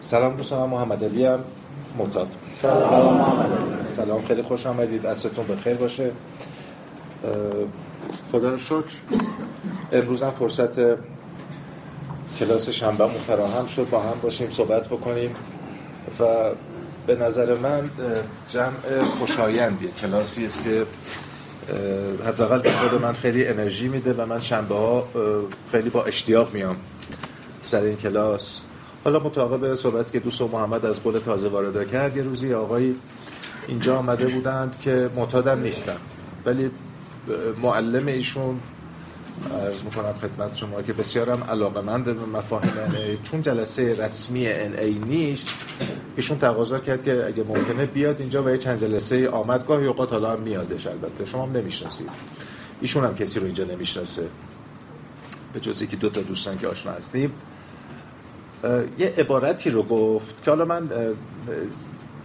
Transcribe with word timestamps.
سلام 0.00 0.36
دوستان 0.36 0.68
محمد 0.68 1.04
علی 1.04 1.26
هم 1.26 1.38
معتاد. 1.98 2.28
سلام 2.62 3.14
محمد 3.14 3.82
سلام 3.82 4.24
خیلی 4.24 4.42
خوش 4.42 4.66
آمدید. 4.66 5.06
عصرتون 5.06 5.46
بخیر 5.46 5.74
باشه. 5.74 6.10
خدا 8.32 8.50
رو 8.50 8.58
شکر. 8.58 8.96
امروز 9.92 10.22
هم 10.22 10.30
فرصت 10.30 10.80
کلاس 12.38 12.68
شنبه 12.68 13.08
فراهم 13.26 13.66
شد. 13.66 13.90
با 13.90 14.00
هم 14.00 14.20
باشیم 14.22 14.50
صحبت 14.50 14.86
بکنیم. 14.86 15.34
و 16.20 16.24
به 17.06 17.16
نظر 17.16 17.54
من 17.54 17.90
جمع 18.48 19.02
خوشایندیه. 19.18 19.90
کلاسی 19.90 20.44
است 20.44 20.62
که 20.62 20.86
حداقل 22.26 22.60
به 22.62 22.70
خود 22.70 23.02
من 23.02 23.12
خیلی 23.12 23.46
انرژی 23.46 23.88
میده 23.88 24.12
و 24.12 24.26
من 24.26 24.40
شنبه 24.40 24.74
ها 24.74 25.08
خیلی 25.72 25.90
با 25.90 26.04
اشتیاق 26.04 26.54
میام. 26.54 26.76
سر 27.72 27.82
این 27.82 27.96
کلاس. 27.96 28.60
حالا 29.04 29.18
مطابق 29.18 29.74
صحبت 29.74 30.12
که 30.12 30.20
دوست 30.20 30.42
محمد 30.42 30.86
از 30.86 31.02
قول 31.02 31.18
تازه 31.18 31.48
وارد 31.48 31.90
کرد 31.90 32.16
یه 32.16 32.22
روزی 32.22 32.54
آقای 32.54 32.94
اینجا 33.68 33.96
آمده 33.98 34.28
بودند 34.28 34.80
که 34.80 35.10
معتادم 35.16 35.60
نیستن 35.60 35.96
ولی 36.46 36.70
معلم 37.62 38.06
ایشون 38.06 38.60
عرض 39.62 39.82
می‌کنم 39.82 40.14
خدمت 40.22 40.56
شما 40.56 40.82
که 40.82 40.92
بسیارم 40.92 41.44
علاقمند 41.44 42.04
به 42.04 42.26
مفاهیم 42.38 42.72
چون 43.22 43.42
جلسه 43.42 43.94
رسمی 43.94 44.46
NA 44.46 45.06
نیست 45.06 45.54
ایشون 46.16 46.38
تقاضا 46.38 46.78
کرد 46.78 47.04
که 47.04 47.26
اگه 47.26 47.44
ممکنه 47.44 47.86
بیاد 47.86 48.20
اینجا 48.20 48.42
و 48.42 48.50
یه 48.50 48.58
چند 48.58 48.78
جلسه 48.78 49.28
آمد 49.28 49.66
گاهی 49.66 49.86
اوقات 49.86 50.12
حالا 50.12 50.32
هم 50.32 50.40
میادش 50.40 50.86
البته. 50.86 51.24
شما 51.24 51.42
هم 51.42 51.52
نمی‌شناسید. 51.52 52.10
ایشون 52.80 53.04
هم 53.04 53.14
کسی 53.14 53.38
رو 53.38 53.44
اینجا 53.46 53.64
نمی‌شناسه. 53.64 54.22
به 55.52 55.60
جز 55.60 55.82
که 55.82 55.96
دو 55.96 56.08
تا 56.08 56.20
دوستان 56.20 56.56
که 56.56 56.68
آشنا 56.68 56.92
هستیم. 56.92 57.32
یه 58.98 59.14
عبارتی 59.18 59.70
رو 59.70 59.82
گفت 59.82 60.42
که 60.44 60.50
حالا 60.50 60.64
من 60.64 60.88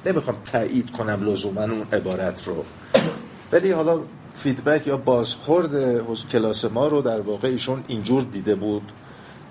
نمی‌خوام 0.06 0.38
تایید 0.46 0.92
کنم 0.92 1.24
لزوما 1.24 1.62
اون 1.62 1.88
عبارت 1.94 2.48
رو. 2.48 2.66
ولی 3.52 3.72
حالا 3.72 4.00
فیدبک 4.34 4.88
یا 4.88 4.98
بازخورد 4.98 6.02
کلاس 6.30 6.66
ما 6.66 6.88
رو 6.88 7.02
در 7.02 7.22
واقع 7.22 7.48
ایشون 7.48 7.84
اینجور 7.88 8.24
دیده 8.24 8.56
بود. 8.56 8.92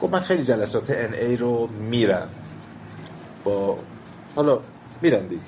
گفت 0.03 0.13
من 0.13 0.21
خیلی 0.21 0.45
جلسات 0.45 0.91
ان 0.91 1.15
ای 1.15 1.37
رو 1.37 1.69
میرم. 1.91 2.29
با 3.45 3.79
حالا 4.37 4.59
میرن 5.03 5.27
دیگه. 5.27 5.43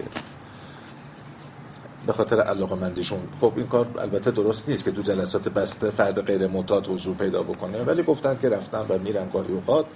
به 2.06 2.12
خاطر 2.12 2.41
علاقه 2.41 2.74
مندیشون 2.74 3.18
خب 3.41 3.52
این 3.56 3.66
کار 3.66 3.86
البته 3.98 4.30
درست 4.30 4.68
نیست 4.68 4.84
که 4.84 4.91
دو 4.91 5.02
جلسات 5.02 5.48
بسته 5.48 5.91
فرد 5.91 6.26
غیر 6.26 6.46
معتاد 6.46 6.86
حضور 6.86 7.14
پیدا 7.14 7.42
بکنه. 7.42 7.82
ولی 7.82 8.02
گفتن 8.02 8.38
که 8.42 8.48
رفتن 8.48 8.78
و 8.88 8.98
میرن 8.98 9.28
گاهی 9.32 9.52
اوقات. 9.52 9.86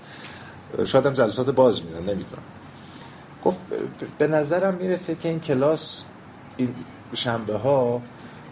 شاید 0.84 1.06
هم 1.06 1.12
جلسات 1.12 1.50
باز 1.50 1.84
میرن 1.84 1.98
نمی‌دونم. 1.98 2.42
گفت 3.44 3.58
به 4.18 4.26
نظرم 4.26 4.74
می‌رسه 4.74 5.14
که 5.14 5.28
این 5.28 5.40
کلاس 5.40 6.04
این 6.56 6.74
شنبه 7.14 7.56
ها 7.56 8.02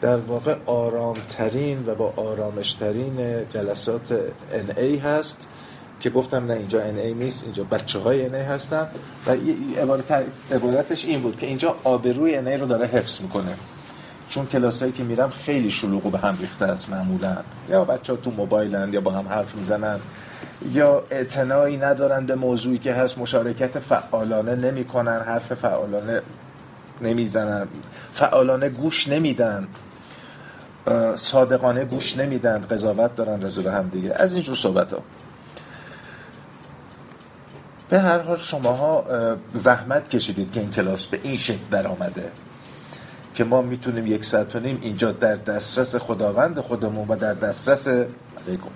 در 0.00 0.16
واقع 0.16 0.56
آرامترین 0.66 1.84
و 1.86 1.94
با 1.94 2.12
آرامشترین 2.16 3.46
جلسات 3.50 4.20
ای 4.76 4.96
هست 4.96 5.46
که 6.00 6.10
گفتم 6.10 6.46
نه 6.46 6.54
اینجا 6.54 6.82
ای 6.82 7.14
نیست 7.14 7.44
اینجا 7.44 7.64
بچه 7.64 7.98
های 7.98 8.24
ای 8.24 8.42
هستن. 8.42 8.88
و 9.26 9.36
عبارتش 10.52 11.04
این 11.04 11.20
بود 11.20 11.38
که 11.38 11.46
اینجا 11.46 11.76
آبروی 11.84 12.36
ای 12.36 12.56
رو 12.56 12.66
داره 12.66 12.86
حفظ 12.86 13.20
می‌کنه. 13.20 13.54
چون 14.28 14.46
کلاس 14.46 14.80
هایی 14.80 14.92
که 14.92 15.02
میرم 15.02 15.30
خیلی 15.30 15.70
شلوغ 15.70 16.06
و 16.06 16.10
به 16.10 16.18
هم 16.18 16.38
ریخته 16.40 16.64
است 16.64 16.90
معمولا. 16.90 17.36
یا 17.70 17.84
بچه 17.84 18.12
ها 18.12 18.18
تو 18.18 18.30
موبایلند 18.30 18.94
یا 18.94 19.00
با 19.00 19.10
هم 19.10 19.28
حرف 19.28 19.54
می‌زنن. 19.54 20.00
یا 20.72 21.02
اعتنایی 21.10 21.76
ندارن 21.76 22.26
به 22.26 22.34
موضوعی 22.34 22.78
که 22.78 22.94
هست 22.94 23.18
مشارکت 23.18 23.78
فعالانه 23.78 24.54
نمی‌کنن 24.54 25.20
حرف 25.20 25.54
فعالانه 25.54 26.22
نمی‌زنن 27.02 27.68
فعالانه 28.12 28.68
گوش 28.68 29.08
نمیدن 29.08 29.68
صادقانه 31.14 31.84
گوش 31.84 32.16
نمیدن 32.16 32.60
قضاوت 32.70 33.16
دارن 33.16 33.42
رجوع 33.42 33.64
به 33.64 33.72
هم 33.72 33.88
دیگه. 33.88 34.12
از 34.14 34.34
اینجور 34.34 34.56
صحبت 34.56 34.92
ها 34.92 35.02
به 37.88 37.98
هر 37.98 38.18
حال 38.18 38.36
شماها 38.36 39.04
زحمت 39.54 40.10
کشیدید 40.10 40.52
که 40.52 40.60
این 40.60 40.70
کلاس 40.70 41.06
به 41.06 41.20
این 41.22 41.36
شکل 41.36 41.64
در 41.70 41.86
آمده 41.86 42.30
که 43.34 43.44
ما 43.44 43.62
می‌تونیم 43.62 44.06
یک 44.06 44.24
ساعت 44.24 44.56
و 44.56 44.60
نیم 44.60 44.78
اینجا 44.82 45.12
در 45.12 45.34
دسترس 45.34 45.96
خداوند 45.96 46.58
خودمون 46.58 47.08
و 47.08 47.16
در 47.16 47.34
دسترس 47.34 47.88
علیکم 47.88 48.68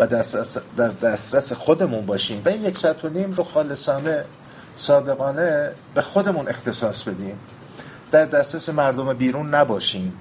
و 0.00 0.06
دسترس 0.06 0.58
در 0.76 0.88
دسترس 0.88 1.52
خودمون 1.52 2.06
باشیم 2.06 2.42
و 2.44 2.48
این 2.48 2.62
یک 2.62 2.78
ساعت 2.78 3.04
و 3.04 3.08
نیم 3.08 3.32
رو 3.32 3.44
خالصانه 3.44 4.24
صادقانه 4.76 5.70
به 5.94 6.00
خودمون 6.00 6.48
اختصاص 6.48 7.02
بدیم. 7.02 7.38
در 8.10 8.24
دسترس 8.24 8.68
مردم 8.68 9.12
بیرون 9.12 9.54
نباشیم. 9.54 10.12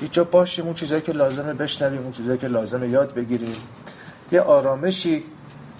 اینجا 0.00 0.24
باشیم 0.24 0.64
اون 0.64 0.74
چیزایی 0.74 1.02
که 1.02 1.12
لازمه 1.12 1.52
بشنویم 1.52 2.02
اون 2.02 2.12
چیزایی 2.12 2.38
که 2.38 2.48
لازمه 2.48 2.88
یاد 2.88 3.14
بگیریم. 3.14 3.56
یه 4.32 4.40
آرامشی 4.40 5.24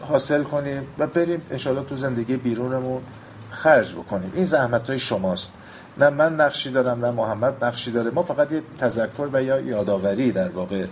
حاصل 0.08 0.42
کنیم 0.42 0.86
و 0.98 1.06
بریم 1.06 1.42
انشالله 1.50 1.84
تو 1.84 1.96
زندگی 1.96 2.36
بیرونمون 2.36 3.02
خرج 3.50 3.94
بکنیم. 3.94 4.32
این 4.34 4.44
زحمت 4.44 4.90
های 4.90 4.98
شماست. 4.98 5.52
نه 5.98 6.10
من 6.10 6.36
نقشی 6.36 6.70
دارم 6.70 7.04
نه 7.04 7.10
محمد 7.10 7.64
نقشی 7.64 7.90
داره. 7.90 8.10
ما 8.10 8.22
فقط 8.22 8.52
یه 8.52 8.62
تذکر 8.78 9.28
و 9.32 9.42
یا 9.42 9.60
یادآوری 9.60 10.32
در 10.32 10.48
واقع 10.48 10.84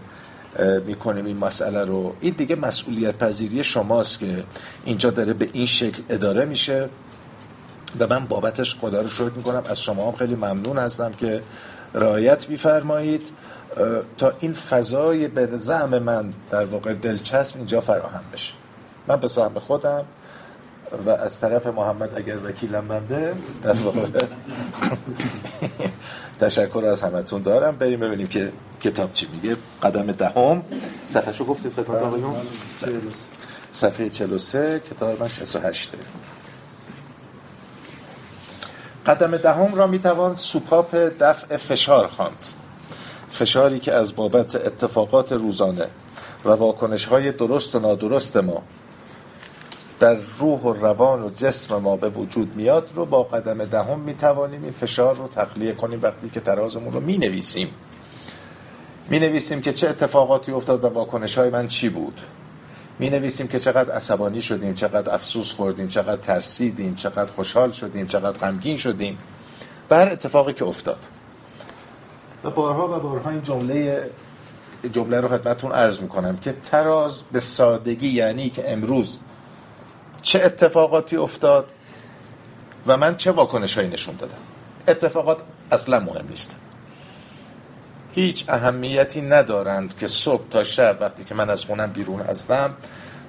می‌کنیم 0.87 1.25
این 1.25 1.37
مسئله 1.37 1.85
رو. 1.85 2.15
این 2.21 2.35
دیگه 2.39 2.57
مسئولیت 2.57 3.19
پذیری 3.19 3.65
شماست 3.65 4.19
که 4.19 4.45
اینجا 4.85 5.11
داره 5.11 5.33
به 5.33 5.49
این 5.53 5.67
شکل 5.67 6.03
اداره 6.09 6.45
میشه 6.45 6.89
و 7.99 8.07
من 8.07 8.27
بابتش 8.27 8.75
خدا 8.75 9.01
رو 9.01 9.09
شکر 9.09 9.33
می‌کنم. 9.37 9.63
از 9.71 9.81
شما 9.81 10.11
هم 10.11 10.17
خیلی 10.17 10.35
ممنون 10.35 10.79
هستم 10.79 11.13
که 11.13 11.43
رعایت 11.95 12.49
میفرمایید. 12.49 13.23
تا 14.19 14.33
این 14.41 14.53
فضای 14.53 15.29
به 15.29 15.47
زعم 15.47 15.99
من 15.99 16.33
در 16.51 16.65
واقع 16.65 16.95
دلچسب 16.95 17.57
اینجا 17.57 17.81
فراهم 17.81 18.25
بشه. 18.33 18.53
من 19.09 19.17
به 19.17 19.29
سهم 19.29 19.59
خودم 19.59 20.05
و 21.07 21.11
از 21.11 21.41
طرف 21.41 21.67
محمد 21.67 22.11
اگر 22.17 22.37
وکیلم 22.45 22.89
بنده 22.89 23.35
در 23.63 23.73
واقع 23.73 24.01
تشکر 26.41 26.85
از 26.87 27.03
همتون 27.03 27.43
دارم. 27.43 27.77
بریم 27.77 28.01
ببینیم 28.01 28.27
که 28.27 28.53
کتاب 28.81 29.13
چی 29.13 29.29
میگه. 29.33 29.57
قدم 29.83 30.13
دهم. 30.13 30.63
صفحه 31.07 31.33
شو 31.33 31.45
گفتید 31.45 31.73
خدمت 31.73 32.03
آقایون؟ 32.03 32.35
صفحه 33.73 34.11
43 34.11 34.81
کتاب 34.91 35.23
من 35.23 35.29
68 35.29 35.93
قدم 39.07 39.37
دهم 39.37 39.75
را 39.75 39.87
می‌توان 39.87 40.37
سوپاپ 40.37 40.95
دفع 41.21 41.57
فشار 41.57 42.07
خواند. 42.07 42.43
فشاری 43.31 43.79
که 43.79 43.93
از 43.93 44.17
بابت 44.17 44.57
اتفاقات 44.57 45.33
روزانه 45.33 45.89
و 46.45 46.51
واکنش 46.51 47.05
های 47.05 47.33
درست 47.33 47.75
و 47.75 47.79
نادرست 47.79 48.37
ما 48.37 48.63
در 50.05 50.17
روح 50.39 50.61
و 50.61 50.73
روان 50.73 51.23
و 51.23 51.31
جسم 51.31 51.77
ما 51.77 51.97
به 51.97 52.09
وجود 52.09 52.57
میاد 52.57 52.93
رو 52.95 53.07
با 53.07 53.23
قدم 53.23 53.65
دهم 53.65 54.01
می 54.01 54.15
توانیم 54.15 54.63
این 54.63 54.73
فشار 54.73 55.17
رو 55.17 55.29
تخلیه 55.29 55.73
کنیم 55.73 56.01
وقتی 56.03 56.31
که 56.31 56.41
ترازمون 56.41 56.93
رو 56.93 57.01
می 57.01 57.19
نویسیم 57.19 57.69
می 59.11 59.19
نویسیم 59.19 59.61
که 59.61 59.73
چه 59.73 59.89
اتفاقاتی 59.89 60.53
افتاد 60.53 60.85
و 60.85 60.89
واکنش 60.89 61.39
های 61.39 61.51
من 61.51 61.69
چی 61.69 61.89
بود. 61.89 62.21
می 62.99 63.11
نویسیم 63.11 63.49
که 63.49 63.59
چقدر 63.59 63.93
عصبانی 63.93 64.43
شدیم 64.43 64.75
چقدر 64.75 65.15
افسوس 65.15 65.55
خوردیم 65.55 65.89
چقدر 65.89 66.17
ترسیدیم 66.17 66.95
چقدر 66.95 67.33
خوشحال 67.33 67.73
شدیم 67.73 68.07
چقدر 68.07 68.39
غمگین 68.39 68.77
شدیم. 68.77 69.19
هر 69.91 70.09
اتفاقی 70.09 70.53
که 70.53 70.65
افتاد. 70.65 71.01
و 72.45 72.51
بارها 72.51 72.97
و 72.97 73.01
بارها 73.01 73.31
این 73.31 73.43
جمله 73.43 74.11
جمله 74.93 75.21
رو 75.21 75.29
خدمتتون 75.29 75.73
عرض 75.73 76.01
می‌کنم 76.01 76.37
که 76.37 76.53
تراز 76.53 77.23
به 77.33 77.41
سادگی 77.41 78.09
یعنی 78.09 78.51
که 78.51 78.73
امروز 78.73 79.19
چه 80.25 80.45
اتفاقاتی 80.45 81.17
افتاد 81.17 81.67
و 82.87 82.97
من 82.97 83.17
چه 83.17 83.31
واکنش 83.31 83.77
هایی 83.77 83.89
نشون 83.89 84.17
دادم. 84.17 84.35
اتفاقات 84.89 85.39
اصلا 85.73 86.01
مهم 86.01 86.29
نیست. 86.29 86.57
هیچ 88.15 88.45
اهمیتی 88.49 89.21
ندارند 89.21 89.99
که 89.99 90.07
صبح 90.07 90.49
تا 90.51 90.65
شب 90.65 90.97
وقتی 91.01 91.25
که 91.25 91.35
من 91.35 91.51
از 91.51 91.65
خونم 91.65 91.93
بیرون 91.93 92.21
هستم 92.21 92.75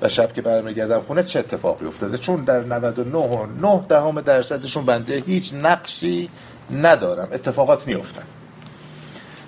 و 0.02 0.10
شب 0.10 0.34
که 0.34 0.42
برمیگردم 0.42 1.02
خونه 1.02 1.24
چه 1.24 1.40
اتفاقی 1.40 1.86
افتاده. 1.86 2.18
چون 2.18 2.44
در 2.44 2.60
99 2.60 3.18
و 3.18 3.46
9 3.46 3.86
دهم 3.90 4.22
درصدشون 4.22 4.86
بنده 4.86 5.24
هیچ 5.28 5.54
نقشی 5.54 6.30
ندارم. 6.72 7.28
اتفاقات 7.32 7.88
میفتن 7.88 8.24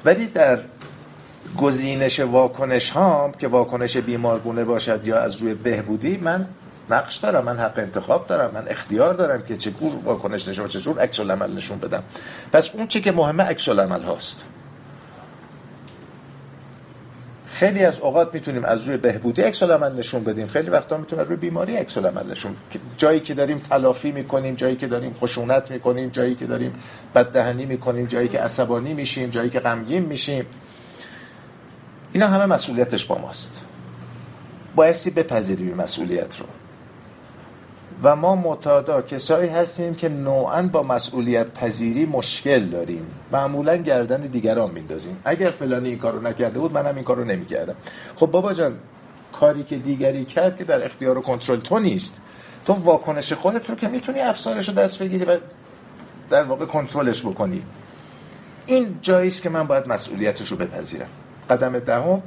ولی 0.06 0.28
در 0.28 0.60
گزینش 1.58 2.20
واکنش 2.20 2.90
هام 2.90 3.32
که 3.32 3.48
واکنش 3.48 3.98
بیمارگونه 3.98 4.64
باشد 4.64 5.08
یا 5.08 5.20
از 5.20 5.36
روی 5.36 5.54
بهبودی 5.54 6.18
من 6.18 6.48
نقش 6.90 7.18
دارم 7.18 7.46
من 7.46 7.58
حق 7.58 7.80
انتخاب 7.80 8.28
دارم 8.28 8.52
من 8.54 8.68
اختیار 8.68 9.14
دارم 9.14 9.42
که 9.42 9.58
چه 9.58 9.70
گور 9.70 9.96
واکنش 10.04 10.48
نشون 10.48 10.68
چه 10.68 10.80
جور 10.80 11.00
عکس 11.00 11.20
العمل 11.20 11.56
نشون 11.56 11.78
بدم. 11.78 12.04
پس 12.54 12.76
اون 12.76 12.88
چی 12.88 13.02
که 13.02 13.12
مهمه 13.12 13.44
عکس 13.44 13.70
العمل 13.70 14.02
هاست. 14.02 14.44
خیلی 17.48 17.86
از 17.86 18.00
اوقات 18.00 18.34
می‌تونیم 18.34 18.66
از 18.66 18.88
روی 18.88 18.98
بهبودی 18.98 19.42
عکس 19.42 19.64
عمل 19.64 19.96
نشون 19.96 20.24
بدیم. 20.24 20.48
خیلی 20.48 20.70
وقتا 20.70 20.98
می‌تونیم 20.98 21.26
روی 21.26 21.38
بیماری 21.38 21.76
عکس 21.76 21.98
عمل 21.98 22.32
نشون 22.32 22.56
جایی 22.98 23.20
که 23.20 23.34
داریم 23.34 23.58
تلافی 23.58 24.12
می‌کنیم 24.12 24.56
جایی 24.56 24.76
که 24.76 24.88
داریم 24.88 25.14
خشونت 25.14 25.72
می‌کنیم 25.72 26.10
جایی 26.10 26.36
که 26.36 26.46
داریم 26.46 26.74
بددهنی 27.16 27.66
می‌کنیم 27.66 28.06
جایی 28.06 28.28
که 28.28 28.40
عصبانی 28.40 28.94
میشیم 28.94 29.30
جایی 29.30 29.50
که 29.50 29.60
غمگین 29.60 30.06
میشیم. 30.06 30.46
اینا 32.14 32.28
همه 32.28 32.46
مسئولیتش 32.46 33.06
با 33.06 33.18
ماست. 33.18 33.62
بایستی 34.76 35.10
بپذیریم 35.10 35.74
مسئولیت 35.74 36.40
رو. 36.40 36.46
و 38.04 38.16
ما 38.16 38.36
معتادا 38.36 39.02
کسایی 39.02 39.50
هستیم 39.50 39.96
که 39.96 40.10
نوعا 40.10 40.62
با 40.62 40.84
مسئولیت 40.84 41.54
پذیری 41.54 42.06
مشکل 42.06 42.60
داریم. 42.60 43.08
معمولا 43.32 43.76
گردن 43.76 44.22
دیگران 44.22 44.72
میندازیم. 44.72 45.18
اگر 45.26 45.50
فلانی 45.50 45.90
این 45.90 45.98
کارو 45.98 46.22
نکرده 46.22 46.60
بود 46.60 46.74
منم 46.74 46.96
این 46.96 47.04
کارو 47.04 47.24
نمی‌کردم. 47.24 47.76
خب 48.16 48.26
بابا 48.26 48.54
جان 48.54 48.74
کاری 49.34 49.64
که 49.64 49.78
دیگری 49.78 50.26
کرد 50.26 50.58
که 50.58 50.64
در 50.64 50.86
اختیار 50.86 51.18
و 51.18 51.22
کنترل 51.22 51.60
تو 51.60 51.80
نیست. 51.80 52.22
تو 52.66 52.74
واکنش 52.74 53.34
خودت 53.34 53.70
رو 53.70 53.76
که 53.76 53.88
می‌تونی 53.88 54.20
افسارش 54.20 54.70
رو 54.70 54.76
دست 54.76 55.04
بگیری 55.04 55.26
و 55.26 55.38
در 56.30 56.44
واقع 56.44 56.66
کنترلش 56.66 57.22
بکنی. 57.22 57.62
این 58.66 59.00
جایی 59.02 59.32
که 59.32 59.50
من 59.50 59.68
باید 59.68 59.88
مسئولیتش 59.88 60.48
رو 60.48 60.58
بپذیرم. 60.58 61.10
قدم 61.50 61.80
دهم 61.80 62.22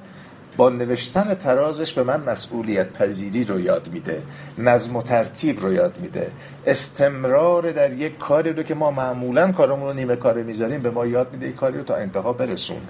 با 0.60 0.68
نوشتن 0.68 1.34
ترازش 1.34 1.92
به 1.92 2.02
من 2.02 2.20
مسئولیت 2.20 2.92
پذیری 2.92 3.44
رو 3.44 3.60
یاد 3.60 3.88
میده 3.92 4.22
نظم 4.58 4.96
و 4.96 5.02
ترتیب 5.02 5.60
رو 5.60 5.72
یاد 5.72 5.98
میده. 6.00 6.30
استمرار 6.66 7.72
در 7.72 7.92
یک 7.92 8.18
کاری 8.18 8.52
رو 8.52 8.62
که 8.62 8.74
ما 8.74 8.90
معمولا 8.90 9.52
کارمون 9.52 9.88
رو 9.88 9.92
نیمه 9.92 10.16
کاره 10.16 10.42
می‌ذاریم 10.42 10.82
به 10.82 10.90
ما 10.90 11.06
یاد 11.06 11.32
میده 11.32 11.46
این 11.46 11.54
کاری 11.54 11.78
رو 11.78 11.84
تا 11.84 11.94
انتها 11.94 12.32
برسون 12.32 12.80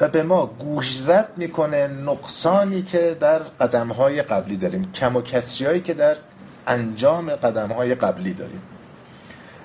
و 0.00 0.08
به 0.08 0.22
ما 0.22 0.46
گوشزد 0.46 1.28
می‌کنه 1.36 1.86
نقصانی 1.86 2.82
که 2.82 3.16
در 3.20 3.38
قدمهای 3.38 4.22
قبلی 4.22 4.56
داریم 4.56 4.92
کم 4.92 5.16
و 5.16 5.22
کسری 5.22 5.80
که 5.80 5.94
در 5.94 6.16
انجام 6.66 7.30
قدمهای 7.30 7.94
قبلی 7.94 8.34
داریم. 8.34 8.62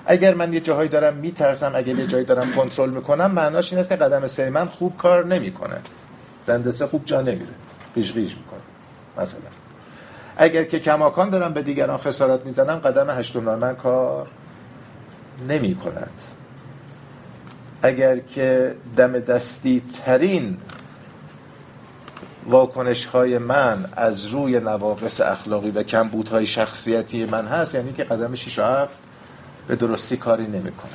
اگر 0.06 0.34
من 0.34 0.52
یه 0.52 0.60
جاهایی 0.60 0.88
دارم 0.88 1.14
میترسم 1.14 1.72
اگر 1.74 1.98
یه 1.98 2.06
جایی 2.06 2.24
دارم 2.24 2.52
کنترل 2.52 2.90
می‌کنم 2.90 3.30
معناش 3.30 3.72
این 3.72 3.80
است 3.80 3.88
که 3.88 3.96
قدم 3.96 4.26
سه 4.26 4.50
من 4.50 4.66
خوب 4.66 4.96
کار 4.96 5.24
نمی‌کنه. 5.24 5.76
دندسه 6.46 6.86
خوب 6.86 7.02
جا 7.04 7.20
نمیره. 7.20 7.54
قیش 7.94 8.12
قیش 8.12 8.36
می‌کنه. 8.36 8.60
مثلا. 9.18 9.40
اگر 10.36 10.64
که 10.64 10.80
کماکان 10.80 11.30
دارم 11.30 11.52
به 11.52 11.62
دیگران 11.62 11.98
خسارت 11.98 12.46
می‌زنم 12.46 12.78
قدم 12.78 13.10
هشتم 13.10 13.40
من 13.40 13.76
کار 13.76 14.26
نمی 15.48 15.74
کند 15.74 16.22
اگر 17.82 18.18
که 18.18 18.74
دم 18.96 19.18
دستی 19.18 19.82
ترین 20.04 20.56
واکنش 22.46 23.06
های 23.06 23.38
من 23.38 23.84
از 23.96 24.26
روی 24.26 24.60
نواقص 24.60 25.20
اخلاقی 25.20 25.70
و 25.70 25.82
کمبودهای 25.82 26.46
شخصیتی 26.46 27.24
من 27.24 27.46
هست 27.46 27.74
یعنی 27.74 27.92
که 27.92 28.04
قدم 28.04 28.34
6 28.34 28.58
و 28.58 28.62
7 28.62 29.01
به 29.66 29.76
درستی 29.76 30.16
کاری 30.16 30.46
نمی‌کنه. 30.46 30.92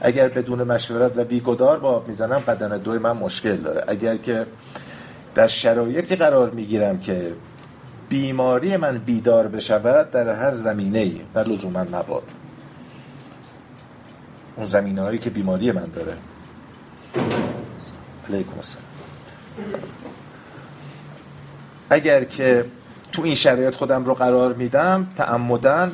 اگر 0.00 0.28
بدون 0.28 0.62
مشورت 0.62 1.16
و 1.16 1.24
بیگدار 1.24 1.78
با 1.78 2.04
می‌زنم 2.06 2.38
قدم 2.38 2.78
دوی 2.78 2.98
من 2.98 3.12
مشکل 3.12 3.56
داره. 3.56 3.84
اگر 3.88 4.16
که 4.16 4.46
در 5.34 5.46
شرایطی 5.46 6.16
قرار 6.16 6.50
می‌گیرم 6.50 6.98
که 7.00 7.32
بیماری 8.08 8.76
من 8.76 8.98
بیدار 8.98 9.48
بشود 9.48 10.10
در 10.10 10.28
هر 10.28 10.52
زمینه 10.52 10.98
ای 10.98 11.20
و 11.34 11.38
لزوما 11.38 11.84
مواد. 11.84 12.22
اون 14.56 14.66
زمینه 14.66 15.02
هایی 15.02 15.18
که 15.18 15.30
بیماری 15.30 15.72
من 15.72 15.86
داره. 15.94 16.12
علیکم 18.28 18.56
السلام. 18.56 18.84
اگر 21.90 22.24
که 22.24 22.64
تو 23.12 23.22
این 23.22 23.34
شرایط 23.34 23.74
خودم 23.74 24.04
رو 24.04 24.14
قرار 24.14 24.52
میدم 24.54 25.06
تعمدن 25.16 25.92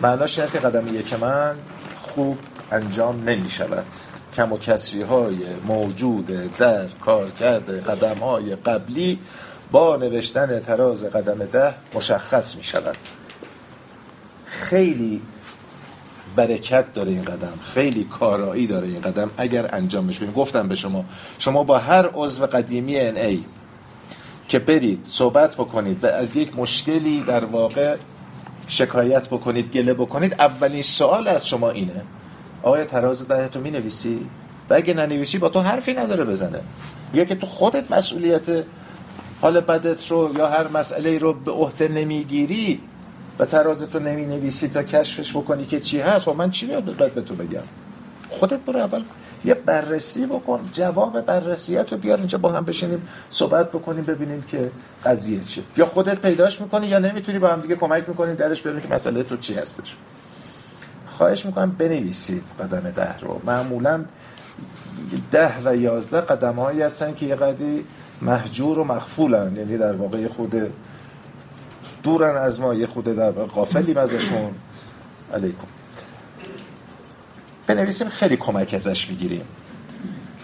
معناش 0.00 0.38
این 0.38 0.44
است 0.44 0.52
که 0.52 0.58
قدم 0.58 0.96
یک 0.96 1.12
من 1.12 1.54
خوب 2.02 2.38
انجام 2.72 3.24
نمی 3.24 3.50
شود 3.50 3.86
کم 4.34 4.52
و 4.52 4.58
کسری 4.58 5.02
های 5.02 5.36
موجود 5.66 6.26
در 6.58 6.86
کار 6.86 7.30
کرده 7.30 7.80
قدم 7.80 8.18
های 8.18 8.56
قبلی 8.56 9.18
با 9.72 9.96
نوشتن 9.96 10.60
تراز 10.60 11.04
قدم 11.04 11.44
ده 11.44 11.74
مشخص 11.94 12.56
می 12.56 12.64
شود 12.64 12.96
خیلی 14.46 15.22
برکت 16.36 16.92
داره 16.92 17.12
این 17.12 17.24
قدم 17.24 17.52
خیلی 17.74 18.04
کارایی 18.04 18.66
داره 18.66 18.86
این 18.86 19.00
قدم 19.00 19.30
اگر 19.36 19.74
انجامش 19.74 20.18
بدیم. 20.18 20.32
گفتم 20.32 20.68
به 20.68 20.74
شما 20.74 21.04
شما 21.38 21.64
با 21.64 21.78
هر 21.78 22.06
عضو 22.14 22.46
قدیمی 22.46 22.96
ای 22.96 23.44
که 24.48 24.58
برید 24.58 25.00
صحبت 25.04 25.54
بکنید 25.54 26.04
و 26.04 26.06
از 26.06 26.36
یک 26.36 26.58
مشکلی 26.58 27.20
در 27.20 27.44
واقع 27.44 27.96
شکایت 28.70 29.28
بکنید 29.28 29.72
گله 29.72 29.94
بکنید 29.94 30.34
اولین 30.38 30.82
سوال 30.82 31.28
از 31.28 31.46
شما 31.46 31.70
اینه. 31.70 32.02
آیا 32.62 32.84
تراز 32.84 33.28
ده 33.28 33.48
تو 33.48 33.60
می 33.60 33.70
نویسی؟ 33.70 34.26
و 34.70 34.74
اگه 34.74 34.94
ننویسی 34.94 35.38
با 35.38 35.48
تو 35.48 35.60
حرفی 35.60 35.94
نداره 35.94 36.24
بزنه. 36.24 36.60
یا 37.14 37.24
که 37.24 37.34
تو 37.34 37.46
خودت 37.46 37.90
مسئولیت 37.90 38.64
حال 39.40 39.60
بدت 39.60 40.10
رو 40.10 40.34
یا 40.38 40.48
هر 40.48 40.68
مسئله 40.68 41.18
رو 41.18 41.32
به 41.32 41.50
عهده 41.50 41.88
نمی‌گیری 41.88 42.80
و 43.38 43.44
ترازتو 43.44 43.98
نمی 43.98 44.26
نویسی 44.26 44.68
تا 44.68 44.82
کشفش 44.82 45.36
بکنی 45.36 45.66
که 45.66 45.80
چی 45.80 46.00
هست 46.00 46.28
و 46.28 46.32
خب 46.32 46.38
من 46.38 46.50
چی 46.50 46.66
میاد 46.66 46.96
باید 46.96 47.14
به 47.14 47.20
تو 47.20 47.34
بگم؟ 47.34 47.62
خودت 48.30 48.60
برو 48.60 48.80
اول. 48.80 49.02
یه 49.44 49.54
بررسی 49.54 50.26
بکن 50.26 50.70
جواب 50.72 51.20
بررسیت 51.20 51.92
رو 51.92 51.98
بیار 51.98 52.18
اینجا 52.18 52.38
با 52.38 52.52
هم 52.52 52.64
بشینیم 52.64 53.08
صحبت 53.30 53.68
بکنیم 53.68 54.04
ببینیم 54.04 54.42
که 54.42 54.70
قضیه 55.04 55.40
چیه. 55.40 55.64
یا 55.76 55.86
خودت 55.86 56.20
پیداش 56.20 56.60
می‌کنی 56.60 56.86
یا 56.86 56.98
نمی‌تونی 56.98 57.38
با 57.38 57.48
هم 57.48 57.60
دیگه 57.60 57.76
کمک 57.76 58.08
می‌کنیم 58.08 58.34
درش 58.34 58.62
ببینیم 58.62 58.82
که 58.82 58.94
مسئله 58.94 59.22
تو 59.22 59.36
چی 59.36 59.54
هستش. 59.54 59.96
خواهش 61.06 61.46
می‌کنم 61.46 61.70
بنویسید 61.70 62.44
قدم 62.60 62.90
ده 62.90 63.18
رو. 63.18 63.40
معمولا 63.44 64.04
ده 65.30 65.52
و 65.64 65.76
یازده 65.76 66.20
قدم 66.20 66.54
هایی 66.54 66.82
هستن 66.82 67.14
که 67.14 67.26
یه 67.26 67.34
قدری 67.34 67.84
محجور 68.22 68.78
و 68.78 68.84
مخفولن. 68.84 69.56
یعنی 69.56 69.78
در 69.78 69.92
واقع 69.92 70.28
خود 70.28 70.72
دورن 72.02 72.36
از 72.36 72.60
ما 72.60 72.74
یه 72.74 72.86
خود 72.86 73.04
در 73.04 73.30
واقع 73.30 73.48
غافلیم 73.48 73.96
ازشون. 73.96 74.50
علیکم. 75.34 75.66
بنویسیم 77.74 78.08
خیلی 78.08 78.36
کمک 78.36 78.74
ازش 78.74 79.08
می‌گیریم. 79.08 79.44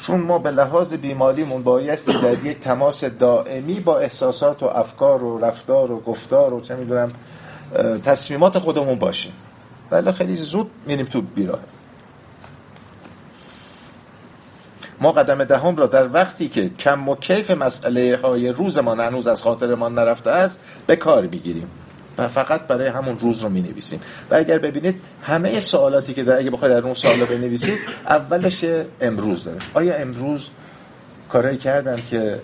چون 0.03 0.21
ما 0.21 0.39
به 0.39 0.51
لحاظ 0.51 0.95
بیماریمون 0.95 1.63
بایستی 1.63 2.13
در 2.13 2.45
یک 2.45 2.61
تماس 2.61 3.05
دائمی 3.05 3.81
با 3.81 3.99
احساسات 3.99 4.63
و 4.63 4.67
افکار 4.67 5.25
و 5.25 5.39
رفتار 5.39 5.93
و 5.93 6.01
گفتار 6.01 6.55
و 6.55 6.61
چه 6.61 6.77
می‌دونم 6.77 7.13
تصمیمات 8.05 8.59
خودمون 8.59 8.99
باشیم. 8.99 9.33
ولی 9.91 10.13
خیلی 10.13 10.37
زود 10.37 10.71
میریم 10.87 11.07
تو 11.07 11.23
بیراه. 11.23 11.59
ما 15.01 15.13
قدم 15.13 15.45
دهم 15.45 15.77
را 15.77 15.87
در 15.87 16.13
وقتی 16.13 16.49
که 16.49 16.71
کم 16.79 17.09
و 17.09 17.15
کیف 17.17 17.51
مسئله 17.51 18.19
های 18.23 18.49
روزمان 18.49 19.01
هنوز 19.01 19.27
از 19.27 19.43
خاطرمان 19.43 19.95
نرفته 19.95 20.31
است 20.31 20.61
به 20.87 20.97
کار 20.97 21.27
بگیریم 21.27 21.71
و 22.19 22.29
فقط 22.29 22.61
برای 22.61 22.87
همون 22.87 23.19
روز 23.19 23.43
رو 23.43 23.49
می 23.49 23.63
نویسیم 23.63 24.01
و 24.31 24.35
اگر 24.35 24.59
ببینید 24.59 25.01
همه 25.23 25.61
سوالاتی 25.61 26.15
که 26.15 26.25
در 26.25 26.39
اگه 26.39 26.51
بخواید 26.51 26.75
در 26.75 26.85
اون 26.85 26.95
سوال 26.95 27.25
بنویسید 27.25 27.79
اولش 28.07 28.65
امروز 29.01 29.45
داره. 29.45 29.59
آیا 29.75 29.95
امروز 29.95 30.51
کارایی 31.29 31.59
کردم 31.59 31.97
که 32.11 32.41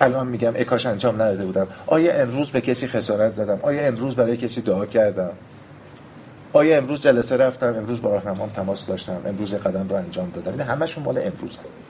الان 0.00 0.26
میگم 0.26 0.52
اکاش 0.56 0.86
انجام 0.86 1.22
نداده 1.22 1.44
بودم؟ 1.44 1.66
آیا 1.86 2.14
امروز 2.14 2.50
به 2.50 2.60
کسی 2.60 2.86
خسارت 2.86 3.32
زدم؟ 3.32 3.58
آیا 3.62 3.86
امروز 3.86 4.14
برای 4.14 4.36
کسی 4.36 4.60
دعا 4.60 4.86
کردم؟ 4.86 5.30
آیا 6.52 6.76
امروز 6.76 7.00
جلسه 7.00 7.36
رفتم؟ 7.36 7.74
امروز 7.74 8.02
با 8.02 8.10
راهنمام 8.10 8.50
تماس 8.50 8.86
داشتم؟ 8.86 9.20
امروز 9.26 9.54
قدم 9.54 9.88
رو 9.88 9.96
انجام 9.96 10.30
دادم؟ 10.30 10.50
این 10.50 10.60
همشون 10.60 11.04
مال 11.04 11.18
امروز. 11.18 11.56
هم. 11.56 11.81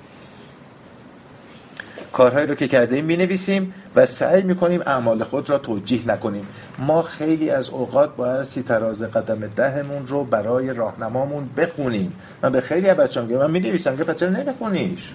کارهایی 2.12 2.46
رو 2.46 2.54
که 2.54 2.68
کرده 2.68 3.02
می 3.02 3.16
نویسیم 3.16 3.74
و 3.96 4.06
سعی 4.06 4.42
می 4.42 4.54
کنیم 4.54 4.82
اعمال 4.86 5.24
خود 5.24 5.50
را 5.50 5.58
توجیه 5.58 6.08
نکنیم. 6.08 6.46
ما 6.78 7.02
خیلی 7.02 7.50
از 7.50 7.68
اوقات 7.68 8.16
باید 8.16 8.42
سی 8.42 8.62
تراز 8.62 9.02
قدم 9.02 9.46
دهمون 9.46 10.06
رو 10.06 10.24
برای 10.24 10.72
راهنمامون 10.72 11.48
بخونیم. 11.56 12.12
من 12.42 12.52
به 12.52 12.60
خیلی 12.60 12.88
از 12.88 12.96
بچه‌ام 12.96 13.26
میگم 13.26 13.38
من 13.38 13.50
می 13.50 13.60
نویسم 13.60 13.96
که 13.96 14.04
بچه 14.04 14.30
نمیخونیش. 14.30 15.14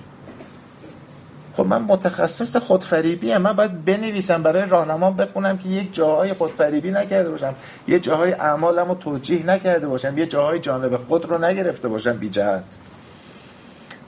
خب 1.58 1.66
من 1.66 1.82
متخصص 1.82 2.58
خودفریبی 2.58 3.32
هم. 3.32 3.42
من 3.42 3.54
باید 3.54 3.86
بنویسم 3.86 4.44
برای 4.44 4.66
راهنمام 4.66 5.16
بخونم 5.16 5.58
که 5.58 5.70
یک 5.70 5.94
جاهای 5.94 6.34
خودفریبی 6.34 6.92
نکرده 6.92 7.30
باشم 7.30 7.56
یه 7.88 8.00
جاهای 8.00 8.32
اعمالم 8.32 8.88
رو 8.88 8.96
توجیه 8.96 9.46
نکرده 9.46 9.88
باشم 9.88 10.18
یه 10.18 10.25
جاهای 10.25 10.60
جانب 10.60 10.98
خود 10.98 11.25
رو 11.25 11.46
نگرفته 11.46 11.88
باشم 11.88 12.18
بی 12.18 12.30
جهت. 12.30 12.77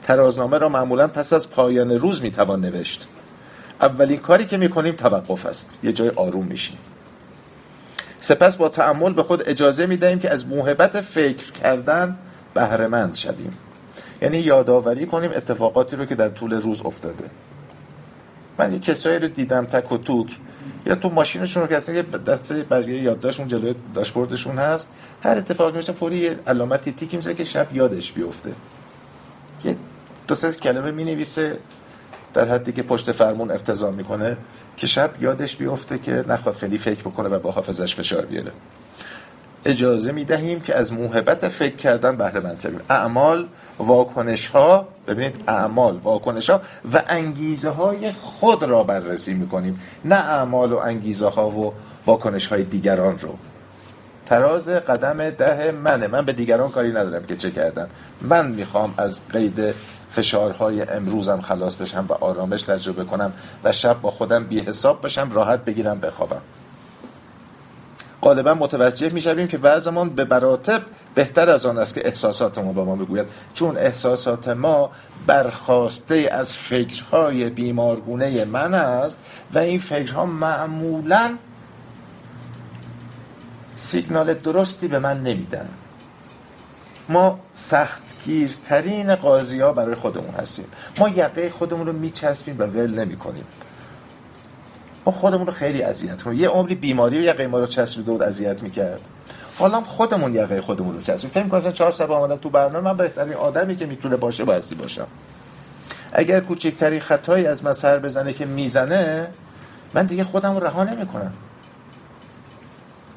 ترازنامه 0.10 0.58
را 0.58 0.70
معمولا 0.70 1.08
پس 1.08 1.34
از 1.34 1.50
پایان 1.50 1.92
روز 1.92 2.22
می‌توان 2.22 2.62
نوشت. 2.62 3.08
اولین 3.82 4.18
کاری 4.18 4.46
که 4.46 4.58
می‌کنیم 4.58 4.94
توقف 4.94 5.46
است. 5.46 5.78
یه 5.84 5.94
جای 5.94 6.10
آروم 6.10 6.46
میشیم. 6.46 6.78
سپس 8.20 8.58
با 8.58 8.70
تعمل 8.70 9.14
به 9.14 9.24
خود 9.24 9.50
اجازه 9.50 9.86
می‌دهیم 9.86 10.20
که 10.20 10.30
از 10.30 10.48
موهبت 10.48 11.02
فکر 11.02 11.52
کردن 11.52 12.18
بهرهمند 12.54 13.16
شویم. 13.16 13.58
یعنی 14.22 14.38
یادآوری 14.38 15.06
کنیم 15.06 15.32
اتفاقاتی 15.36 15.96
رو 15.96 16.06
که 16.06 16.16
در 16.16 16.30
طول 16.30 16.54
روز 16.54 16.82
افتاده. 16.86 17.26
من 18.58 18.74
یه 18.74 18.80
کسایی 18.80 19.20
رو 19.20 19.28
دیدم 19.28 19.66
تک 19.66 19.92
و 19.92 19.98
توک. 19.98 20.38
یا 20.86 20.96
تو 20.96 21.10
ماشینشون 21.10 21.64
رو 21.64 21.70
که 21.70 21.78
اصلا 21.78 21.96
یه 21.96 22.02
دسته 22.02 22.64
برگه 22.64 22.94
یادداشت 22.94 23.40
اون 23.40 23.48
جلوی 23.48 23.76
داشبوردشون 23.96 24.58
هست. 24.58 24.90
هر 25.24 25.38
اتفاقی 25.38 25.78
میشه 25.78 25.94
فوری 25.94 26.28
علامتی 26.28 26.92
تیک 26.92 27.16
میشه 27.16 27.34
که 27.34 27.44
شب 27.44 27.76
یادش 27.76 28.12
بیفته. 28.12 28.52
دو 30.30 30.36
سه 30.36 30.52
کلمه 30.52 30.92
می 30.92 31.04
نویسه 31.04 31.58
در 32.34 32.46
حدی 32.46 32.72
که 32.72 32.84
پشت 32.84 33.12
فرمون 33.12 33.52
اقتضا 33.52 33.92
می‌کنه 33.92 34.38
که 34.78 34.88
شب 34.88 35.12
یادش 35.22 35.56
بیفته 35.56 35.98
که 35.98 36.24
نخواد 36.28 36.56
خیلی 36.56 36.78
فکر 36.78 37.02
بکنه 37.02 37.30
و 37.30 37.40
با 37.40 37.52
حافظش 37.52 37.96
فشار 37.96 38.26
بیاره. 38.26 38.52
اجازه 39.66 40.12
می 40.12 40.26
دهیم 40.26 40.60
که 40.60 40.76
از 40.76 40.94
موهبت 40.94 41.48
فکر 41.48 41.76
کردن 41.76 42.16
بهره 42.16 42.40
مند 42.40 42.60
شویم. 42.60 42.80
اعمال 42.90 43.48
واکنش 43.80 44.48
ها 44.48 44.88
ببینید 45.08 45.36
اعمال 45.48 45.98
واکنش 45.98 46.50
ها 46.50 46.62
و 46.94 47.04
انگیزه 47.08 47.70
های 47.70 48.12
خود 48.12 48.64
را 48.64 48.84
بررسی 48.84 49.34
می 49.34 49.48
کنیم 49.48 49.80
نه 50.06 50.16
اعمال 50.16 50.72
و 50.72 50.78
انگیزه 50.78 51.28
ها 51.28 51.50
و 51.50 51.74
واکنش 52.06 52.48
های 52.48 52.64
دیگران 52.64 53.20
رو. 53.20 53.38
تراز 54.30 54.70
قدم 54.70 55.30
ده 55.30 55.72
منه. 55.72 56.08
من 56.08 56.26
به 56.26 56.34
دیگران 56.34 56.72
کاری 56.72 56.90
ندارم 56.90 57.24
که 57.24 57.36
چه 57.36 57.52
کردن. 57.52 57.90
من 58.22 58.48
می‌خوام 58.48 58.94
از 58.98 59.28
قید 59.28 59.76
فشارهای 60.10 60.82
امروزم 60.82 61.42
خلاص 61.42 61.76
بشم 61.76 62.06
و 62.10 62.14
آرامش 62.14 62.64
تجربه 62.64 63.04
کنم 63.04 63.34
و 63.64 63.72
شب 63.72 64.02
با 64.02 64.12
خودم 64.12 64.44
بی 64.44 64.60
حساب 64.60 65.06
بشم 65.06 65.32
راحت 65.32 65.66
بگیرم 65.66 66.00
بخوابم. 66.00 66.42
غالبا 68.22 68.54
متوجه 68.54 69.10
می‌شویم 69.10 69.48
که 69.48 69.58
وضعمان 69.58 70.10
به 70.10 70.26
براتب 70.26 70.82
بهتر 71.16 71.50
از 71.50 71.66
آن 71.66 71.78
است 71.78 71.96
که 71.96 72.08
احساسات 72.08 72.58
ما 72.58 72.74
به 72.74 72.84
ما 72.84 72.96
بگوید. 72.96 73.28
چون 73.54 73.78
احساسات 73.78 74.48
ما 74.48 74.92
برخواسته 75.28 76.30
از 76.32 76.58
فکرهای 76.58 77.50
بیمارگونه 77.50 78.46
من 78.46 78.74
است 78.74 79.18
و 79.54 79.60
این 79.60 79.80
فکرها 79.80 80.26
معمولا 80.26 81.38
سیگنال 83.80 84.34
درستی 84.34 84.88
به 84.88 85.00
من 85.00 85.24
نمیدن. 85.24 85.70
ما 87.10 87.40
سختگیرترین 87.54 89.16
قاضی 89.16 89.62
ها 89.62 89.74
برای 89.74 89.96
خودمون 89.96 90.34
هستیم. 90.34 90.66
ما 90.98 91.10
یقه 91.10 91.50
خودمون 91.50 91.88
رو 91.88 91.94
میچسبیم 91.94 92.56
و 92.60 92.64
ول 92.64 93.00
نمی 93.00 93.18
کنیم 93.18 93.44
ما 95.06 95.12
خودمون 95.12 95.48
رو 95.48 95.54
خیلی 95.54 95.82
اذیت 95.82 96.22
کنیم 96.22 96.40
یه 96.40 96.48
عمری 96.48 96.76
بیماری 96.76 97.20
و 97.20 97.22
یقه 97.22 97.48
ما 97.48 97.60
رو 97.60 97.66
چسبیده 97.66 98.12
بود 98.12 98.24
اذیت 98.24 98.64
می‌کرد. 98.64 99.02
حالا 99.60 99.82
خودمون 99.82 100.36
یقه 100.36 100.62
خودمون 100.62 100.94
رو 100.94 101.02
چسبیم. 101.02 101.32
فکر 101.32 101.44
می‌کنم 101.44 101.72
چهار 101.72 101.92
سال 101.92 102.12
آمدم 102.12 102.36
تو 102.36 102.50
برنامه 102.50 102.80
من 102.80 102.98
بهترین 102.98 103.34
آدمی 103.34 103.76
که 103.76 103.86
می‌تونه 103.86 104.16
باشه 104.16 104.44
بایستی 104.44 104.76
باشم. 104.76 105.08
اگر 106.14 106.40
کوچکترین 106.40 107.00
خطایی 107.00 107.48
از 107.48 107.64
من 107.64 107.74
سر 107.74 108.00
بزنه 108.00 108.34
که 108.34 108.46
می‌زنه 108.46 109.28
من 109.94 110.06
دیگه 110.06 110.24
خودم 110.24 110.54
رو 110.54 110.66
رها 110.66 110.84
نمی‌کنم. 110.84 111.34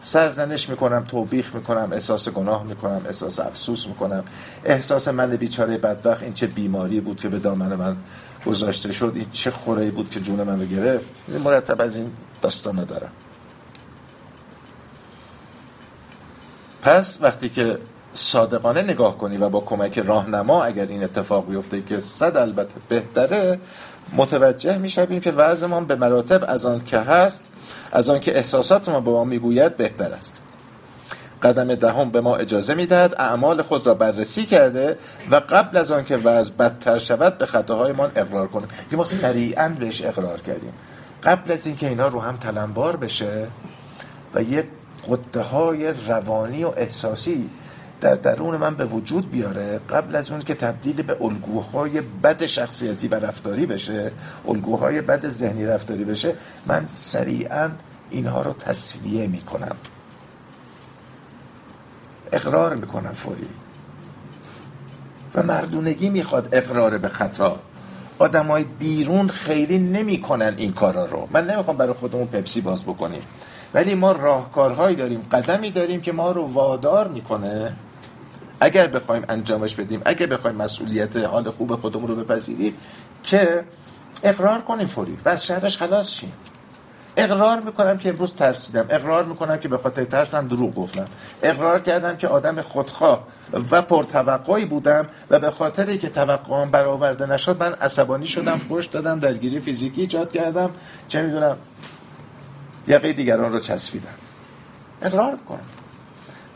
سرزنش 0.03 0.69
می‌کنم 0.69 1.05
توبیخ 1.05 1.55
می‌کنم 1.55 1.89
احساس 1.93 2.29
گناه 2.29 2.65
می‌کنم 2.65 3.03
احساس 3.07 3.41
افسوس 3.41 3.87
می‌کنم. 3.87 4.25
احساس 4.65 5.09
من 5.09 5.31
بیچاره 5.31 5.79
بدبخت 5.79 6.23
این 6.23 6.33
چه 6.33 6.47
بیماری 6.47 7.01
بود 7.01 7.21
که 7.21 7.29
به 7.29 7.39
دامن 7.39 7.75
من 7.75 7.97
گذاشته 8.47 8.93
شد 8.93 9.13
این 9.15 9.27
چه 9.33 9.51
خوره 9.51 9.91
بود 9.91 10.11
که 10.11 10.21
جون 10.21 10.43
من 10.43 10.61
رو 10.61 10.67
گرفت. 10.67 11.21
مرتب 11.45 11.81
از 11.81 11.97
این 11.97 12.11
داستان 12.43 12.85
دارم. 12.85 13.13
پس 16.83 17.19
وقتی 17.23 17.49
که 17.49 17.79
صادقانه 18.15 18.83
نگاه 18.83 19.19
کنی 19.19 19.37
و 19.37 19.49
با 19.49 19.61
کمک 19.61 19.99
راهنما 19.99 20.65
اگر 20.65 20.87
این 20.87 21.05
اتفاق 21.05 21.49
بیفته 21.49 21.83
که 21.83 21.99
صد 21.99 22.37
البته 22.37 22.75
بهتره 22.89 23.61
متوجه 24.17 24.79
می‌شویم 24.79 25.21
که 25.21 25.31
وضعمان 25.31 25.85
به 25.85 25.97
مراتب 25.97 26.45
از 26.49 26.67
آن 26.67 26.85
که 26.85 26.99
هست 26.99 27.45
از 27.93 28.11
آن 28.11 28.21
که 28.21 28.37
احساسات 28.37 28.89
ما 28.89 29.01
به 29.01 29.11
ما 29.11 29.25
می‌گوید 29.25 29.77
بهتر 29.77 30.13
است. 30.13 30.43
قدم 31.43 31.75
دهم 31.75 32.11
به 32.11 32.21
ما 32.21 32.37
اجازه 32.37 32.75
می‌دهد 32.75 33.15
اعمال 33.19 33.63
خود 33.63 33.87
را 33.87 33.95
بررسی 33.95 34.47
کرده 34.47 34.99
و 35.31 35.37
قبل 35.37 35.77
از 35.77 35.91
آن 35.91 36.05
که 36.05 36.17
وضع 36.17 36.53
بدتر 36.53 36.99
شود 36.99 37.39
به 37.39 37.47
خطاهایمان 37.47 38.13
اقرار 38.17 38.49
کنیم. 38.49 38.69
ما 38.93 39.05
سریعا 39.05 39.77
بهش 39.79 40.05
اقرار 40.05 40.41
کردیم. 40.41 40.73
قبل 41.25 41.53
از 41.53 41.67
اینکه 41.67 41.89
اینا 41.89 42.09
رو 42.09 42.21
هم 42.21 42.37
تلمبار 42.37 42.97
بشه 42.97 43.47
و 44.35 44.43
یه 44.43 44.65
قده 45.11 45.41
های 45.41 45.93
روانی 46.09 46.65
و 46.65 46.73
احساسی 46.77 47.51
در 48.03 48.15
درون 48.15 48.57
من 48.57 48.75
به 48.75 48.85
وجود 48.85 49.31
بیاره 49.31 49.81
قبل 49.91 50.17
از 50.17 50.31
اون 50.31 50.41
که 50.41 50.55
تبدیل 50.55 51.03
به 51.03 51.17
الگوهای 51.21 52.01
بد 52.01 52.47
شخصیتی 52.47 53.09
و 53.09 53.15
رفتاری 53.15 53.67
بشه 53.67 54.13
الگوهای 54.49 55.01
بد 55.01 55.29
ذهنی 55.29 55.67
رفتاری 55.67 56.05
بشه 56.05 56.35
من 56.67 56.85
سریعا 56.89 57.71
اینها 58.11 58.43
رو 58.43 58.53
تصویه 58.53 59.27
می‌کنم. 59.27 59.77
اقرار 62.33 62.77
می‌کنم 62.77 63.13
فوری. 63.13 63.49
و 65.35 65.43
مردونگی 65.43 66.11
می‌خواد 66.11 66.49
اقرار 66.53 66.99
به 66.99 67.09
خطا. 67.09 67.61
آدمای 68.19 68.65
بیرون 68.65 69.29
خیلی 69.29 69.79
نمی‌کنن 69.79 70.55
این 70.57 70.73
کارا 70.73 71.05
رو. 71.05 71.29
من 71.31 71.47
نمی‌خوام 71.47 71.77
برای 71.77 71.93
خودمون 71.93 72.27
پپسی 72.27 72.61
باز 72.61 72.83
بکنیم. 72.83 73.23
ولی 73.75 73.95
ما 73.95 74.13
راهکارهایی 74.13 74.97
داریم 74.97 75.21
قدمی 75.33 75.71
داریم 75.71 76.01
که 76.01 76.13
ما 76.13 76.33
رو 76.33 76.43
وادار 76.43 77.09
می‌کنه 77.09 77.73
اگر 78.63 78.87
بخوایم 78.87 79.25
انجامش 79.29 79.75
بدیم 79.75 80.03
اگر 80.05 80.27
بخوایم 80.27 80.57
مسئولیت 80.57 81.17
حال 81.17 81.51
خوب 81.51 81.77
خودمون 81.77 82.09
رو 82.09 82.17
بپذیریم 82.17 82.75
که 83.23 83.65
اقرار 84.23 84.61
کنیم 84.61 84.87
فوری 84.87 85.19
و 85.25 85.29
از 85.29 85.47
شهرش 85.47 85.77
خلاص 85.77 86.11
شیم. 86.11 86.33
اقرار 87.17 87.61
می‌کنم 87.61 87.99
که 87.99 88.09
امروز 88.09 88.35
ترسیدم. 88.35 88.87
اقرار 88.91 89.25
می‌کنم 89.25 89.59
که 89.59 89.69
به 89.69 89.79
خاطر 89.79 90.05
ترسم 90.05 90.49
دروغ 90.49 90.75
گفتم. 90.75 91.05
اقرار 91.43 91.81
کردم 91.81 92.17
که 92.17 92.29
آدم 92.29 92.63
خودخواه 92.63 93.27
و 93.71 93.83
پرتوقعی 93.83 94.65
بودم 94.65 95.07
و 95.31 95.39
به 95.39 95.51
خاطری 95.51 95.99
که 95.99 96.09
توقعام 96.09 96.71
برآورده 96.71 97.27
نشد 97.27 97.63
من 97.63 97.73
عصبانی 97.73 98.27
شدم 98.27 98.59
خوش 98.69 98.87
دادم 98.87 99.21
درگیری 99.21 99.61
فیزیکی 99.61 100.01
ایجاد 100.01 100.33
کردم. 100.33 100.71
چه 101.09 101.23
می‌دونم 101.23 101.57
یقه 102.87 103.13
دیگران 103.13 103.53
رو 103.53 103.59
چسبیدم. 103.59 104.15
اقرار 105.03 105.39
کنم 105.49 105.82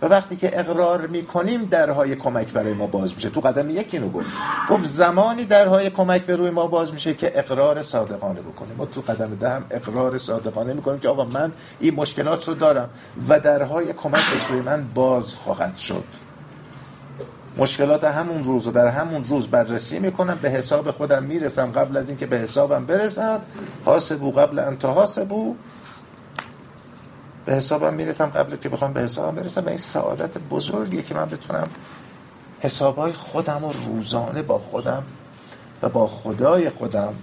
و 0.03 0.07
وقتی 0.07 0.37
که 0.37 0.61
اقرار 0.61 1.07
می‌کنیم 1.07 1.65
درهای 1.65 2.17
کمک 2.17 2.53
برای 2.53 2.75
ما 2.75 2.87
باز 2.87 3.15
میشه. 3.15 3.31
تو 3.31 3.41
قدم 3.41 3.71
یکی 3.71 3.97
اینو 3.97 4.11
گفت. 4.11 4.26
گفت 4.71 4.85
زمانی 4.85 5.45
درهای 5.45 5.91
کمک 5.91 6.26
به 6.26 6.37
روی 6.37 6.50
ما 6.50 6.67
باز 6.67 6.93
میشه 6.93 7.15
که 7.15 7.38
اقرار 7.38 7.83
صادقانه 7.83 8.41
بکنیم. 8.41 8.75
ما 8.79 8.87
تو 8.87 9.00
قدم 9.00 9.35
دهم 9.41 9.65
اقرار 9.71 10.19
صادقانه 10.19 10.73
می‌کنیم 10.73 10.99
که 10.99 11.09
آقا 11.09 11.25
من 11.25 11.53
این 11.81 11.95
مشکلات 11.95 12.49
رو 12.49 12.55
دارم 12.55 12.91
و 13.29 13.41
درهای 13.41 13.93
کمک 13.93 14.31
به 14.31 14.38
سوی 14.49 14.61
من 14.61 14.87
باز 14.95 15.35
خواهد 15.35 15.76
شد. 15.76 16.05
مشکلات 17.59 18.05
همون 18.05 18.45
روز 18.45 18.67
و 18.67 18.71
در 18.71 18.88
همون 18.88 19.25
روز 19.25 19.49
بررسی 19.49 19.99
می‌کنم. 19.99 20.38
به 20.43 20.50
حساب 20.50 20.91
خودم 20.91 21.23
می‌رسم. 21.23 21.73
قبل 21.73 21.97
از 21.97 22.09
اینکه 22.09 22.26
به 22.26 22.38
حسابم 22.38 22.87
برسد 22.87 23.41
حاسبو 23.85 24.31
قبل 24.31 24.59
انت 24.59 24.85
حاسبو 24.85 25.57
به 27.47 27.55
حسابم 27.55 27.95
می‌رسم 27.95 28.26
قبل 28.26 28.57
که 28.57 28.69
بخوام 28.69 28.93
به 28.93 29.00
حسابم 29.00 29.37
برسم 29.37 29.65
و 29.65 29.69
این 29.69 29.79
سعادت 29.79 30.38
بزرگیه 30.38 31.03
که 31.03 31.15
من 31.15 31.29
بتونم 31.29 31.69
حسابهای 32.61 33.12
خودم 33.12 33.65
و 33.65 33.73
روزانه 33.73 34.43
با 34.43 34.59
خودم 34.59 35.03
و 35.83 35.88
با 35.88 36.07
خدای 36.07 36.71
خودم 36.71 37.15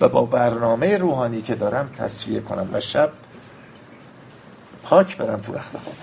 و 0.00 0.08
با 0.08 0.24
برنامه 0.24 0.98
روحانی 0.98 1.42
که 1.42 1.54
دارم 1.54 1.88
تصفیه 1.88 2.40
کنم 2.40 2.68
و 2.72 2.80
شب 2.80 3.12
پاک 4.82 5.16
برم 5.16 5.40
تو 5.40 5.54
رخت 5.54 5.78
خودم. 5.78 5.96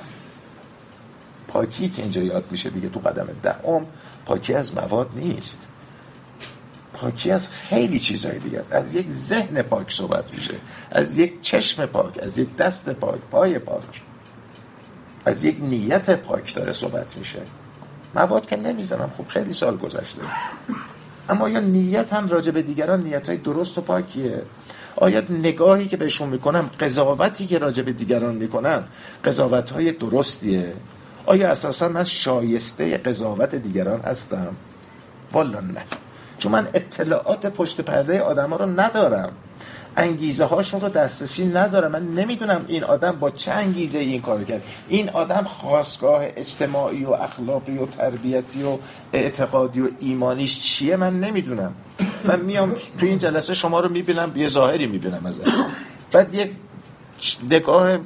پاکی 1.48 1.90
که 1.90 2.02
اینجا 2.02 2.22
یاد 2.22 2.46
میشه 2.52 2.70
دیگه 2.70 2.90
تو 2.90 3.00
قدم 3.00 3.28
دهم 3.44 3.86
پاکی 4.26 4.54
از 4.54 4.76
مواد 4.76 5.10
نیست. 5.16 5.68
پاکی 7.02 7.32
از 7.32 7.48
خیلی 7.48 8.00
چیزهای 8.00 8.40
دیگه 8.40 8.60
است. 8.60 8.74
از 8.74 8.96
یک 8.96 9.12
ذهن 9.12 9.62
پاک 9.62 9.92
صحبت 9.92 10.34
میشه. 10.34 10.54
از 10.92 11.18
یک 11.18 11.42
چشم 11.42 11.86
پاک 11.86 12.20
از 12.22 12.38
یک 12.38 12.56
دست 12.56 12.90
پاک 12.90 13.20
پای 13.32 13.60
پاک. 13.60 14.02
از 15.26 15.44
یک 15.44 15.58
نیت 15.62 16.10
پاک 16.10 16.56
داره 16.56 16.74
صحبت 16.74 17.18
میشه. 17.18 17.40
مواد 18.16 18.46
که 18.46 18.56
نمی‌زنم. 18.56 19.12
خب 19.18 19.28
خیلی 19.28 19.54
سال 19.54 19.78
گذشته. 19.78 20.22
اما 21.30 21.50
یا 21.50 21.60
نیت 21.60 22.14
هم 22.14 22.28
راجع 22.28 22.52
به 22.52 22.62
دیگران 22.62 23.04
نیت 23.04 23.28
های 23.28 23.38
درست 23.38 23.78
و 23.78 23.82
پاکیه. 23.82 24.42
آیا 24.96 25.24
نگاهی 25.30 25.88
که 25.88 25.98
بهشون 25.98 26.30
می‌کنم 26.30 26.70
قضاوتی 26.80 27.48
که 27.48 27.58
راجع 27.58 27.84
به 27.84 27.94
دیگران 27.94 28.36
می‌کنم 28.36 28.84
قضاوت 29.26 29.70
های 29.70 29.92
درستیه؟ 29.92 30.74
آیا 31.26 31.52
اساسا 31.52 31.90
من 31.90 32.04
شایسته 32.04 32.98
قضاوت 32.98 33.56
دیگران 33.56 34.00
هستم؟ 34.00 34.56
والا 35.34 35.60
نه. 35.60 35.84
چون 36.40 36.52
من 36.52 36.68
اطلاعات 36.74 37.46
پشت 37.46 37.82
پرده 37.82 38.22
آدم 38.22 38.50
ها 38.50 38.56
رو 38.56 38.66
ندارم. 38.66 39.32
انگیزه 39.98 40.46
هاشون 40.46 40.82
رو 40.82 40.90
دسترسی 40.90 41.46
نداره 41.46 41.88
من 41.88 42.08
نمی‌دونم 42.08 42.66
این 42.68 42.84
آدم 42.84 43.12
با 43.12 43.30
چه 43.30 43.52
انگیزه 43.52 44.00
این 44.00 44.22
کار 44.22 44.44
کرد. 44.44 44.64
این 44.90 45.10
آدم 45.10 45.44
خواستگاه 45.44 46.24
اجتماعی 46.36 47.06
و 47.06 47.12
اخلاقی 47.12 47.78
و 47.78 47.86
تربیتی 47.86 48.64
و 48.64 48.78
اعتقادی 49.14 49.82
و 49.82 49.90
ایمانیش 50.00 50.60
چیه؟ 50.62 50.96
من 50.96 51.20
نمی‌دونم. 51.20 51.74
من 52.24 52.40
میام 52.40 52.76
تو 53.00 53.06
این 53.06 53.18
جلسه 53.18 53.54
شما 53.54 53.80
رو 53.80 53.90
می‌بینم 53.90 54.32
یه 54.36 54.48
ظاهری 54.48 54.88
می‌بینم 54.88 55.26
از 55.26 55.42
بعد 56.12 56.34
یک 56.34 56.52
نگاه 57.50 57.98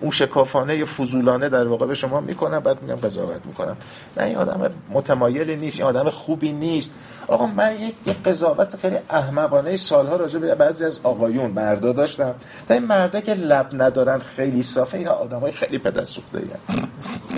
اون 0.00 0.10
شکافانه 0.10 0.84
فضولانه 0.84 1.48
در 1.48 1.68
واقع 1.68 1.86
به 1.86 1.94
شما 1.94 2.20
می‌کنم 2.20 2.58
بعد 2.58 2.82
میگم 2.82 2.96
قضاوت 2.96 3.46
می‌کنم. 3.46 3.76
نه 4.16 4.24
این 4.24 4.36
آدم 4.36 4.70
متمایل 4.90 5.50
نیست 5.50 5.78
این 5.80 5.88
آدم 5.88 6.10
خوبی 6.10 6.52
نیست. 6.52 6.94
آقا 7.26 7.46
من 7.46 7.74
یک, 7.80 8.22
قضاوت 8.24 8.76
خیلی 8.76 8.96
احمقانه 9.10 9.76
سالها 9.76 10.16
راجع 10.16 10.38
به 10.38 10.54
بعضی 10.54 10.84
از 10.84 11.00
آقایون 11.02 11.50
مردا 11.50 11.92
داشتم. 11.92 12.34
تا 12.68 12.74
این 12.74 12.84
مردا 12.84 13.20
که 13.20 13.34
لب 13.34 13.68
ندارن 13.72 14.18
خیلی 14.18 14.62
صافه 14.62 14.98
اینا 14.98 15.12
آدمای 15.12 15.52
خیلی 15.52 15.78
پدر 15.78 16.04
سوخته 16.04 16.42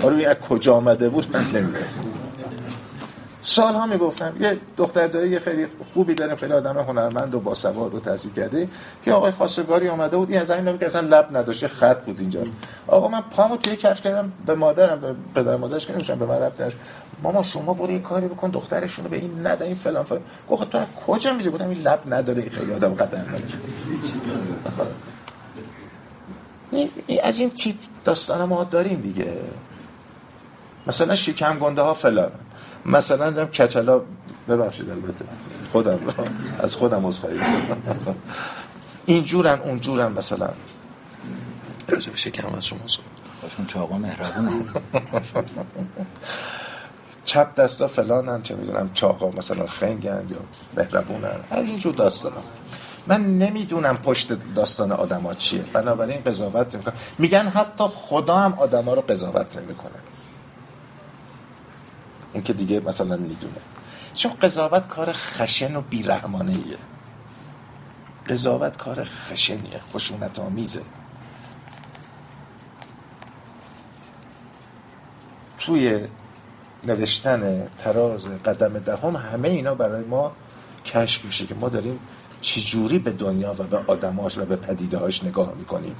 آره 0.03 0.27
از 0.27 0.35
کجا 0.35 0.75
آمده 0.75 1.09
بود 1.09 1.27
من 1.33 1.43
نمی‌دونم. 1.53 2.16
سالها 3.41 3.85
می‌گفتم 3.85 4.33
یه 4.39 4.57
دختر 4.77 5.07
دایی 5.07 5.39
خیلی 5.39 5.67
خوبی 5.93 6.13
داریم 6.13 6.35
خیلی 6.35 6.53
آدم 6.53 6.77
هنرمند 6.77 7.35
و 7.35 7.39
باسواد 7.39 7.95
و 7.95 7.99
تحصیل 7.99 8.33
کرده. 8.33 8.67
که 9.05 9.11
آقای 9.13 9.31
خواستگاری 9.31 9.89
آمده 9.89 10.17
بود 10.17 10.31
این 10.31 10.41
از 10.41 10.51
این 10.51 10.77
که 10.77 10.85
اصلا 10.85 11.01
لب 11.01 11.37
نداشت 11.37 11.67
خط 11.67 12.05
بود 12.05 12.19
اینجا. 12.19 12.41
آقا 12.87 13.07
من 13.07 13.21
پامو 13.21 13.57
توی 13.57 13.75
کفش 13.75 14.01
کردم 14.01 14.31
به 14.45 14.55
مادرم 14.55 14.99
به 14.99 15.15
پدر 15.35 15.55
مادرش 15.55 15.87
که 15.87 15.93
به 15.93 16.25
من 16.25 16.35
ربط 16.35 16.73
ماما 17.23 17.43
شما 17.43 17.73
برو 17.73 17.91
یه 17.91 17.99
کاری 17.99 18.27
بکن 18.27 18.49
دخترشون 18.49 19.05
رو 19.05 19.11
به 19.11 19.17
این 19.17 19.47
نده 19.47 19.65
این 19.65 19.75
فلان 19.75 20.03
فلان. 20.03 20.21
گفت 20.49 20.69
تو 20.69 20.79
کجا 21.07 21.33
میدی 21.33 21.49
بودم 21.49 21.69
این 21.69 21.81
لب 21.81 21.99
نداره 22.07 22.41
این 22.41 22.51
خیلی 22.51 22.73
آدم 22.73 22.95
خطرناکه. 22.95 23.43
از 27.23 27.39
این 27.39 27.49
تیپ 27.49 27.75
داستان 28.05 28.45
ما 28.45 28.63
داریم 28.63 29.01
دیگه. 29.01 29.33
مثلا 30.87 31.15
شکم 31.15 31.59
گنده 31.59 31.81
ها 31.81 31.93
فلان. 31.93 32.31
مثلا 32.87 33.31
دارم 33.31 33.47
کچلا 33.47 34.01
ببخشید 34.49 34.89
البته. 34.89 35.25
خودم 35.71 35.99
از 36.59 36.75
خودم 36.75 37.07
عذرخواهی 37.07 37.39
اینجورن 39.05 39.59
اونجورن 39.59 40.11
مثلا. 40.11 40.49
راجع 41.87 42.11
به 42.11 42.17
شکم 42.17 42.55
از 42.55 42.65
شما 42.65 42.79
خوشون 43.41 43.65
چاقا 43.65 43.97
مهربونه 43.97 44.51
چپ 47.25 47.55
دستا 47.55 47.87
فلانن 47.87 48.41
چه 48.41 48.55
می‌دونم 48.55 48.89
چاقا 48.93 49.31
مثلا 49.31 49.67
خنگن 49.67 50.25
یا 50.29 50.37
مهربونن. 50.77 51.39
از 51.49 51.67
اینجور 51.67 51.95
داستان 51.95 52.31
من 53.07 53.37
نمی‌دونم 53.37 53.97
پشت 53.97 54.53
داستان 54.55 54.91
آدما 54.91 55.33
چیه. 55.33 55.61
بنابراین 55.61 56.21
قضاوت 56.23 56.75
می‌کنم 56.75 56.93
میگن 57.17 57.47
حتی 57.47 57.83
خدا 57.87 58.35
هم 58.35 58.53
آدما 58.53 58.93
رو 58.93 59.01
قضاوت 59.01 59.57
نمی‌کنه. 59.57 59.99
اون 62.37 62.43
که 62.43 62.53
دیگه 62.53 62.79
مثلا 62.79 63.17
می‌دونه. 63.17 63.61
چون 64.13 64.31
قضاوت 64.41 64.87
کار 64.87 65.11
خشن 65.13 65.75
و 65.75 65.81
بیرحمانه 65.81 66.51
ایه 66.51 66.77
قضاوت 68.29 68.77
کار 68.77 69.03
خشنیه 69.03 69.81
خشونت 69.93 70.39
آمیزه. 70.39 70.81
توی 75.59 75.99
نوشتن 76.83 77.67
تراز 77.77 78.29
قدم 78.29 78.79
دهم 78.79 79.15
همه 79.15 79.47
اینا 79.47 79.75
برای 79.75 80.03
ما 80.03 80.31
کشف 80.85 81.25
میشه 81.25 81.45
که 81.45 81.55
ما 81.55 81.69
داریم 81.69 81.99
چجوری 82.41 82.99
به 82.99 83.11
دنیا 83.11 83.51
و 83.53 83.63
به 83.63 83.77
آدماش 83.87 84.37
و 84.37 84.45
به 84.45 84.55
پدیدهاش 84.55 85.23
نگاه 85.23 85.53
می‌کنیم. 85.53 85.95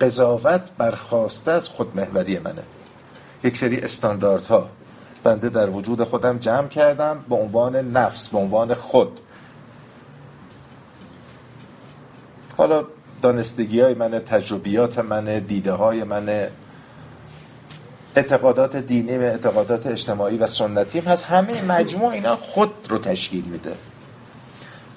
قضاوت 0.00 0.70
برخواسته 0.78 1.50
از 1.50 1.68
خودمهوری 1.68 2.38
منه. 2.38 2.62
یک 3.44 3.56
سری 3.56 3.80
استانداردها 3.80 4.70
بنده 5.26 5.48
در 5.48 5.70
وجود 5.70 6.04
خودم 6.04 6.38
جمع 6.38 6.68
کردم 6.68 7.24
به 7.28 7.34
عنوان 7.34 7.76
نفس 7.76 8.28
به 8.28 8.38
عنوان 8.38 8.74
خود. 8.74 9.20
حالا 12.56 12.84
دانستگی 13.22 13.80
های 13.80 13.94
من 13.94 14.10
تجربیات 14.10 14.98
من 14.98 15.38
دیده 15.38 15.72
های 15.72 16.04
من 16.04 16.48
اعتقادات 18.16 18.76
دینی 18.76 19.18
و 19.18 19.20
اعتقادات 19.20 19.86
اجتماعی 19.86 20.36
و 20.36 20.46
سنتیم 20.46 21.04
هست 21.04 21.24
همه 21.24 21.62
مجموع 21.62 22.12
اینا 22.12 22.36
خود 22.36 22.70
رو 22.88 22.98
تشکیل 22.98 23.44
میده. 23.44 23.72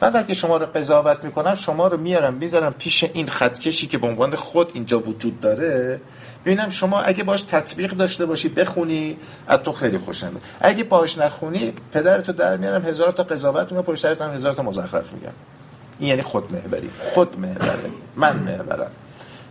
من 0.02 0.14
وقتی 0.14 0.36
شما 0.36 0.58
رو 0.58 0.66
قضاوت 0.66 1.24
می‌کنم 1.24 1.56
شما 1.56 1.88
رو 1.88 1.98
میارم 1.98 2.34
می‌ذارم 2.34 2.74
پیش 2.74 3.04
این 3.04 3.28
خطکشی 3.28 3.88
که 3.88 3.98
به 3.98 4.08
عنوان 4.08 4.36
خود 4.36 4.72
اینجا 4.74 5.00
وجود 5.00 5.40
داره 5.40 6.02
ببینم 6.46 6.70
شما 6.70 7.02
اگه 7.02 7.24
باش 7.24 7.42
تطبیق 7.42 7.92
داشته 7.92 8.26
باشی 8.26 8.50
بخونی 8.50 9.18
از 9.48 9.60
تو 9.60 9.72
خیلی 9.72 9.98
خوشم 9.98 10.32
اگه 10.62 10.84
باش 10.84 11.18
نخونی 11.18 11.74
پدرتو 11.92 12.34
در 12.34 12.58
میارم 12.58 12.86
هزار 12.86 13.12
تا 13.12 13.24
قضاوت 13.24 13.72
میگم 13.72 13.84
پشت 13.84 14.06
هم 14.06 14.34
هزار 14.34 14.54
تا 14.54 14.64
مزخرف 14.64 15.14
میگم. 15.14 15.32
این 16.00 16.10
یعنی 16.10 16.22
خود 16.22 16.52
محوری. 16.52 16.90
خود 17.00 17.40
محوره. 17.40 17.90
من 18.16 18.36
محورم. 18.40 18.92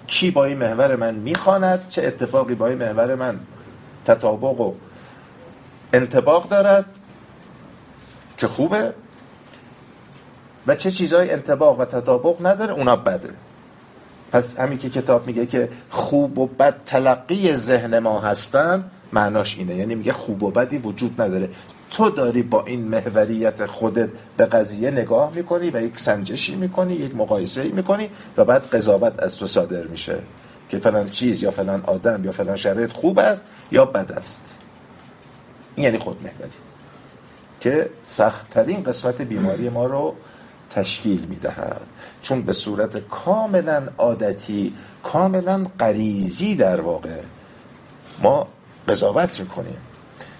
کی 0.07 0.31
با 0.31 0.45
این 0.45 0.59
محور 0.59 0.97
من 0.97 1.15
می‌خواند 1.15 1.89
چه 1.89 2.07
اتفاقی 2.07 2.55
با 2.55 2.67
این 2.67 2.79
محور 2.79 3.15
من 3.15 3.41
تطابق 4.05 4.61
و 4.61 4.75
انتباق 5.93 6.49
دارد 6.49 6.85
که 8.37 8.47
خوبه؟ 8.47 8.93
و 10.67 10.75
چه 10.75 10.91
چیزهای 10.91 11.31
انتباق 11.31 11.81
و 11.81 11.85
تطابق 11.85 12.47
نداره 12.47 12.73
اونا 12.73 12.97
بده. 12.97 13.31
پس 14.33 14.61
همین 14.61 14.79
که 14.79 14.91
کتاب 14.91 15.27
میگه 15.27 15.47
که 15.47 15.69
خوب 15.91 16.39
و 16.39 16.47
بد 16.47 16.75
تلقی 16.87 17.55
ذهن 17.55 17.99
ما 17.99 18.21
هستن 18.21 18.85
معناش 19.13 19.59
اینه. 19.59 19.75
یعنی 19.75 19.95
میگه 19.95 20.13
خوب 20.13 20.43
و 20.43 20.51
بدی 20.51 20.79
وجود 20.79 21.23
نداره. 21.23 21.49
تو 21.91 22.11
داری 22.11 22.43
با 22.43 22.65
این 22.65 22.89
محوریت 22.89 23.67
خودت 23.67 24.09
به 24.37 24.47
قضیه 24.47 24.91
نگاه 24.91 25.33
می‌کنی 25.35 25.71
و 25.71 25.83
یک 25.83 26.01
سنجشی 26.01 26.57
می‌کنی 26.57 26.95
یک 26.95 27.17
مقایسه 27.17 27.65
می‌کنی 27.65 28.11
و 28.37 28.45
بعد 28.45 28.67
قضاوت 28.67 29.23
از 29.23 29.37
تو 29.37 29.47
صادر 29.47 29.83
میشه 29.83 30.19
که 30.69 30.79
فلان 30.79 31.09
چیز 31.11 31.43
یا 31.43 31.51
فلان 31.51 31.83
آدم 31.87 32.25
یا 32.25 32.33
فلان 32.33 32.57
شرایط 32.57 32.93
خوب 32.93 33.19
است 33.19 33.45
یا 33.73 33.85
بد 33.85 34.13
است. 34.13 34.55
این 35.75 35.85
یعنی 35.85 35.99
خود 35.99 36.17
محوری. 36.23 36.51
که 37.61 37.91
سختترین 38.03 38.83
قسمت 38.83 39.23
بیماری 39.23 39.69
ما 39.69 39.87
رو 39.87 40.15
تشکیل 40.71 41.27
می‌دهد. 41.29 41.81
چون 42.23 42.43
به 42.43 42.53
صورت 42.53 43.09
کاملا 43.09 43.83
عادتی 43.99 44.75
کاملا 45.03 45.67
قریزی 45.79 46.55
در 46.55 46.81
واقع 46.81 47.21
ما 48.23 48.47
قضاوت 48.89 49.41
می‌کنیم. 49.41 49.79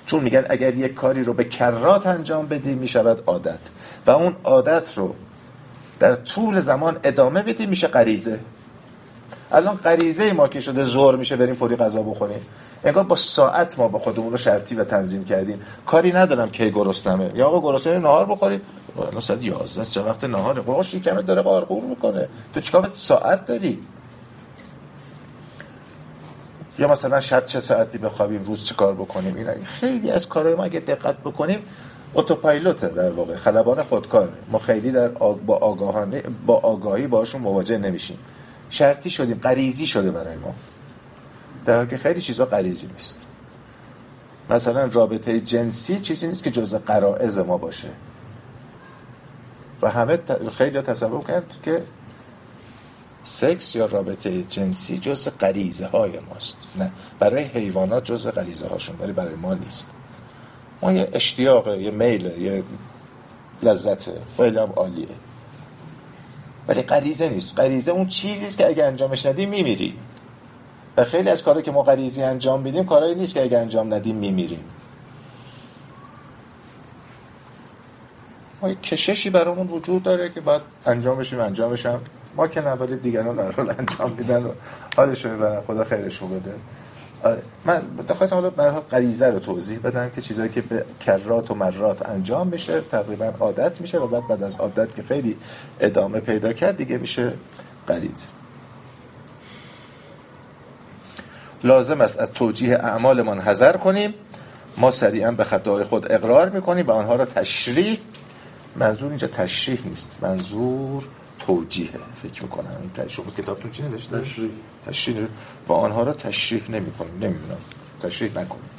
چون 0.07 0.23
میگن 0.23 0.45
اگر 0.49 0.75
یک 0.75 0.95
کاری 0.95 1.25
رو 1.25 1.33
به 1.33 1.45
کرات 1.45 2.07
انجام 2.07 2.47
بدیم 2.47 2.79
می‌شود 2.79 3.23
عادت. 3.27 3.61
و 4.07 4.11
اون 4.11 4.37
عادت 4.45 4.99
رو 4.99 5.15
در 5.99 6.15
طول 6.15 6.61
زمان 6.61 6.97
ادامه 7.05 7.43
بدیم 7.43 7.69
میشه 7.69 7.89
غریزه. 7.89 8.39
الان 9.53 9.77
غریزه 9.77 10.33
ما 10.33 10.49
که 10.49 10.61
شده 10.61 10.83
زور 10.83 11.17
میشه 11.17 11.37
بریم 11.37 11.55
فوری 11.55 11.77
غذا 11.77 12.03
بخوریم. 12.03 12.41
انگار 12.85 13.05
با 13.05 13.17
ساعت 13.17 13.79
ما 13.79 13.89
با 13.89 13.99
خودمون 13.99 14.31
رو 14.31 14.37
شرطی 14.37 14.75
و 14.75 14.85
تنظیم 14.85 15.25
کردیم. 15.25 15.61
کاری 15.87 16.13
ندارم 16.13 16.51
کی 16.51 16.71
گرسنمه. 16.71 17.33
یا 17.35 17.47
آقا 17.47 17.73
گرسنه 17.73 17.99
نهار 17.99 18.27
بخورید. 18.27 18.63
الان 18.99 19.21
ساعت 19.21 19.43
11 19.43 19.85
چه 19.85 20.03
وقت 20.03 20.25
نهاره؟ 20.25 20.61
بابا 20.61 20.83
شکمت 20.83 21.27
داره 21.27 21.43
قارقور 21.43 21.85
می‌کنه. 21.85 22.29
تو 22.55 22.61
چیکار 22.61 22.89
ساعت 22.93 23.47
داری؟ 23.47 23.79
یا 26.79 26.89
مثلا 26.89 27.21
شب 27.21 27.47
چه 27.47 27.61
ساعتی 27.61 27.99
بخوابیم؟ 27.99 28.43
روز 28.43 28.65
چه 28.65 28.75
کار 28.75 28.95
بکنیم؟ 28.95 29.37
اینا 29.37 29.53
خیلی 29.65 30.11
از 30.11 30.29
کارهای 30.29 30.55
ما 30.55 30.65
اگه 30.65 30.81
دقت 30.81 31.19
بکنیم 31.19 31.59
اتوپایلوته 32.15 32.89
در 32.89 33.11
واقع. 33.11 33.37
خلبان 33.37 33.83
خودکار. 33.83 34.29
ما 34.51 34.59
خیلی 34.59 34.91
در 34.91 35.11
آگ... 35.15 35.37
با 35.37 35.57
آگاهانه 35.57 36.23
با 36.47 36.57
آگاهی 36.57 37.07
باشون 37.07 37.41
مواجه 37.41 37.79
نمیشیم. 37.79 38.19
شرطی 38.71 39.11
شدیم 39.11 39.41
غریزی 39.43 39.87
شده 39.87 40.11
برای 40.11 40.37
ما. 40.37 40.55
در 41.69 41.87
که 41.87 41.97
خیلی 41.97 42.21
چیزا 42.21 42.45
غریزی 42.45 42.87
نیست. 42.87 43.19
مثلا 44.51 44.87
رابطه 44.87 45.41
جنسی 45.41 46.01
چیزی 46.01 46.27
نیست 46.27 46.45
که 46.45 46.51
جزء 46.51 46.79
قرائز 46.79 47.39
ما 47.39 47.59
باشه. 47.59 47.89
و 49.83 49.91
همه 49.91 50.19
خیلی 50.59 50.81
تصور 50.81 51.25
کرد 51.25 51.55
که 51.63 51.85
سکس 53.25 53.77
یا 53.77 53.87
رابطه 53.87 54.43
جنسی 54.43 54.99
جز 54.99 55.29
غریزه 55.41 55.87
های 55.87 56.13
ماست. 56.31 56.57
نه 56.77 56.93
برای 57.19 57.43
حیوانات 57.43 58.05
جز 58.05 58.27
غریزه 58.27 58.69
هاشون 58.69 58.97
ولی 59.01 59.13
برای 59.13 59.35
ما 59.35 59.55
نیست. 59.55 59.91
ما 60.83 60.93
یه 60.93 61.09
اشتیاق 61.13 61.69
یه 61.69 61.91
میل 61.91 62.25
یه 62.25 62.63
لذت 63.63 63.99
خیلی 64.37 64.59
هم 64.59 64.73
عالیه. 64.77 65.09
ولی 66.69 66.83
غریزه 66.83 67.29
نیست. 67.29 67.59
غریزه 67.59 67.93
اون 67.93 68.09
چیزیست 68.09 68.59
که 68.59 68.67
اگه 68.67 68.85
انجامش 68.85 69.27
ندیم 69.27 69.49
میمیری. 69.49 69.99
و 70.99 71.05
خیلی 71.05 71.31
از 71.31 71.43
کارهایی 71.43 71.65
که 71.65 71.71
ما 71.71 71.83
غریزی 71.83 72.23
انجام 72.23 72.63
بدیم 72.63 72.85
کارهایی 72.85 73.15
نیست 73.15 73.35
که 73.35 73.43
اگه 73.43 73.59
انجام 73.59 73.95
ندیم 73.95 74.17
میمیریم. 74.17 74.65
ما 78.63 78.75
کششی 78.75 79.31
برامون 79.31 79.67
وجود 79.67 80.03
داره 80.03 80.29
که 80.29 80.41
باید 80.41 80.63
انجام 80.87 81.19
بشیم 81.19 81.41
انجامش 81.41 81.87
هم 81.87 82.01
ما 82.37 82.47
که 82.47 82.61
نبالی 82.61 82.97
دیگران 82.97 83.39
رو 83.39 83.71
انجام 83.79 84.13
میدن 84.19 84.43
و 84.43 84.53
حالشون 84.97 85.61
خدا 85.61 85.85
خیرشون 85.85 86.31
بده. 86.31 86.55
آره. 87.23 87.43
من 87.65 87.83
خواستم 88.15 88.37
حالا 88.37 88.51
برای 88.51 88.81
غریزه 88.81 89.27
رو 89.27 89.39
توضیح 89.39 89.79
بدم 89.79 90.11
که 90.11 90.21
چیزایی 90.21 90.51
که 90.51 90.61
به 90.61 90.85
کرات 91.01 91.51
و 91.51 91.55
مرات 91.55 92.09
انجام 92.09 92.51
بشه 92.51 92.81
تقریبا 92.81 93.33
عادت 93.41 93.81
میشه 93.81 93.99
و 93.99 94.07
بعد 94.07 94.29
بعد 94.29 94.43
از 94.43 94.57
عادت 94.57 94.95
که 94.95 95.03
خیلی 95.03 95.37
ادامه 95.81 96.21
پیدا 96.21 96.53
کرد 96.53 96.77
دیگه 96.77 96.99
میشه 96.99 97.33
غریزه. 97.89 98.38
لازم 101.65 102.01
است 102.01 102.19
از 102.19 102.33
توجیه 102.33 102.75
اعمالمان 102.75 103.41
حذر 103.41 103.77
کنیم. 103.77 104.15
ما 104.77 104.91
سریعا 104.91 105.33
به 105.33 105.45
خطاهای 105.45 105.85
خود 105.85 106.13
اقرار 106.13 106.51
می‌کنیم 106.51 106.87
و 106.87 106.91
آنها 106.91 107.15
را 107.15 107.25
تشریح 107.25 107.99
منظور 108.77 109.09
اینجا 109.09 109.29
تشریح 109.29 109.81
نیست. 109.85 110.17
منظور 110.21 111.05
توجیه. 111.39 111.91
فکر 112.15 112.43
می‌کنم 112.43 112.77
این 112.81 112.91
تشریح 113.07 113.27
کتابتون 113.39 113.71
چی 113.71 113.83
نوشته؟ 113.83 114.21
تشریح. 114.21 114.51
تشریح 114.87 115.27
و 115.69 115.73
آنها 115.73 116.03
را 116.03 116.13
تشریح 116.13 116.71
نمی‌کنیم. 116.71 117.15
نمی‌دونم. 117.15 117.59
تشریح 118.03 118.31
نکنیم. 118.31 118.71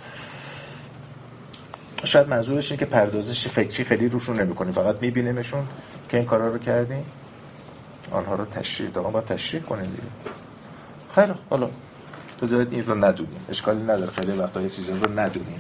شاید 2.03 2.27
منظورش 2.29 2.71
اینه 2.71 2.79
که 2.79 2.85
پردازش 2.85 3.47
فکری 3.47 3.83
خیلی 3.83 4.09
روشون 4.09 4.39
نمی‌کنیم. 4.39 4.73
فقط 4.73 4.95
میبینیمشون 5.01 5.67
که 6.09 6.17
این 6.17 6.25
کارا 6.25 6.47
رو 6.47 6.57
کردیم. 6.57 7.05
آنها 8.11 8.35
رو 8.35 8.45
تشریح 8.45 8.89
دارم 8.89 9.11
با 9.11 9.21
تشریح 9.21 9.63
کنیم 9.63 9.85
دیگه. 9.85 10.03
خیلی 11.15 11.33
حالا 11.49 11.69
بذارید 12.41 12.73
این 12.73 12.85
رو 12.85 13.05
ندونیم. 13.05 13.45
اشکالی 13.49 13.83
نداره. 13.83 14.11
خیلی 14.11 14.31
وقتا 14.31 14.61
یه 14.61 14.69
چیزی 14.69 14.91
رو 14.91 15.19
ندونیم. 15.19 15.59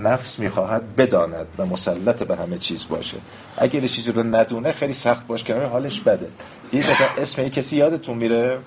نفس 0.00 0.38
می‌خواهد 0.38 0.96
بداند 0.96 1.46
و 1.58 1.66
مسلط 1.66 2.22
به 2.22 2.36
همه 2.36 2.58
چیز 2.58 2.88
باشه. 2.88 3.16
اگر 3.56 3.86
چیزی 3.86 4.12
رو 4.12 4.22
ندونه 4.22 4.72
خیلی 4.72 4.92
سخت 4.92 5.26
باش 5.26 5.44
که 5.44 5.54
حالش 5.54 6.00
بده. 6.00 6.28
این 6.70 6.82
مثلا 6.82 7.06
اسم 7.18 7.42
یه 7.42 7.50
کسی 7.50 7.76
یادتون 7.76 8.16
میره؟ 8.16 8.58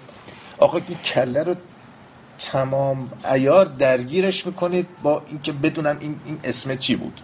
آقا 0.58 0.78
این 0.78 0.98
کله 0.98 1.44
رو 1.44 1.56
تمام 2.40 3.12
ایار 3.32 3.66
درگیرش 3.66 4.46
می‌کنید 4.46 4.88
با 5.04 5.22
اینکه 5.28 5.52
بدونم 5.52 5.98
این, 6.00 6.20
این 6.26 6.40
اسم 6.44 6.76
چی 6.76 6.96
بود. 6.96 7.22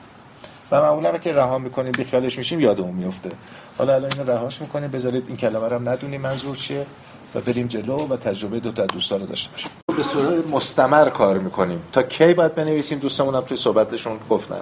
و 0.71 0.81
معمولا 0.81 1.17
که 1.17 1.33
رها 1.33 1.57
می‌کنیم 1.57 1.91
بیخیالش 1.91 2.37
میشیم 2.37 2.59
یادمون 2.59 2.93
میفته 2.93 3.29
حالا 3.77 3.95
الان 3.95 4.11
اینو 4.17 4.31
رهاش 4.31 4.61
می‌کنیم 4.61 4.91
بذارید 4.91 5.23
این 5.27 5.37
کلمه 5.37 5.67
رو 5.67 5.89
ندونیم 5.89 6.21
منظور 6.21 6.55
چیه. 6.55 6.85
و 7.35 7.41
بریم 7.41 7.67
جلو 7.67 8.07
و 8.07 8.17
تجربه 8.17 8.59
دو 8.59 8.71
تا 8.71 8.85
دوستان 8.85 9.19
رو 9.19 9.25
داشته 9.25 9.51
باشیم. 9.51 9.71
به 9.97 10.03
صورت 10.03 10.47
مستمر 10.47 11.09
کار 11.09 11.37
می‌کنیم. 11.37 11.81
تا 11.91 12.03
کی 12.03 12.33
باید 12.33 12.55
بنویسیم؟ 12.55 12.99
دوستمون 12.99 13.35
هم 13.35 13.41
توی 13.41 13.57
صحبتشون 13.57 14.19
گفتن. 14.29 14.61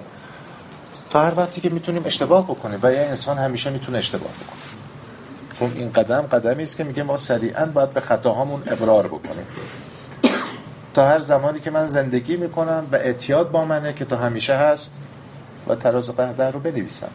تا 1.10 1.21
هر 1.21 1.34
وقتی 1.38 1.62
که 1.62 1.69
می‌تونیم 1.69 2.04
اشتباه 2.06 2.43
بکنیم 2.43 2.80
و 2.84 2.91
یه 2.91 2.99
انسان 2.99 3.38
همیشه 3.38 3.69
می‌تونه 3.69 3.97
اشتباه 3.97 4.32
بکنه. 4.32 4.60
چون 5.60 5.71
این 5.75 5.91
قدم 5.91 6.21
قدمی 6.21 6.63
است 6.63 6.78
که 6.78 6.84
میگه 6.84 7.04
ما 7.04 7.17
سریعا 7.17 7.65
باید 7.65 7.93
به 7.93 8.01
خطاهامون 8.01 8.63
اقرار 8.67 9.08
بکنیم. 9.08 9.45
تا 10.93 11.08
هر 11.08 11.19
زمانی 11.19 11.60
که 11.60 11.71
من 11.71 11.86
زندگی 11.86 12.36
می‌کنم 12.36 12.88
و 12.91 12.95
اعتیاد 12.95 13.51
با 13.51 13.65
منه 13.65 13.93
که 13.93 14.06
تا 14.06 14.17
همیشه 14.17 14.56
هست 14.56 14.93
و 15.67 15.75
تراز 15.75 16.10
قهدر 16.10 16.51
رو 16.51 16.60
بنویسم. 16.60 17.10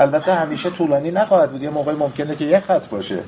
البته 0.00 0.34
همیشه 0.34 0.70
طولانی 0.70 1.10
نخواهد 1.10 1.50
بود. 1.52 1.62
یه 1.62 1.70
موقع 1.70 1.92
ممکنه 1.92 2.36
که 2.36 2.44
یه 2.44 2.60
خط 2.60 2.88
باشه. 2.88 3.18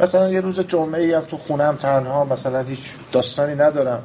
مثلا 0.00 0.28
یه 0.30 0.40
روز 0.40 0.60
جمعه 0.60 1.02
ای 1.02 1.20
تو 1.28 1.36
خونم 1.36 1.76
تنها 1.76 2.24
مثلا 2.24 2.60
هیچ 2.60 2.80
داستانی 3.12 3.54
ندارم. 3.54 4.02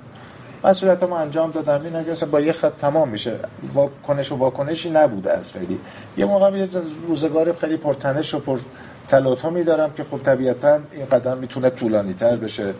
مسئولیتمو 0.63 1.13
انجام 1.13 1.52
دادم. 1.52 1.84
این 1.84 1.95
اگه 1.95 2.26
با 2.26 2.39
یه 2.39 2.52
خط 2.52 2.78
تمام 2.78 3.10
میشه. 3.10 3.36
واکنش 3.73 4.32
و 4.32 4.36
واکنشی 4.36 4.89
نبوده 4.89 5.32
از 5.32 5.54
خیلی. 5.54 5.80
یه 6.17 6.26
موقع 6.26 6.58
یه 6.58 6.67
روزگار 7.08 7.54
خیلی 7.54 7.78
پرتنش 7.78 8.34
و 8.34 8.39
پر 8.39 8.60
تلاطمی 9.08 9.63
دارم 9.63 9.93
که 9.93 10.04
خب 10.04 10.17
طبیعتا 10.17 10.80
این 10.91 11.06
قدم 11.12 11.38
می‌تونه 11.38 11.69
طولانی 11.69 12.13
تر 12.13 12.36
بشه. 12.36 12.73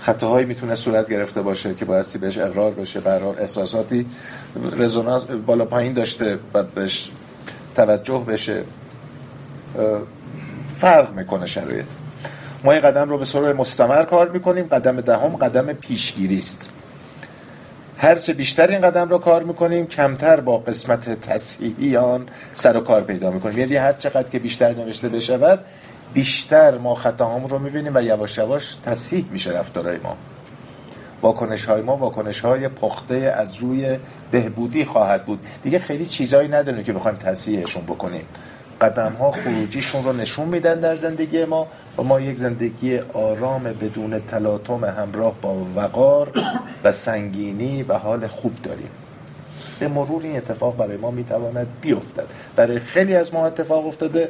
خطاهایی 0.00 0.46
می‌تونه 0.46 0.74
صورت 0.74 1.10
گرفته 1.10 1.42
باشه 1.42 1.74
که 1.74 1.84
بایستی 1.84 2.18
بهش 2.18 2.38
اقرار 2.38 2.70
بشه 2.70 3.00
برحال 3.00 3.34
احساساتی 3.38 4.06
رزونانس 4.76 5.24
بالا 5.24 5.64
پایین 5.64 5.92
داشته 5.92 6.38
بعد 6.52 6.74
بهش 6.74 7.10
توجه 7.74 8.24
بشه. 8.28 8.64
فرق 10.76 11.12
می‌کنه 11.12 11.46
شرایط. 11.46 11.86
ما 12.64 12.72
این 12.72 12.80
قدم 12.80 13.10
رو 13.10 13.18
به 13.18 13.24
صورت 13.24 13.56
مستمر 13.56 14.02
کار 14.02 14.28
می‌کنیم. 14.28 14.66
قدم 14.66 15.00
دهم 15.00 15.36
قدم 15.36 15.72
پیشگیری 15.72 16.38
است. 16.38 16.72
هرچه 17.98 18.32
بیشتر 18.32 18.66
این 18.66 18.80
قدم 18.80 19.08
رو 19.08 19.18
کار 19.18 19.42
می‌کنیم 19.42 19.86
کمتر 19.86 20.40
با 20.40 20.58
قسمت 20.58 21.20
تصحیحی 21.20 21.96
آن 21.96 22.26
سر 22.54 22.76
و 22.76 22.80
کار 22.80 23.00
پیدا 23.00 23.30
می‌کنیم. 23.30 23.58
یعنی 23.58 23.76
هر 23.76 23.92
چقدر 23.92 24.28
که 24.28 24.38
بیشتر 24.38 24.74
نوشته 24.74 25.08
بشود 25.08 25.60
بیشتر 26.14 26.78
ما 26.78 26.94
خطاهامون 26.94 27.50
رو 27.50 27.58
می‌بینیم 27.58 27.92
و 27.94 28.02
یواش 28.02 28.38
یواش 28.38 28.76
تصحیح 28.84 29.24
میشه 29.30 29.50
رفتارهای 29.50 29.96
ما. 29.96 30.16
واکنش 31.22 31.64
های 31.64 31.82
ما 31.82 31.96
واکنش 31.96 32.40
های 32.40 32.68
پخته 32.68 33.34
از 33.36 33.56
روی 33.56 33.98
بهبودی 34.30 34.84
خواهد 34.84 35.24
بود. 35.24 35.40
دیگه 35.62 35.78
خیلی 35.78 36.06
چیزایی 36.06 36.48
نداریم 36.48 36.84
که 36.84 36.92
بخوایم 36.92 37.16
تصحیحشون 37.16 37.82
بکنیم. 37.82 38.24
قدم 38.82 39.12
ها 39.12 39.30
خروجیشون 39.30 40.04
رو 40.04 40.12
نشون 40.12 40.48
میدن 40.48 40.80
در 40.80 40.96
زندگی 40.96 41.44
ما 41.44 41.66
و 41.98 42.02
ما 42.02 42.20
یک 42.20 42.38
زندگی 42.38 42.98
آرام 42.98 43.62
بدون 43.62 44.20
تلاطم 44.20 44.84
همراه 44.84 45.34
با 45.42 45.66
وقار 45.76 46.30
و 46.84 46.92
سنگینی 46.92 47.82
و 47.82 47.98
حال 47.98 48.26
خوب 48.26 48.62
داریم. 48.62 48.90
به 49.78 49.88
مرور 49.88 50.22
این 50.22 50.36
اتفاق 50.36 50.76
برای 50.76 50.96
ما 50.96 51.10
می‌تواند 51.10 51.66
بیفتد. 51.80 52.26
برای 52.56 52.80
خیلی 52.80 53.14
از 53.14 53.34
ما 53.34 53.46
اتفاق 53.46 53.86
افتاده. 53.86 54.28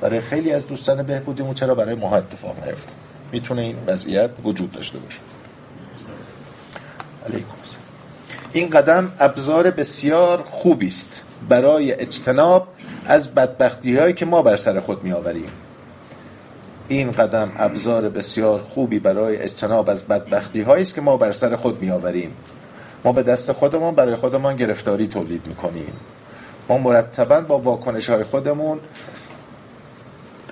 برای 0.00 0.20
خیلی 0.20 0.52
از 0.52 0.66
دوستان 0.66 1.02
بهبودیمون 1.02 1.54
چرا 1.54 1.74
برای 1.74 1.94
ما 1.94 2.16
اتفاق 2.16 2.64
نیفته؟ 2.66 2.92
می‌تونه 3.32 3.62
این 3.62 3.76
وضعیت 3.86 4.30
وجود 4.44 4.72
داشته 4.72 4.98
باشه. 4.98 5.18
علیکم 7.26 7.46
این 8.52 8.70
قدم 8.70 9.12
ابزار 9.20 9.70
بسیار 9.70 10.42
خوبی 10.42 10.86
است. 10.86 11.22
برای 11.48 11.92
اجتناب 11.92 12.68
از 13.10 13.34
بدبختی 13.34 13.96
هایی 13.96 14.14
که 14.14 14.26
ما 14.26 14.42
بر 14.42 14.56
سر 14.56 14.80
خود 14.80 15.04
می 15.04 15.12
آوریم 15.12 15.50
این 16.88 17.12
قدم 17.12 17.52
ابزار 17.56 18.08
بسیار 18.08 18.62
خوبی 18.62 18.98
برای 18.98 19.36
اجتناب 19.36 19.90
از 19.90 20.04
بدبختی 20.04 20.62
هایی 20.62 20.82
است 20.82 20.94
که 20.94 21.00
ما 21.00 21.16
بر 21.16 21.32
سر 21.32 21.56
خود 21.56 21.82
می 21.82 21.90
آوریم 21.90 22.36
ما 23.04 23.12
به 23.12 23.22
دست 23.22 23.52
خودمان 23.52 23.94
برای 23.94 24.14
خودمان 24.14 24.56
گرفتاری 24.56 25.06
تولید 25.06 25.46
می 25.46 25.54
کنیم 25.54 25.92
ما 26.68 26.78
مرتبا 26.78 27.40
با 27.40 27.58
واکنش 27.58 28.10
های 28.10 28.24
خودمون 28.24 28.78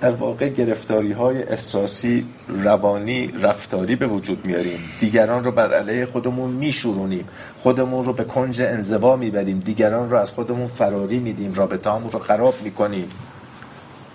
در 0.00 0.11
واقع 0.11 0.48
گرفتاری 0.48 1.12
های 1.12 1.42
احساسی 1.42 2.26
روانی 2.48 3.28
رفتاری 3.42 3.96
به 3.96 4.06
وجود 4.06 4.44
میاریم. 4.44 4.80
دیگران 5.00 5.44
رو 5.44 5.52
بر 5.52 5.74
علیه 5.74 6.06
خودمون 6.06 6.50
میشورونیم. 6.50 7.28
خودمون 7.58 8.04
رو 8.04 8.12
به 8.12 8.24
کنج 8.24 8.62
انزوا 8.62 9.16
می‌بریم. 9.16 9.58
دیگران 9.58 10.11
رو 10.11 10.16
از 10.16 10.30
خودمون 10.30 10.66
فراری 10.66 11.18
میدیم. 11.18 11.54
رابطه 11.54 11.90
رو 11.90 12.18
خراب 12.18 12.54
می‌کنیم. 12.64 13.08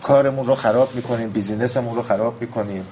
کارمون 0.03 0.45
رو 0.47 0.55
خراب 0.55 0.95
می‌کنیم. 0.95 1.29
بیزینسمون 1.29 1.95
رو 1.95 2.01
خراب 2.01 2.41
می‌کنیم. 2.41 2.85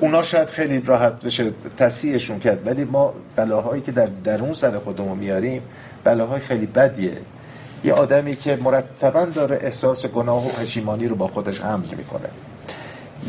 اونا 0.00 0.22
شاید 0.22 0.48
خیلی 0.48 0.80
راحت 0.80 1.24
بشه 1.24 1.52
تصحیحشون 1.76 2.38
کرد. 2.38 2.66
ولی 2.66 2.84
ما 2.84 3.14
بلاهایی 3.36 3.82
که 3.82 3.92
در 3.92 4.08
درون 4.24 4.52
سر 4.52 4.78
خودمون 4.78 5.18
میاریم 5.18 5.62
بلاهای 6.04 6.40
خیلی 6.40 6.66
بدیه. 6.66 7.16
یه 7.84 7.92
آدمی 7.92 8.36
که 8.36 8.58
مرتبا 8.62 9.24
داره 9.24 9.58
احساس 9.62 10.06
گناه 10.06 10.46
و 10.46 10.48
پشیمانی 10.48 11.08
رو 11.08 11.16
با 11.16 11.28
خودش 11.28 11.60
حمل 11.60 11.86
می‌کنه. 11.96 12.28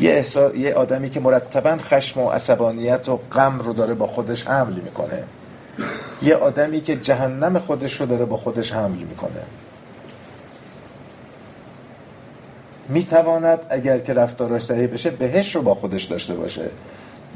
یه, 0.00 0.24
یه 0.56 0.74
آدمی 0.74 1.10
که 1.10 1.20
مرتبا 1.20 1.76
خشم 1.76 2.20
و 2.20 2.30
عصبانیت 2.30 3.08
و 3.08 3.20
غم 3.32 3.58
رو 3.58 3.72
داره 3.72 3.94
با 3.94 4.06
خودش 4.06 4.46
حمل 4.46 4.72
می‌کنه. 4.72 5.24
یه 6.22 6.34
آدمی 6.34 6.80
که 6.80 6.96
جهنم 6.96 7.58
خودش 7.58 8.00
رو 8.00 8.06
داره 8.06 8.24
با 8.24 8.36
خودش 8.36 8.72
حمل 8.72 8.98
می‌کنه. 8.98 9.42
می‌تواند 12.88 13.60
اگر 13.70 13.98
که 13.98 14.14
رفتارش 14.14 14.62
صحیح 14.64 14.86
بشه 14.86 15.10
بهش 15.10 15.56
رو 15.56 15.62
با 15.62 15.74
خودش 15.74 16.04
داشته 16.04 16.34
باشه. 16.34 16.70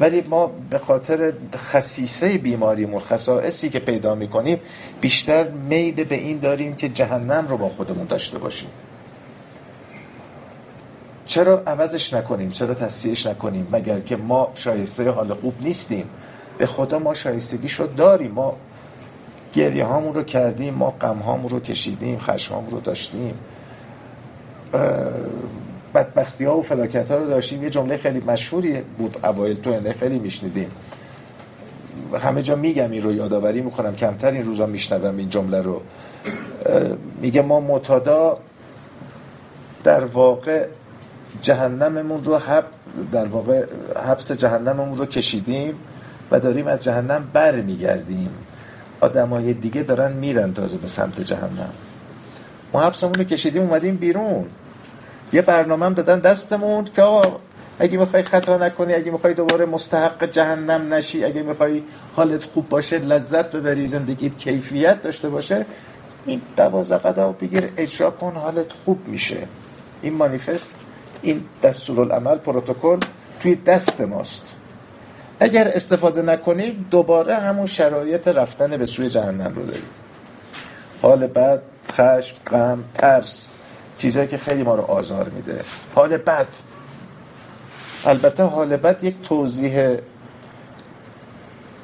ولی 0.00 0.20
ما 0.20 0.50
به 0.70 0.78
خاطر 0.78 1.32
خصیصه 1.56 2.38
بیماریمون 2.38 3.00
خصائصی 3.00 3.70
که 3.70 3.78
پیدا 3.78 4.14
می‌کنیم 4.14 4.60
بیشتر 5.00 5.48
میل 5.48 6.04
به 6.04 6.14
این 6.14 6.38
داریم 6.38 6.76
که 6.76 6.88
جهنم 6.88 7.46
رو 7.48 7.56
با 7.56 7.68
خودمون 7.68 8.06
داشته 8.06 8.38
باشیم. 8.38 8.68
چرا 11.26 11.62
عوضش 11.66 12.14
نکنیم؟ 12.14 12.50
چرا 12.50 12.74
تصحیحش 12.74 13.26
نکنیم؟ 13.26 13.66
مگر 13.72 14.00
که 14.00 14.16
ما 14.16 14.52
شایسته 14.54 15.10
حال 15.10 15.34
خوب 15.34 15.54
نیستیم؟ 15.60 16.08
به 16.58 16.66
خدا 16.66 16.98
ما 16.98 17.14
شایستگیش 17.14 17.72
رو 17.72 17.86
داریم. 17.86 18.30
ما 18.30 18.56
گریه 19.54 19.84
هامون 19.84 20.14
رو 20.14 20.22
کردیم 20.22 20.74
ما 20.74 20.90
غم 20.90 21.18
هامون 21.18 21.50
رو 21.50 21.60
کشیدیم 21.60 22.18
خشم 22.18 22.66
رو 22.70 22.80
داشتیم. 22.80 23.34
بدبختی 25.94 26.44
ها 26.44 26.58
و 26.58 26.62
فلاکت 26.62 27.10
ها 27.10 27.16
رو 27.16 27.26
داشتیم. 27.26 27.64
یه 27.64 27.70
جمله 27.70 27.96
خیلی 27.96 28.20
مشهوری 28.26 28.80
بود 28.98 29.16
اوایل 29.24 29.56
تو 29.56 29.70
انده 29.70 29.92
خیلی 29.92 30.18
میشنیدیم. 30.18 30.68
همه 32.22 32.42
جا 32.42 32.56
میگم 32.56 32.90
این 32.90 33.02
رو 33.02 33.12
یادآوری 33.12 33.60
می‌کنم. 33.60 33.94
کمتر 33.94 34.30
این 34.30 34.44
روزا 34.44 34.66
میشنوم 34.66 35.16
این 35.16 35.28
جمله 35.28 35.62
رو. 35.62 35.82
میگه 37.20 37.42
ما 37.42 37.60
متادا 37.60 38.38
در 39.84 40.04
واقع 40.04 40.66
جهنممون 41.42 42.24
رو 42.24 42.36
حب 42.36 42.64
در 43.12 43.26
واقع 43.26 43.64
حبس 44.06 44.32
جهنممون 44.32 44.98
رو 44.98 45.06
کشیدیم 45.06 45.74
و 46.30 46.40
داریم 46.40 46.66
از 46.66 46.84
جهنم 46.84 47.30
بر 47.32 47.60
میگردیم 47.60 48.30
آدمای 49.00 49.54
دیگه 49.54 49.82
دارن 49.82 50.12
میرن 50.12 50.52
تازه 50.52 50.76
به 50.76 50.88
سمت 50.88 51.20
جهنم. 51.20 51.72
ما 52.72 52.80
حبسمون 52.80 53.14
رو 53.14 53.24
کشیدیم 53.24 53.62
اومدیم 53.62 53.96
بیرون. 53.96 54.46
یه 55.32 55.42
برنامه 55.42 55.86
هم 55.86 55.94
دادن 55.94 56.18
دستمون 56.18 56.84
که 56.84 57.22
اگه 57.78 57.98
می‌خوای 57.98 58.22
خطا 58.22 58.56
نکنی 58.56 58.94
اگه 58.94 59.10
می‌خوای 59.10 59.34
دوباره 59.34 59.66
مستحق 59.66 60.30
جهنم 60.30 60.94
نشی 60.94 61.24
اگه 61.24 61.42
می‌خوای 61.42 61.82
حالت 62.16 62.44
خوب 62.44 62.68
باشه 62.68 62.98
لذت 62.98 63.50
ببری 63.50 63.86
زندگیت 63.86 64.38
کیفیت 64.38 65.02
داشته 65.02 65.28
باشه 65.28 65.66
این 66.26 66.42
دوازه 66.56 66.96
قدم 66.96 67.34
بگیر 67.40 67.68
اجرا 67.76 68.10
کن 68.10 68.32
حالت 68.36 68.72
خوب 68.84 69.08
میشه. 69.08 69.36
این 70.02 70.14
مانیفست 70.14 70.80
این 71.22 71.44
دستورالعمل 71.62 72.36
پروتکل 72.36 72.98
توی 73.40 73.54
دست 73.54 74.00
ماست. 74.00 74.54
اگر 75.40 75.68
استفاده 75.68 76.22
نکنیم 76.22 76.86
دوباره 76.90 77.34
همون 77.34 77.66
شرایط 77.66 78.28
رفتن 78.28 78.76
به 78.76 78.86
سوی 78.86 79.08
جهنم 79.08 79.52
رو 79.56 79.66
داریم 79.66 79.82
حال 81.02 81.26
بد 81.26 81.62
خشم 81.92 82.36
غم 82.50 82.84
ترس. 82.94 83.48
چیزهایی 83.96 84.28
که 84.28 84.38
خیلی 84.38 84.62
ما 84.62 84.74
رو 84.74 84.82
آزار 84.82 85.28
میده. 85.28 85.64
حال 85.94 86.16
بد. 86.16 86.46
البته 88.04 88.42
حال 88.42 88.76
بد 88.76 89.04
یک 89.04 89.22
توضیح 89.22 89.96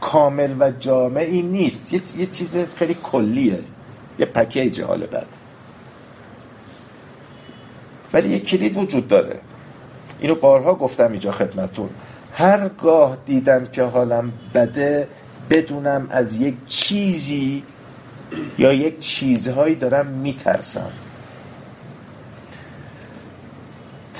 کامل 0.00 0.54
و 0.60 0.70
جامعی 0.70 1.42
نیست. 1.42 1.92
یه, 1.92 2.00
یه 2.18 2.26
چیز 2.26 2.58
خیلی 2.58 2.94
کلیه. 2.94 3.58
یه 4.18 4.26
پکیج 4.26 4.80
حال 4.80 5.06
بد. 5.06 5.26
ولی 8.12 8.28
یه 8.28 8.38
کلید 8.38 8.76
وجود 8.76 9.08
داره. 9.08 9.40
اینو 10.20 10.34
بارها 10.34 10.74
گفتم 10.74 11.10
اینجا 11.10 11.32
خدمتون 11.32 11.88
هرگاه 12.34 13.16
دیدم 13.26 13.66
که 13.66 13.82
حالم 13.82 14.32
بده 14.54 15.08
بدونم 15.50 16.06
از 16.10 16.40
یک 16.40 16.54
چیزی 16.66 17.62
یا 18.58 18.72
یک 18.72 18.98
چیزهایی 18.98 19.74
دارم 19.74 20.06
میترسم. 20.06 20.90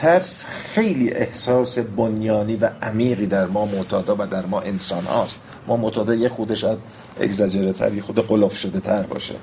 ترس 0.02 0.46
خیلی 0.46 1.10
احساس 1.10 1.78
بنیانی 1.78 2.56
و 2.56 2.70
عمیقی 2.82 3.26
در 3.26 3.46
ما 3.46 3.66
معتادا 3.66 4.16
و 4.18 4.26
در 4.26 4.46
ما 4.46 4.60
انسان 4.60 5.04
هاست. 5.04 5.40
ما 5.66 5.76
معتادا 5.76 6.14
یه 6.14 6.28
خودش 6.28 6.64
از 6.64 6.76
اگزاجره 7.20 7.72
تر 7.72 8.00
خود 8.00 8.26
قلوف 8.26 8.56
شده 8.56 8.80
تر 8.80 9.02
باشه. 9.02 9.34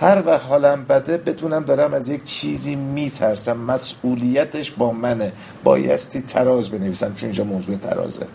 هر 0.00 0.22
وقت 0.26 0.46
حالم 0.46 0.84
بده 0.84 1.16
بدونم 1.16 1.64
دارم 1.64 1.94
از 1.94 2.08
یک 2.08 2.24
چیزی 2.24 2.76
میترسم. 2.76 3.56
مسئولیتش 3.56 4.70
با 4.70 4.92
منه. 4.92 5.32
بایستی 5.64 6.20
تراز 6.20 6.68
بنویسم 6.70 7.14
چون 7.14 7.26
اینجا 7.28 7.44
موضوع 7.44 7.76
ترازه. 7.76 8.26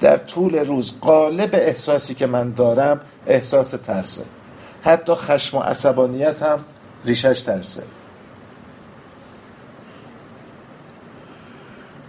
در 0.00 0.16
طول 0.16 0.54
روز 0.54 0.94
قالب 1.00 1.50
احساسی 1.52 2.14
که 2.14 2.26
من 2.26 2.52
دارم 2.52 3.00
احساس 3.26 3.70
ترسه. 3.70 4.24
حتی 4.82 5.12
خشم 5.14 5.56
و 5.56 5.60
عصبانیت 5.60 6.42
هم 6.42 6.64
ریشش 7.04 7.42
ترسه. 7.42 7.82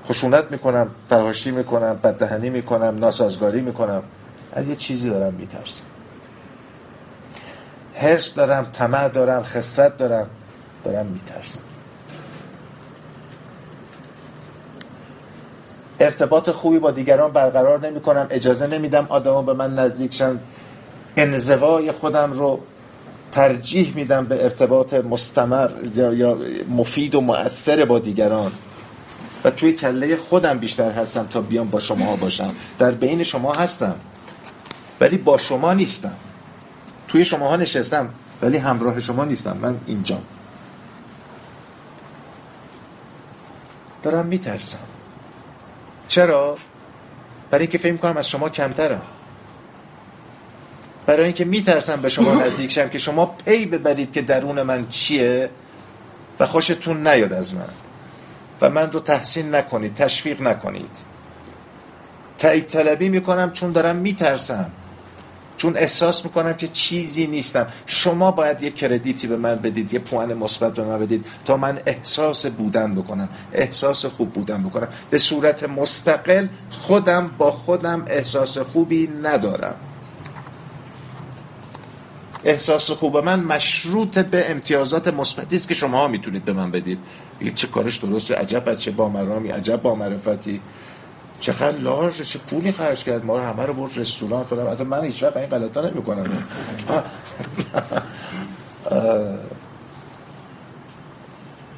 خشونت 0.10 0.52
می‌کنم 0.52 0.88
فهاشی 1.10 1.52
می‌کنم 1.52 2.00
بددهنی 2.04 2.50
می‌کنم 2.50 2.96
ناسازگاری 3.00 3.62
می‌کنم. 3.62 4.04
از 4.54 4.68
یه 4.68 4.76
چیزی 4.76 5.10
دارم 5.10 5.34
میترسم. 5.34 5.84
هرس 7.96 8.34
دارم 8.34 8.68
طمع 8.74 9.08
دارم 9.08 9.44
خصت 9.44 9.98
دارم 9.98 10.28
دارم 10.84 11.06
میترسم. 11.06 11.62
ارتباط 16.00 16.50
خوبی 16.50 16.80
با 16.80 16.92
دیگران 16.92 17.32
برقرار 17.32 17.88
نمی 17.88 18.02
کنم 18.02 18.28
اجازه 18.30 18.68
نمیدم 18.68 19.06
آدما 19.10 19.42
به 19.42 19.54
من 19.54 19.76
نزدیک 19.76 20.14
شن. 20.14 20.40
انزوای 21.18 21.92
خودم 21.92 22.32
رو 22.32 22.60
ترجیح 23.32 23.96
میدم 23.96 24.26
به 24.26 24.44
ارتباط 24.44 24.94
مستمر 24.94 25.70
یا 25.96 26.38
مفید 26.70 27.16
و 27.16 27.22
مؤثر 27.22 27.86
با 27.86 28.00
دیگران. 28.00 28.52
توی 29.52 29.74
کله 29.74 30.16
خودم 30.16 30.58
بیشتر 30.58 30.92
هستم 30.92 31.28
تا 31.28 31.42
بیام 31.42 31.70
با 31.70 31.80
شما 31.80 32.16
باشم. 32.16 32.56
در 32.80 32.92
بین 32.92 33.24
شما 33.24 33.54
هستم. 33.54 33.96
ولی 35.00 35.18
با 35.18 35.38
شما 35.38 35.74
نیستم. 35.74 36.16
توی 37.08 37.26
شماها 37.26 37.56
نشستم 37.56 38.10
ولی 38.42 38.58
همراه 38.58 39.00
شما 39.00 39.26
نیستم. 39.26 39.58
من 39.62 39.78
اینجا 39.86 40.20
دارم 44.04 44.26
میترسم. 44.26 44.80
چرا؟ 46.08 46.58
برای 47.52 47.64
اینکه 47.64 47.78
فکر 47.78 47.98
کنم 47.98 48.18
از 48.18 48.30
شما 48.30 48.50
کمترم. 48.50 49.02
برای 51.06 51.24
اینکه 51.24 51.46
میترسم 51.46 52.02
به 52.02 52.10
شما 52.10 52.34
نزدیک 52.44 52.72
شم 52.72 52.90
که 52.90 52.98
شما 52.98 53.26
پی 53.26 53.66
ببرید 53.66 54.12
که 54.12 54.22
درون 54.22 54.62
من 54.62 54.88
چیه 54.90 55.50
و 56.40 56.46
خوشتون 56.46 57.08
نیاد 57.08 57.34
از 57.34 57.54
من. 57.54 57.87
و 58.62 58.70
من 58.70 58.92
رو 58.92 59.00
تحسین 59.00 59.56
نکنید 59.56 59.96
تشویق 59.96 60.42
نکنید. 60.42 60.92
تایید 62.38 62.66
طلبی 62.66 63.10
می‌کنم 63.10 63.52
چون 63.52 63.72
دارم 63.72 63.96
میترسم. 63.96 64.72
چون 65.58 65.78
احساس 65.78 66.26
می‌کنم 66.26 66.54
که 66.54 66.68
چیزی 66.68 67.28
نیستم. 67.28 67.68
شما 67.86 68.32
باید 68.32 68.64
یه 68.64 68.72
کردیتی 68.72 69.28
به 69.28 69.38
من 69.38 69.56
بدید 69.56 69.94
یه 69.94 70.00
پوان 70.00 70.34
مثبت 70.34 70.74
به 70.74 70.84
من 70.84 71.00
بدید 71.00 71.26
تا 71.46 71.58
من 71.58 71.80
احساس 71.86 72.46
بودن 72.46 72.96
بکنم 72.96 73.30
احساس 73.54 74.06
خوب 74.06 74.34
بودن 74.34 74.64
بکنم. 74.64 74.88
به 75.10 75.18
صورت 75.18 75.64
مستقل 75.64 76.48
خودم 76.70 77.32
با 77.38 77.52
خودم 77.52 78.06
احساس 78.08 78.58
خوبی 78.58 79.10
ندارم. 79.24 79.76
احساس 82.44 82.92
خوب 82.92 83.18
من 83.18 83.40
مشروط 83.40 84.20
به 84.20 84.52
امتیازات 84.52 85.08
مثبتی 85.08 85.56
است 85.56 85.68
که 85.68 85.74
شما 85.74 86.08
می‌تونید 86.08 86.46
به 86.46 86.54
من 86.54 86.72
بدید. 86.72 87.00
چه 87.56 87.68
کارش 87.68 87.98
درسته 87.98 88.36
عجب 88.36 88.76
چه 88.76 88.92
با 88.92 89.10
مرامی 89.10 89.50
عجب 89.50 89.82
با 89.82 89.96
معرفتی 89.96 90.62
چقدر 91.40 91.78
لارژ 91.78 92.22
چه 92.22 92.40
پولی 92.40 92.72
خرج 92.72 93.04
کرد. 93.04 93.26
ما 93.26 93.38
رو 93.38 93.44
همه 93.44 93.66
رو 93.66 93.74
برد 93.74 93.98
رستوران 93.98 94.44
فلان. 94.44 94.74
حتی 94.74 94.84
من 94.84 95.04
هیچ 95.04 95.24
وقت 95.24 95.38
این 95.38 95.46
غلطا 95.46 95.82
نمی‌کنم. 95.82 96.26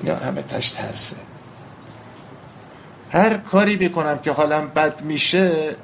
یا 0.04 0.16
همه 0.16 0.42
تش 0.42 0.72
ترسه. 0.72 1.16
هر 3.12 3.38
کاری 3.38 3.78
بکنم 3.78 4.18
که 4.18 4.32
حالم 4.32 4.68
بد 4.68 5.02
میشه 5.02 5.76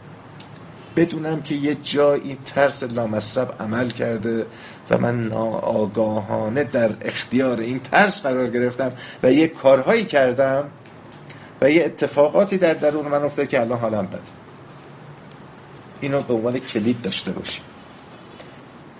بدونم 0.95 1.41
که 1.41 1.55
یه 1.55 1.75
جایی 1.83 2.37
ترس 2.45 2.83
لامصب 2.83 3.47
عمل 3.59 3.89
کرده 3.89 4.45
و 4.89 4.97
من 4.97 5.27
ناآگاهانه 5.27 6.63
در 6.63 6.89
اختیار 7.01 7.59
این 7.59 7.79
ترس 7.79 8.21
قرار 8.21 8.47
گرفتم 8.47 8.91
و 9.23 9.31
یه 9.31 9.47
کارهایی 9.47 10.05
کردم 10.05 10.63
و 11.61 11.71
یه 11.71 11.85
اتفاقاتی 11.85 12.57
در 12.57 12.73
درون 12.73 13.07
من 13.07 13.23
افتاد 13.23 13.47
که 13.47 13.61
الان 13.61 13.79
حالم 13.79 14.05
بده. 14.05 14.19
اینو 16.01 16.21
به 16.21 16.33
عنوان 16.33 16.59
کلید 16.59 17.01
داشته 17.01 17.31
باشیم. 17.31 17.63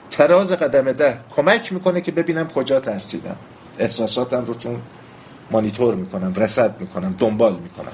تراز 0.10 0.51
قدم 0.51 0.91
ده 0.91 1.19
کمک 1.36 1.73
می‌کنه 1.73 2.01
که 2.01 2.12
ببینم 2.12 2.47
کجا 2.47 2.79
ترسیدم. 2.79 3.36
احساساتم 3.79 4.45
رو 4.45 4.53
چون 4.53 4.81
مانیتور 5.51 5.95
می‌کنم 5.95 6.34
رسد 6.34 6.81
می‌کنم 6.81 7.15
دنبال 7.19 7.53
می‌کنم. 7.53 7.91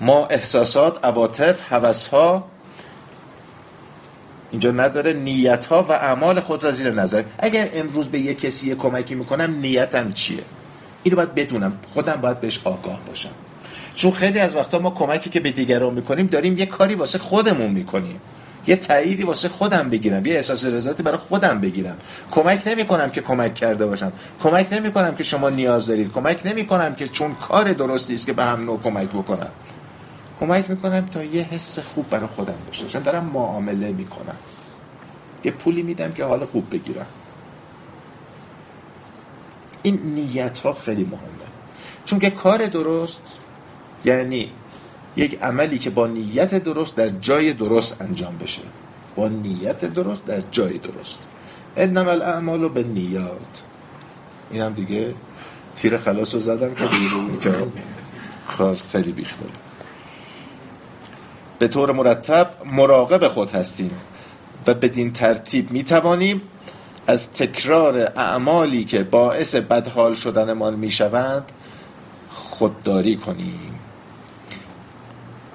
ما 0.00 0.26
احساسات 0.26 1.04
عواطف 1.04 1.68
ها 2.08 2.44
اینجا 4.50 4.70
نداره. 4.70 5.12
نیت 5.12 5.66
ها 5.66 5.82
و 5.82 5.92
اعمال 5.92 6.40
خود 6.40 6.64
را 6.64 6.70
زیر 6.70 6.92
نظر. 6.92 7.22
اگر 7.38 7.68
امروز 7.74 8.08
به 8.08 8.18
یه 8.18 8.34
کسی 8.34 8.74
کمکی 8.74 9.14
می‌کنم 9.14 9.58
نیتم 9.60 10.12
چیه؟ 10.12 10.42
اینو 11.02 11.16
باید 11.16 11.34
بدونم. 11.34 11.72
خودم 11.94 12.20
باید 12.20 12.40
بهش 12.40 12.60
آگاه 12.64 13.00
باشم. 13.06 13.30
چون 13.94 14.10
خیلی 14.10 14.38
از 14.38 14.56
وقتا 14.56 14.78
ما 14.78 14.90
کمکی 14.90 15.30
که 15.30 15.40
به 15.40 15.50
دیگران 15.50 15.94
می‌کنیم 15.94 16.26
داریم 16.26 16.58
یه 16.58 16.66
کاری 16.66 16.94
واسه 16.94 17.18
خودمون 17.18 17.70
می‌کنیم. 17.70 18.20
یه 18.66 18.76
تاییدی 18.76 19.22
واسه 19.22 19.48
خودم 19.48 19.90
بگیرم. 19.90 20.26
یه 20.26 20.34
احساس 20.34 20.64
رضایتی 20.64 21.02
برای 21.02 21.18
خودم 21.18 21.60
بگیرم. 21.60 21.96
کمک 22.30 22.62
نمی 22.66 22.84
کنم 22.84 23.10
که 23.10 23.20
کمک 23.20 23.54
کرده 23.54 23.86
باشم. 23.86 24.12
کمک 24.42 24.72
نمی 24.72 24.92
کنم 24.92 25.14
که 25.14 25.24
شما 25.24 25.50
نیاز 25.50 25.86
دارید. 25.86 26.12
کمک 26.12 26.40
نمی 26.44 26.66
کنم 26.66 26.94
که 26.94 27.08
چون 27.08 27.34
کار 27.34 27.72
درستی 27.72 28.14
است 28.14 28.26
که 28.26 28.32
به 28.32 28.44
هم 28.44 28.64
نوع 28.64 28.80
کمک 28.80 29.08
بکنم. 29.08 29.48
کمک 30.40 30.70
می‌کنم 30.70 31.06
تا 31.06 31.24
یه 31.24 31.42
حس 31.42 31.78
خوب 31.78 32.10
برای 32.10 32.26
خودم 32.26 32.54
داشته 32.66 32.84
باشم. 32.84 33.00
دارم 33.00 33.24
معامله 33.24 33.92
می‌کنم. 33.92 34.36
یه 35.44 35.52
پولی 35.52 35.82
میدم 35.82 36.12
که 36.12 36.24
حال 36.24 36.44
خوب 36.44 36.70
بگیرم. 36.70 37.06
این 39.82 40.00
نیت 40.04 40.58
ها 40.58 40.72
خیلی 40.72 41.04
مهمه. 41.04 41.26
چون 42.04 42.18
که 42.18 42.30
کار 42.30 42.66
درست 42.66 43.22
یعنی 44.04 44.50
یک 45.16 45.42
عملی 45.42 45.78
که 45.78 45.90
با 45.90 46.06
نیت 46.06 46.54
درست 46.54 46.96
در 46.96 47.08
جای 47.08 47.52
درست 47.52 48.02
انجام 48.02 48.38
بشه. 48.38 48.62
با 49.16 49.28
نیت 49.28 49.84
درست 49.84 50.24
در 50.24 50.40
جای 50.50 50.78
درست. 50.78 51.26
انما 51.76 52.10
الاعمال 52.10 52.68
به 52.68 52.82
نیات 52.82 53.62
اینم 54.50 54.72
دیگه 54.72 55.14
تیر 55.76 55.98
خلاص 55.98 56.34
رو 56.34 56.40
زدم 56.40 56.74
که 56.74 56.84
خیلی 58.92 59.12
بیخ 59.12 59.34
داره 59.40 59.65
به 61.58 61.68
طور 61.68 61.92
مرتب 61.92 62.50
مراقب 62.64 63.28
خود 63.28 63.50
هستیم 63.50 63.90
و 64.66 64.74
بدین 64.74 65.12
ترتیب 65.12 65.70
می 65.70 65.84
توانیم 65.84 66.42
از 67.06 67.32
تکرار 67.32 67.98
اعمالی 67.98 68.84
که 68.84 69.04
باعث 69.04 69.54
بدحال 69.54 70.14
شدنمان 70.14 70.74
می 70.74 70.90
شوند 70.90 71.44
خودداری 72.30 73.16
کنیم. 73.16 73.74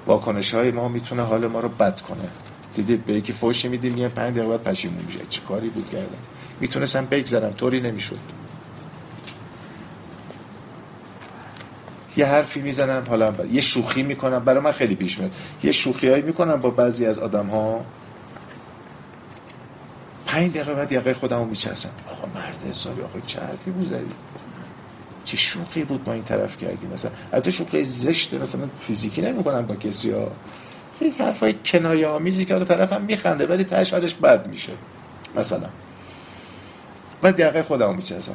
واکنش 0.06 0.54
های 0.54 0.70
ما 0.70 0.88
می‌تونه 0.88 1.22
حال 1.22 1.46
ما 1.46 1.60
رو 1.60 1.68
بد 1.68 2.00
کنه. 2.00 2.28
دیدید 2.74 3.06
به 3.06 3.12
یکی 3.12 3.32
فوشی 3.32 3.68
میدیم 3.68 3.98
یه 3.98 4.08
پنج 4.08 4.38
دقیقه 4.38 4.58
پشیمون 4.58 5.04
میشه. 5.06 5.18
چه 5.28 5.40
کاری 5.40 5.68
بود 5.68 5.90
کردم 5.90 6.06
می‌تونستم 6.60 7.06
بگذرم 7.06 7.52
طوری 7.52 7.80
نمی‌شد. 7.80 8.18
یه 12.16 12.26
حرفی 12.26 12.60
می‌زنم 12.60 13.04
حالا 13.08 13.32
یه 13.52 13.60
شوخی 13.60 14.02
می‌کنم. 14.02 14.44
برای 14.44 14.60
من 14.60 14.72
خیلی 14.72 14.94
پیش 14.94 15.18
میاد. 15.18 15.32
یه 15.62 15.72
شوخی 15.72 16.08
هایی 16.08 16.22
می‌کنم 16.22 16.60
با 16.60 16.70
بعضی 16.70 17.06
از 17.06 17.18
آدم 17.18 17.46
ها 17.46 17.84
پنج 20.26 20.50
دقیقه 20.50 20.74
بعد 20.74 20.92
یقه 20.92 21.14
خودم 21.14 21.38
رو 21.38 21.44
میچسم 21.44 21.88
آقا 22.10 22.40
مرد 22.40 22.64
حسابی 22.70 23.02
آقا 23.02 23.20
چه 23.26 23.40
حرفی 23.40 23.70
بود 23.70 23.88
زدی 23.88 24.14
چه 25.24 25.36
شوخی 25.36 25.84
بود 25.84 26.02
ما 26.06 26.12
این 26.12 26.24
طرف 26.24 26.58
کردیم 26.58 26.90
مثلا 26.94 27.10
البته 27.32 27.50
شوخی 27.50 27.84
زشته 27.84 28.38
مثلا 28.38 28.68
فیزیکی 28.80 29.22
نمی‌کنم 29.22 29.66
با 29.66 29.74
کسی 29.74 30.10
ها 30.10 30.30
یه 31.00 31.12
حرفای 31.18 31.54
کنایه 31.64 32.06
آمیزی 32.06 32.44
که 32.44 32.58
طرفم 32.58 33.02
میخنده 33.02 33.46
ولی 33.46 33.64
تهش 33.64 33.92
حالش 33.92 34.14
بد 34.14 34.46
میشه. 34.46 34.72
مثلا. 35.36 35.68
بعد 37.22 37.40
یقه 37.40 37.62
خودم 37.62 37.94
میچسم 37.94 38.34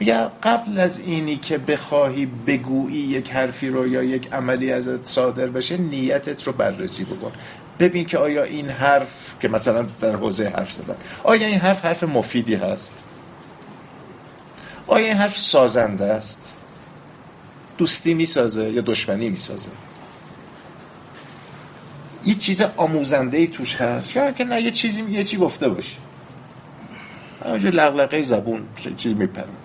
میگه 0.00 0.28
قبل 0.42 0.78
از 0.78 0.98
اینی 0.98 1.36
که 1.36 1.58
بخواهی 1.58 2.26
بگویی 2.26 2.96
یک 2.96 3.30
حرفی 3.30 3.68
رو 3.68 3.88
یا 3.88 4.02
یک 4.02 4.32
عملی 4.32 4.72
ازت 4.72 5.04
صادر 5.04 5.46
بشه 5.46 5.76
نیتت 5.76 6.42
رو 6.42 6.52
بررسی 6.52 7.04
بکن. 7.04 7.32
ببین 7.78 8.06
که 8.06 8.18
آیا 8.18 8.44
این 8.44 8.68
حرف 8.68 9.34
که 9.40 9.48
مثلا 9.48 9.86
در 10.00 10.16
حوزه 10.16 10.48
حرف 10.48 10.72
زدن 10.72 10.94
آیا 11.24 11.46
این 11.46 11.58
حرف 11.58 11.84
حرف 11.84 12.02
مفیدی 12.02 12.54
هست؟ 12.54 13.04
آیا 14.86 15.06
این 15.06 15.16
حرف 15.16 15.38
سازنده 15.38 16.04
است؟ 16.04 16.54
دوستی 17.78 18.14
می‌سازه 18.14 18.70
یا 18.70 18.80
دشمنی 18.80 19.28
می‌سازه؟ 19.28 19.70
یه 22.26 22.34
چیز 22.34 22.62
آموزنده 22.76 23.38
ای 23.38 23.46
توش 23.46 23.76
هست. 23.76 24.10
شاید 24.10 24.36
که 24.36 24.44
نه 24.44 24.62
یه 24.62 24.70
چیزی 24.70 25.02
یه 25.02 25.24
چی 25.24 25.36
گفته 25.36 25.68
باشه 25.68 25.96
همونجور 27.44 27.70
لغلقه 27.70 28.22
زبون 28.22 28.62
چیزی 28.96 29.14
میپره. 29.14 29.59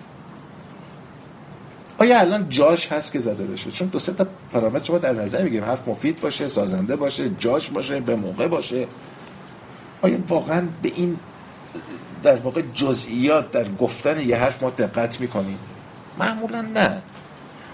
آیا 1.98 2.20
الان 2.20 2.48
جاش 2.48 2.92
هست 2.92 3.12
که 3.12 3.18
زده 3.18 3.44
بشه؟ 3.44 3.70
چون 3.70 3.88
دو 3.88 3.98
سه 3.98 4.12
تا 4.12 4.26
پارامتر 4.52 4.84
شما 4.84 4.98
در 4.98 5.12
نظر 5.12 5.42
می‌گیریم 5.42 5.64
حرف 5.64 5.88
مفید 5.88 6.20
باشه 6.20 6.46
سازنده 6.46 6.96
باشه 6.96 7.30
جاش 7.38 7.70
باشه 7.70 8.00
به 8.00 8.16
موقع 8.16 8.48
باشه. 8.48 8.86
آیا 10.02 10.18
واقعا 10.28 10.62
به 10.82 10.92
این 10.96 11.16
در 12.22 12.36
واقع 12.36 12.62
جزئیات 12.74 13.50
در 13.50 13.68
گفتن 13.68 14.20
یه 14.20 14.36
حرف 14.36 14.62
ما 14.62 14.70
دقت 14.70 15.20
می‌کنیم؟ 15.20 15.58
معمولا 16.18 16.62
نه. 16.62 17.02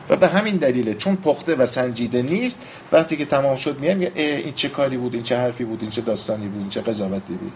و 0.09 0.17
به 0.17 0.29
همین 0.29 0.57
دلیله 0.57 0.95
چون 0.95 1.17
پخته 1.17 1.55
و 1.55 1.67
سنجیده 1.67 2.23
نیست 2.23 2.61
وقتی 2.93 3.17
که 3.17 3.25
تمام 3.25 3.57
شد 3.57 3.79
میگم 3.79 4.13
این 4.15 4.53
چه 4.53 4.69
کاری 4.69 4.97
بود 4.97 5.15
این 5.15 5.23
چه 5.23 5.37
حرفی 5.37 5.65
بود 5.65 5.83
این 5.83 5.91
چه 5.91 6.01
داستانی 6.01 6.49
بود 6.49 6.61
این 6.61 6.69
چه 6.69 6.81
قضاوتی 6.81 7.35
بود. 7.35 7.53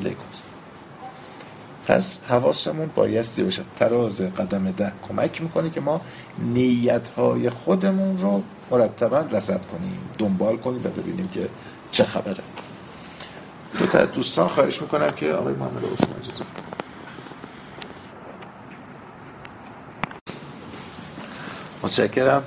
علیکم 0.00 0.45
پس 1.86 2.18
حواسمون 2.28 2.90
بایستی 2.94 3.42
باشه. 3.42 3.62
تراز 3.78 4.20
قدم 4.20 4.70
ده 4.70 4.92
کمک 5.08 5.42
می‌کنه 5.42 5.70
که 5.70 5.80
ما 5.80 6.00
نیتهای 6.38 7.50
خودمون 7.50 8.18
رو 8.18 8.42
مرتبا 8.70 9.20
رسد 9.20 9.60
کنیم 9.66 9.98
دنبال 10.18 10.56
کنیم 10.56 10.80
و 10.84 10.88
ببینیم 10.88 11.28
که 11.28 11.48
چه 11.90 12.04
خبره. 12.04 12.42
دو 13.78 13.86
تا 13.86 14.04
دوستان 14.04 14.48
خواهش 14.48 14.82
می‌کنم 14.82 15.10
که 15.10 15.32
آقای 15.32 15.54
محمد 15.54 15.82
شما 15.82 16.14
اجازه 16.22 16.44
متشکرم. 21.82 22.42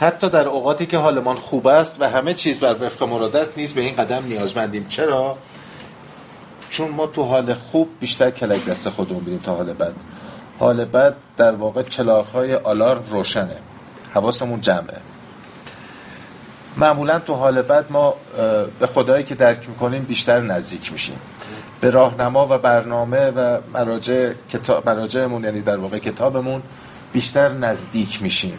حتی 0.00 0.28
در 0.28 0.48
اوقاتی 0.48 0.86
که 0.86 0.98
حالمان 0.98 1.36
خوب 1.36 1.66
است 1.66 2.00
و 2.00 2.10
همه 2.10 2.34
چیز 2.34 2.60
بر 2.60 2.76
وفق 2.80 3.02
مراد 3.02 3.36
است 3.36 3.58
نیز 3.58 3.72
به 3.72 3.80
این 3.80 3.96
قدم 3.96 4.24
نیازمندیم. 4.24 4.86
چرا؟ 4.88 5.38
چون 6.74 6.90
ما 6.90 7.06
تو 7.06 7.22
حال 7.22 7.54
خوب 7.54 7.88
بیشتر 8.00 8.30
کلک 8.30 8.66
دست 8.66 8.90
خودمون 8.90 9.24
بیدیم 9.24 9.38
تا 9.38 9.54
حال 9.54 9.72
بد. 9.72 9.92
حال 10.58 10.84
بد 10.84 11.14
در 11.36 11.54
واقع 11.54 11.82
چلاخ 11.82 12.30
های 12.30 12.54
آلارم 12.54 13.04
روشنه. 13.10 13.56
حواسمون 14.14 14.60
جمعه. 14.60 14.96
معمولا 16.76 17.18
تو 17.18 17.34
حال 17.34 17.62
بد 17.62 17.92
ما 17.92 18.14
به 18.78 18.86
خدایی 18.86 19.24
که 19.24 19.34
درک 19.34 19.68
می‌کنیم 19.68 20.02
بیشتر 20.02 20.40
نزدیک 20.40 20.92
میشیم. 20.92 21.16
به 21.80 21.90
راهنما 21.90 22.46
و 22.50 22.58
برنامه 22.58 23.30
و 23.30 23.58
مراجع 23.74 24.32
کتاب 24.50 24.88
مراجعمون 24.88 25.44
یعنی 25.44 25.60
در 25.60 25.76
واقع 25.76 25.98
کتابمون 25.98 26.62
بیشتر 27.12 27.48
نزدیک 27.48 28.22
میشیم. 28.22 28.58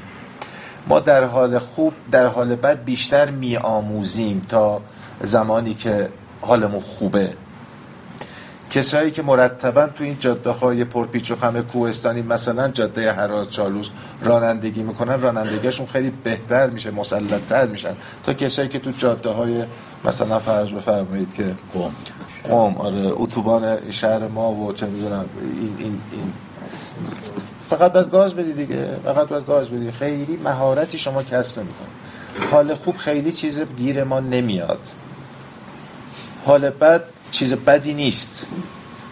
ما 0.87 0.99
در 0.99 1.23
حال 1.23 1.59
خوب 1.59 1.93
در 2.11 2.25
حال 2.25 2.55
بد 2.55 2.83
بیشتر 2.83 3.29
میآموزیم 3.29 4.45
تا 4.49 4.81
زمانی 5.21 5.73
که 5.73 6.09
حالمون 6.41 6.81
خوبه. 6.81 7.33
کسایی 8.69 9.11
که 9.11 9.21
مرتبا 9.21 9.87
تو 9.87 10.03
این 10.03 10.19
جاده 10.19 10.49
های 10.49 10.83
پرپیچ 10.83 11.31
و 11.31 11.35
خم 11.35 11.61
کوهستانی 11.61 12.21
مثلا 12.21 12.67
جاده 12.67 13.13
هراز 13.13 13.51
چالوس 13.51 13.89
رانندگی 14.21 14.83
می‌کنن 14.83 15.21
رانندگیشون 15.21 15.85
خیلی 15.85 16.09
بهتر 16.23 16.69
میشه 16.69 16.91
مسلطتر 16.91 17.67
میشن. 17.67 17.95
تا 18.23 18.33
کسایی 18.33 18.69
که 18.69 18.79
تو 18.79 18.91
جاده 18.91 19.29
های 19.29 19.63
مثلا 20.05 20.39
فرض 20.39 20.69
بفرمایید 20.69 21.33
که 21.33 21.55
قوم. 21.73 21.91
قوم 22.43 22.75
آره 22.77 23.11
اتوبان 23.13 23.91
شهر 23.91 24.27
ما 24.27 24.51
و 24.51 24.73
چه 24.73 24.85
می‌دونم 24.85 25.25
این 25.41 25.75
این 25.79 26.01
این. 26.11 26.33
فقط 27.69 27.93
باید 27.93 28.09
گاز 28.09 28.33
بدی 28.33 28.53
دیگه 28.53 28.87
فقط 29.03 29.27
باید 29.27 29.45
گاز 29.45 29.69
بدی. 29.69 29.91
خیلی 29.91 30.39
مهارتی 30.43 30.97
شما 30.97 31.23
کسب 31.23 31.61
نمی‌کنه 31.61 31.87
حال 32.51 32.75
خوب 32.75 32.97
خیلی 32.97 33.31
چیز 33.31 33.61
گیر 33.77 34.03
ما 34.03 34.19
نمیاد. 34.19 34.79
حال 36.45 36.69
بد 36.69 37.03
چیز 37.31 37.53
بدی 37.53 37.93
نیست. 37.93 38.47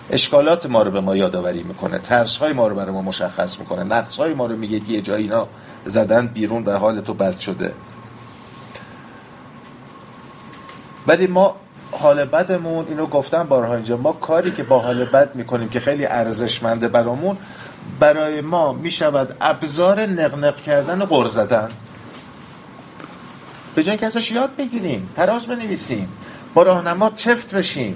اشکالات 0.09 0.65
ما 0.65 0.81
رو 0.81 0.91
به 0.91 1.01
ما 1.01 1.15
یادآوری 1.15 1.63
می‌کنه. 1.63 1.99
ترس 1.99 2.37
های 2.37 2.53
ما 2.53 2.67
رو 2.67 2.75
برای 2.75 2.91
ما 2.91 3.01
مشخص 3.01 3.59
می‌کنه. 3.59 3.83
نقص 3.83 4.17
های 4.17 4.33
ما 4.33 4.45
رو 4.45 4.55
میگه 4.55 4.91
یه 4.91 5.01
جایی 5.01 5.23
اینا 5.23 5.47
زدن 5.85 6.27
بیرون 6.27 6.63
و 6.63 6.77
حال 6.77 7.01
تو 7.01 7.13
بد 7.13 7.39
شده. 7.39 7.73
ولی 11.07 11.27
ما 11.27 11.55
حال 11.91 12.25
بدمون 12.25 12.85
اینو 12.89 13.05
گفتم 13.05 13.43
بارها 13.43 13.75
اینجا. 13.75 13.97
ما 13.97 14.11
کاری 14.11 14.51
که 14.51 14.63
با 14.63 14.79
حال 14.79 15.05
بد 15.05 15.35
می‌کنیم 15.35 15.69
که 15.69 15.79
خیلی 15.79 16.05
ارزشمنده 16.05 16.87
برامون 16.87 17.37
برای 17.99 18.41
ما 18.41 18.73
می‌شود 18.73 19.35
ابزار 19.41 20.01
نقنق 20.01 20.61
کردن 20.61 21.01
و 21.01 21.05
غر 21.05 21.27
زدن. 21.27 21.67
به 23.75 23.83
جای 23.83 23.97
که 23.97 24.05
ازش 24.05 24.31
یاد 24.31 24.55
بگیریم 24.55 25.09
تراز 25.15 25.47
بنویسیم. 25.47 26.09
با 26.53 26.61
راهنما 26.61 27.09
چفت 27.15 27.55
بشیم 27.55 27.95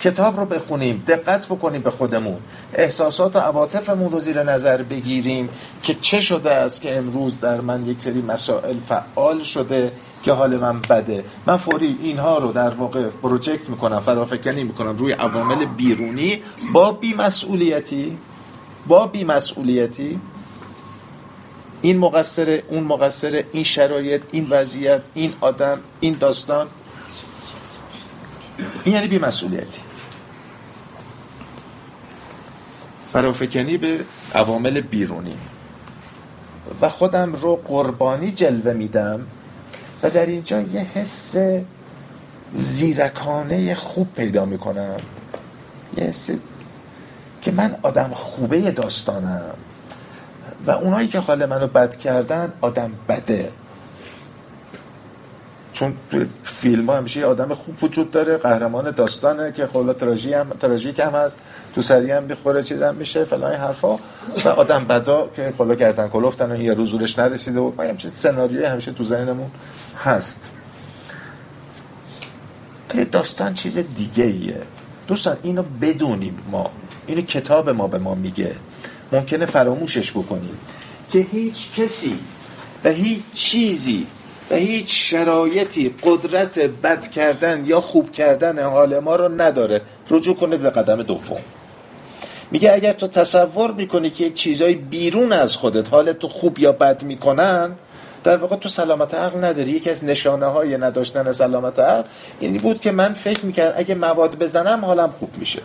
کتاب 0.00 0.40
رو 0.40 0.46
بخونیم 0.46 1.04
دقت 1.06 1.46
بکنیم 1.46 1.80
به 1.80 1.90
خودمون. 1.90 2.38
احساسات 2.74 3.36
و 3.36 3.38
عواطفمون 3.38 4.12
رو 4.12 4.20
زیر 4.20 4.42
نظر 4.42 4.82
بگیریم 4.82 5.48
که 5.82 5.94
چه 5.94 6.20
شده 6.20 6.50
است 6.50 6.80
که 6.80 6.96
امروز 6.96 7.40
در 7.40 7.60
من 7.60 7.86
یک 7.86 7.96
سری 8.00 8.22
مسائل 8.22 8.76
فعال 8.88 9.42
شده 9.42 9.92
که 10.22 10.32
حال 10.32 10.56
من 10.56 10.80
بده. 10.80 11.24
من 11.46 11.56
فوری 11.56 11.98
اینها 12.02 12.38
رو 12.38 12.52
در 12.52 12.70
واقع 12.70 13.02
پروژکت 13.22 13.68
می‌کنم 13.68 14.00
فرافکنی 14.00 14.64
می‌کنم 14.64 14.96
روی 14.96 15.12
عوامل 15.12 15.64
بیرونی. 15.64 16.42
با 16.72 16.92
بیمسئولیتی 16.92 18.18
با 18.86 19.06
بیمسئولیتی 19.06 20.20
این 21.82 21.98
مقصر 21.98 22.62
اون 22.68 22.84
مقصر 22.84 23.44
این 23.52 23.64
شرایط 23.64 24.22
این 24.30 24.46
وضعیت 24.50 25.02
این 25.14 25.32
آدم 25.40 25.78
این 26.00 26.16
داستان 26.20 26.66
این 28.84 28.94
یعنی 28.94 29.08
بیمسئولیتی. 29.08 29.80
فرافکنی 33.12 33.76
به 33.76 34.00
عوامل 34.34 34.80
بیرونی. 34.80 35.36
و 36.80 36.88
خودم 36.88 37.32
رو 37.32 37.56
قربانی 37.56 38.32
جلوه 38.32 38.72
میدم 38.72 39.26
و 40.02 40.10
در 40.10 40.26
اینجا 40.26 40.60
یه 40.60 40.80
حس 40.94 41.34
زیرکانه 42.52 43.74
خوب 43.74 44.14
پیدا 44.14 44.44
می‌کنم. 44.44 44.96
یه 45.96 46.04
حس 46.04 46.30
که 47.42 47.50
من 47.50 47.76
آدم 47.82 48.10
خوبه 48.12 48.70
داستانم. 48.70 49.54
و 50.66 50.70
اونایی 50.70 51.08
که 51.08 51.18
حال 51.18 51.46
منو 51.46 51.66
بد 51.66 51.96
کردن 51.96 52.52
آدم 52.60 52.92
بده. 53.08 53.52
چون 55.82 55.94
توی 56.10 56.26
فیلم 56.42 56.90
ها 56.90 56.96
همیشه 56.96 57.24
آدم 57.26 57.54
خوب 57.54 57.84
وجود 57.84 58.10
داره 58.10 58.36
قهرمان 58.36 58.90
داستانه 58.90 59.52
که 59.52 59.66
خلا 59.66 59.92
تراژی 59.92 60.32
هم 60.32 60.52
هم 60.98 61.14
هست 61.14 61.38
تو 61.74 61.82
سری 61.82 62.10
هم 62.10 62.22
می‌خوره 62.22 62.62
چیز 62.62 62.82
هم 62.82 62.94
میشه 62.94 63.24
فلان 63.24 63.54
حرفا. 63.54 63.98
و 64.44 64.48
آدم 64.48 64.84
بدا 64.84 65.28
که 65.36 65.54
خلا 65.58 65.74
گردن 65.74 66.08
کلفتن 66.08 66.52
و 66.52 66.62
یه 66.62 66.74
روز 66.74 66.88
زورش 66.88 67.18
نرسیده 67.18 67.60
و 67.60 67.72
ما 67.76 67.82
همچین 67.82 68.10
سناریوی 68.10 68.64
همیشه 68.64 68.92
تو 68.92 69.04
ذهنمون 69.04 69.50
هست. 70.04 70.50
ولی 72.90 73.04
داستان 73.04 73.54
چیز 73.54 73.78
دیگه 73.78 74.24
ایه 74.24 74.62
دوستان 75.06 75.36
اینو 75.42 75.62
بدونیم 75.80 76.38
ما. 76.50 76.70
اینو 77.06 77.20
کتاب 77.22 77.70
ما 77.70 77.88
به 77.88 77.98
ما 77.98 78.14
میگه. 78.14 78.54
ممکنه 79.12 79.46
فراموشش 79.46 80.10
بکنیم. 80.10 80.58
که 81.12 81.18
هیچ 81.18 81.72
کسی 81.72 82.18
و 82.84 82.88
هیچ 82.88 83.22
چیزی 83.34 84.06
و 84.52 84.54
هیچ 84.54 85.10
شرایطی 85.10 85.94
قدرت 86.02 86.58
بد 86.58 87.08
کردن 87.08 87.64
یا 87.66 87.80
خوب 87.80 88.12
کردن 88.12 88.62
حال 88.62 88.98
ما 88.98 89.16
رو 89.16 89.40
نداره. 89.40 89.80
رجوع 90.10 90.36
کنه 90.36 90.56
به 90.56 90.70
قدم 90.70 91.02
دوم. 91.02 91.40
میگه 92.50 92.72
اگر 92.72 92.92
تو 92.92 93.06
تصور 93.06 93.70
می‌کنی 93.70 94.10
که 94.10 94.30
چیزای 94.30 94.74
بیرون 94.74 95.32
از 95.32 95.56
خودت 95.56 95.88
حالت 95.88 96.18
تو 96.18 96.28
خوب 96.28 96.58
یا 96.58 96.72
بد 96.72 97.02
می‌کنن 97.02 97.72
در 98.24 98.36
واقع 98.36 98.56
تو 98.56 98.68
سلامت 98.68 99.14
عقل 99.14 99.44
نداری. 99.44 99.70
یکی 99.70 99.90
از 99.90 100.04
نشانه 100.04 100.46
های 100.46 100.76
نداشتن 100.76 101.32
سلامت 101.32 101.78
عقل 101.78 102.08
اینی 102.40 102.58
بود 102.58 102.80
که 102.80 102.92
من 102.92 103.12
فکر 103.12 103.46
می‌کردم 103.46 103.74
اگه 103.78 103.94
مواد 103.94 104.38
بزنم 104.38 104.84
حالم 104.84 105.10
خوب 105.18 105.30
میشه. 105.38 105.62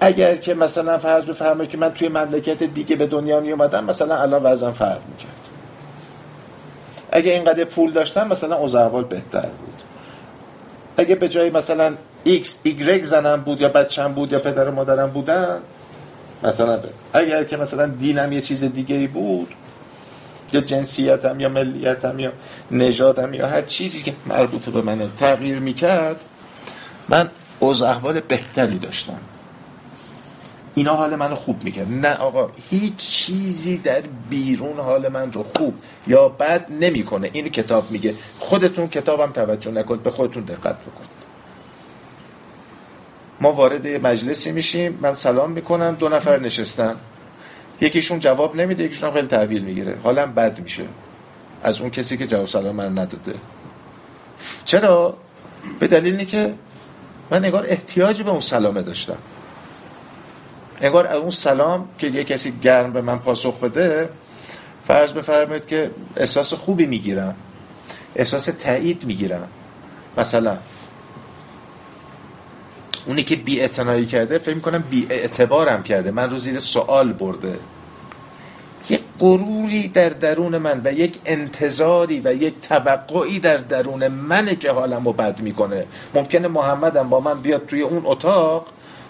اگر 0.00 0.34
که 0.34 0.54
مثلا 0.54 0.98
فرض 0.98 1.24
بفرمایید 1.24 1.70
که 1.70 1.78
من 1.78 1.92
توی 1.92 2.08
مملکت 2.08 2.62
دیگه 2.62 2.96
به 2.96 3.06
دنیا 3.06 3.40
می 3.40 3.52
اومدم 3.52 3.84
مثلا 3.84 4.16
الان 4.16 4.42
وضعم 4.42 4.72
فرق 4.72 5.00
می‌کرد 5.08 5.37
اگه 7.12 7.32
اینقدر 7.32 7.64
پول 7.64 7.92
داشتم 7.92 8.28
مثلا 8.28 8.56
اوضاع 8.56 8.84
احوال 8.84 9.04
بهتر 9.04 9.40
بود 9.40 9.82
اگه 10.96 11.14
به 11.14 11.28
جای 11.28 11.50
مثلا 11.50 11.94
X, 12.26 12.46
Y 12.64 13.02
زنم 13.02 13.40
بود 13.40 13.60
یا 13.60 13.68
بچم 13.68 14.12
بود 14.12 14.32
یا 14.32 14.38
پدر 14.38 14.68
و 14.68 14.72
مادرم 14.72 15.10
بودن 15.10 15.58
مثلا 16.42 16.76
به. 16.76 16.88
اگر 17.12 17.44
که 17.44 17.56
مثلا 17.56 17.86
دینم 17.86 18.32
یه 18.32 18.40
چیز 18.40 18.64
دیگه 18.64 18.96
ای 18.96 19.06
بود 19.06 19.54
یا 20.52 20.60
جنسیتم 20.60 21.40
یا 21.40 21.48
ملیتم 21.48 22.18
یا 22.18 22.32
نژادم 22.70 23.34
یا 23.34 23.46
هر 23.46 23.62
چیزی 23.62 24.02
که 24.02 24.14
مربوط 24.26 24.68
به 24.68 24.82
منه 24.82 25.08
تغییر 25.16 25.58
می‌کرد 25.58 26.24
من 27.08 27.30
اوضاع 27.58 27.90
احوال 27.90 28.20
بهتری 28.20 28.78
داشتم 28.78 29.20
اینا 30.78 30.94
حال 30.94 31.16
منو 31.16 31.34
خوب 31.34 31.64
می‌کرد. 31.64 31.92
نه 31.92 32.14
آقا 32.14 32.50
هیچ 32.70 32.96
چیزی 32.96 33.76
در 33.76 34.02
بیرون 34.30 34.76
حال 34.76 35.08
من 35.08 35.32
رو 35.32 35.44
خوب 35.56 35.74
یا 36.06 36.28
بد 36.28 36.66
نمی‌کنه. 36.70 37.30
اینو 37.32 37.48
کتاب 37.48 37.90
میگه. 37.90 38.14
خودتون 38.38 38.88
کتابم 38.88 39.32
توجه 39.32 39.70
نکنید 39.70 40.02
به 40.02 40.10
خودتون 40.10 40.42
دقت 40.42 40.76
بکنید. 40.80 41.18
ما 43.40 43.52
وارد 43.52 43.86
مجلسی 43.86 44.52
میشیم. 44.52 44.98
من 45.02 45.14
سلام 45.14 45.50
می‌کنم. 45.50 45.96
دو 45.98 46.08
نفر 46.08 46.40
نشستن. 46.40 46.96
یکیشون 47.80 48.18
جواب 48.18 48.56
نمیده 48.56 48.84
یکیشون 48.84 49.12
خیلی 49.12 49.26
تحویل 49.26 49.62
می‌گیره. 49.62 49.96
حالم 50.02 50.32
بد 50.32 50.60
میشه. 50.60 50.84
از 51.62 51.80
اون 51.80 51.90
کسی 51.90 52.16
که 52.16 52.26
جواب 52.26 52.46
سلام 52.46 52.74
من 52.76 52.92
نداده. 52.92 53.34
چرا؟ 54.64 55.16
به 55.80 55.86
دلیلی 55.86 56.26
که 56.26 56.54
من 57.30 57.44
نگار 57.44 57.66
احتیاج 57.68 58.22
به 58.22 58.30
اون 58.30 58.40
سلامه 58.40 58.82
داشتم. 58.82 59.18
انگار 60.80 61.06
اون 61.06 61.30
سلام 61.30 61.88
که 61.98 62.06
یه 62.06 62.24
کسی 62.24 62.52
گرم 62.62 62.92
به 62.92 63.00
من 63.00 63.18
پاسخ 63.18 63.58
بده 63.58 64.08
فرض 64.86 65.12
بفرمایید 65.12 65.66
که 65.66 65.90
احساس 66.16 66.54
خوبی 66.54 66.86
می‌گیرم. 66.86 67.34
احساس 68.16 68.44
تایید 68.44 69.04
می‌گیرم. 69.04 69.48
مثلا 70.18 70.56
اونی 73.06 73.22
که 73.22 73.36
بی 73.36 73.68
کرده 74.06 74.38
فکر 74.38 74.54
می‌کنم 74.54 74.84
بی 74.90 75.06
اعتبارم 75.10 75.82
کرده. 75.82 76.10
من 76.10 76.30
رو 76.30 76.38
زیر 76.38 76.58
سوال 76.58 77.12
برده. 77.12 77.58
یک 78.90 79.00
غروری 79.18 79.88
در 79.88 80.08
درون 80.08 80.58
من 80.58 80.80
و 80.84 80.92
یک 80.92 81.18
انتظاری 81.26 82.20
و 82.24 82.34
یک 82.34 82.60
توقعی 82.60 83.38
در 83.38 83.56
درون 83.56 84.08
منه 84.08 84.56
که 84.56 84.70
حالم 84.70 85.04
رو 85.04 85.12
بد 85.12 85.40
می‌کنه. 85.40 85.86
ممکنه 86.14 86.48
محمدم 86.48 87.08
با 87.08 87.20
من 87.20 87.40
بیاد 87.40 87.66
توی 87.66 87.82
اون 87.82 88.02
اتاق 88.04 88.66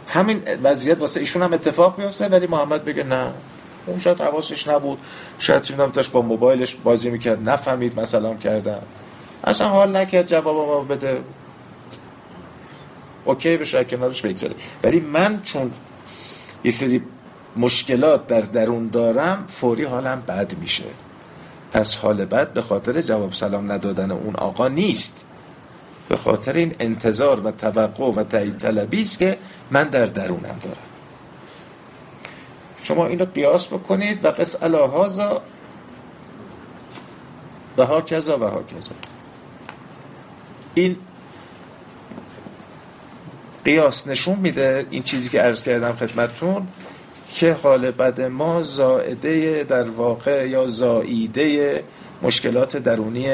همین 0.09 0.43
وضعیت 0.63 1.01
واسه 1.01 1.21
ایشون 1.21 1.43
هم 1.43 1.53
اتفاق 1.53 1.99
میفته 1.99 2.29
ولی 2.29 2.47
محمد 2.47 2.85
بگه 2.85 3.03
نه. 3.03 3.33
اون 3.87 4.01
شاید 4.01 4.21
حواسش 4.21 4.69
نبود. 4.69 4.99
شاید 5.39 5.63
چون 5.63 5.91
داشت 5.91 6.13
با 6.13 6.23
موبایلش 6.23 6.75
بازی 6.75 7.11
می‌کرد 7.11 7.49
نفهمید 7.49 8.01
مثلا 8.01 8.35
کردم 8.35 8.83
اصلا 9.45 9.69
حال 9.69 9.97
نکرد 9.97 10.27
جواب 10.27 10.93
بده. 10.93 11.21
اوکی 13.25 13.57
بشه 13.57 13.85
کنارش 13.85 14.23
بگذاری 14.23 14.55
ولی 14.83 15.01
من 15.01 15.43
چون 15.43 15.73
یه 16.65 16.71
سری 16.71 17.03
مشکلات 17.57 18.27
در 18.27 18.41
درون 18.41 18.89
دارم 18.89 19.45
فوری 19.49 19.85
حالم 19.85 20.23
بد 20.29 20.55
میشه. 20.61 20.85
پس 21.73 21.97
حال 21.97 22.25
بد 22.25 22.53
به 22.53 22.63
خاطر 22.63 23.01
جواب 23.01 23.33
سلام 23.33 23.73
ندادن 23.73 24.11
اون 24.11 24.37
آقا 24.37 24.69
نیست. 24.69 25.25
به 26.09 26.17
خاطر 26.17 26.53
این 26.53 26.75
انتظار 26.81 27.47
و 27.47 27.51
توقع 27.51 28.05
و 28.05 28.25
تایید 28.25 28.59
طلبی 28.59 29.03
است 29.03 29.19
که 29.19 29.39
من 29.71 29.85
در 29.85 30.07
درونم 30.07 30.59
دارم. 30.63 30.77
شما 32.83 33.07
اینو 33.07 33.25
قیاس 33.25 33.67
بکنید 33.67 34.25
و 34.25 34.29
قص 34.29 34.63
الهازا 34.63 35.43
و 37.77 37.87
ها 37.87 38.01
کذا 38.01 38.39
و 38.39 38.45
ها 38.45 38.63
کذا. 38.63 38.93
این 40.75 40.97
قیاس 43.65 44.07
نشون 44.07 44.39
میده 44.39 44.87
این 44.91 45.03
چیزی 45.03 45.29
که 45.29 45.41
عرض 45.41 45.63
کردم 45.63 45.93
خدمتون 45.93 46.69
که 47.35 47.53
حال 47.53 47.91
بد 47.91 48.21
ما 48.21 48.63
زائده 48.63 49.65
در 49.65 49.89
واقع 49.89 50.49
یا 50.49 50.67
زائیده 50.67 51.85
مشکلات 52.23 52.77
درونی 52.77 53.27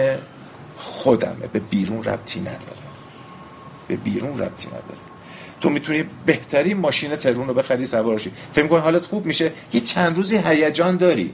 خودمه. 0.85 1.47
به 1.53 1.59
بیرون 1.59 2.05
ربطی 2.05 2.41
نداره. 2.41 2.85
به 3.89 3.97
بیرون 3.97 4.39
ربطی 4.39 4.67
نداره. 4.67 5.05
تو 5.61 5.71
می‌تونی 5.71 6.05
بهترین 6.27 6.77
ماشین 6.77 7.17
ترون 7.17 7.49
رو 7.49 7.55
بخری 7.55 7.85
سوارشی 7.85 8.33
فکر 8.53 8.63
می‌کنی 8.63 8.81
حالت 8.81 9.07
خوب 9.07 9.27
میشه؟ 9.27 9.53
یه 9.73 9.81
چند 9.81 10.17
روزی 10.17 10.37
هیجان 10.37 10.97
داری. 10.97 11.33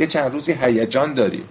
یه 0.00 0.06
چند 0.06 0.32
روزی 0.32 0.52
هیجان 0.52 1.14
داری. 1.14 1.44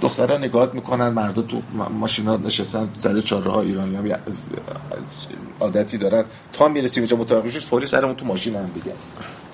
دخترها 0.00 0.38
نگاه 0.38 0.70
می‌کنن 0.72 1.08
مردا 1.08 1.42
تو 1.42 1.62
ماشینا 1.90 2.36
نشستن 2.36 2.88
سر 2.94 3.20
چهارراه 3.20 3.54
ها 3.54 3.60
ایرانی 3.62 3.96
هم 3.96 4.18
عادتی 5.60 5.98
دارن. 5.98 6.24
تا 6.52 6.68
می‌رسی 6.68 7.00
به 7.00 7.06
جا 7.06 7.16
متوقف 7.16 7.58
فوری 7.58 7.86
سرمون 7.86 8.14
تو 8.16 8.26
ماشین 8.26 8.56
هم 8.56 8.70
دیگه 8.74 8.92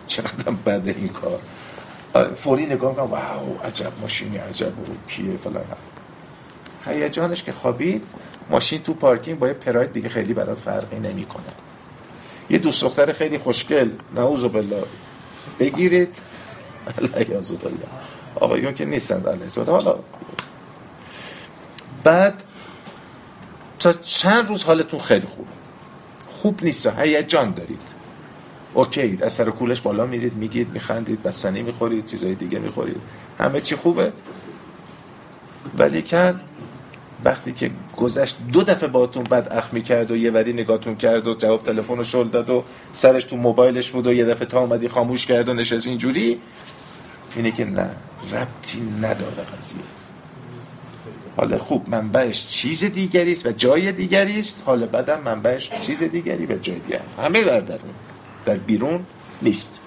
چقدر 0.06 0.52
بده 0.66 0.94
این 0.98 1.08
کار. 1.08 1.40
فوری 2.36 2.66
نگاه 2.66 2.90
می‌کنم 2.90 3.06
واو 3.06 3.58
عجب 3.64 3.92
ماشینی 4.00 4.36
عجب 4.36 4.66
رو 4.86 4.94
کیه 5.08 5.36
فلان. 5.36 5.64
هیجانش 6.86 7.42
که 7.42 7.52
خوابید 7.52 8.02
ماشین 8.50 8.82
تو 8.82 8.94
پارکینگ 8.94 9.38
با 9.38 9.48
یه 9.48 9.54
پراید 9.54 9.92
دیگه 9.92 10.08
خیلی 10.08 10.34
برات 10.34 10.58
فرقی 10.58 10.98
نمی‌کنه. 10.98 11.42
یه 12.50 12.58
دوست 12.58 12.82
دختر 12.82 13.12
خیلی 13.12 13.38
خوشگل 13.38 13.90
نعوذ 14.14 14.44
بالله. 14.44 14.84
بگیرید. 15.60 16.22
الله 16.98 17.24
بالله 17.34 17.86
آقایون 18.34 18.74
که 18.74 18.84
نیستن 18.84 19.26
علیه 19.26 19.64
حالا. 19.66 19.98
بعد 22.04 22.42
تا 23.78 23.92
چند 23.92 24.48
روز 24.48 24.64
حالتون 24.64 25.00
خیلی 25.00 25.26
خوب. 25.26 25.46
خوب 26.28 26.64
نیست 26.64 26.86
هیجان 26.86 27.54
دارید. 27.54 28.01
اوکی 28.74 29.18
از 29.22 29.32
سر 29.32 29.50
کولش 29.50 29.80
بالا 29.80 30.06
میرید 30.06 30.34
میگید 30.34 30.72
میخندید 30.72 31.22
بستنی 31.22 31.62
می‌خورید 31.62 32.06
چیزای 32.06 32.34
دیگه 32.34 32.58
می‌خورید. 32.58 33.00
همه 33.38 33.60
چی 33.60 33.76
خوبه؟ 33.76 34.12
ولی 35.78 36.02
کن 36.02 36.40
وقتی 37.24 37.52
که 37.52 37.70
گذشت 37.96 38.36
دو 38.52 38.62
دفعه 38.62 38.88
باتون 38.88 39.24
بد 39.24 39.48
اخ 39.50 39.74
کرد 39.74 40.10
و 40.10 40.16
یه 40.16 40.30
وری 40.30 40.52
نگاهتون 40.52 40.96
کرد 40.96 41.26
و 41.26 41.34
جواب 41.34 41.62
تلفن 41.62 41.96
رو 41.96 42.04
شل 42.04 42.28
داد 42.28 42.50
و 42.50 42.64
سرش 42.92 43.24
تو 43.24 43.36
موبایلش 43.36 43.90
بود 43.90 44.06
و 44.06 44.12
یه 44.12 44.24
دفعه 44.24 44.46
تا 44.46 44.60
اومدی 44.60 44.88
خاموش 44.88 45.26
کرد 45.26 45.48
و 45.48 45.54
نشست 45.54 45.86
اینجوری 45.86 46.40
اینه 47.36 47.50
که 47.50 47.64
نه 47.64 47.90
ربطی 48.32 48.80
نداره 49.02 49.42
قضیه. 49.56 49.80
حالا 51.36 51.58
خوب 51.58 51.88
منبعش 51.88 52.46
چیز 52.46 52.84
دیگری 52.84 53.32
است 53.32 53.46
و 53.46 53.50
جای 53.50 53.92
دیگری 53.92 54.38
است. 54.38 54.62
حالا 54.66 54.86
بعدم 54.86 55.20
منبعش 55.24 55.70
چیز 55.86 56.02
دیگری 56.02 56.46
و 56.46 56.58
جای 56.58 56.78
دیگری. 56.78 57.00
همه 57.18 57.44
در 57.44 57.60
درون. 57.60 57.94
در 58.44 58.54
بیرون 58.54 59.04
نیست. 59.42 59.80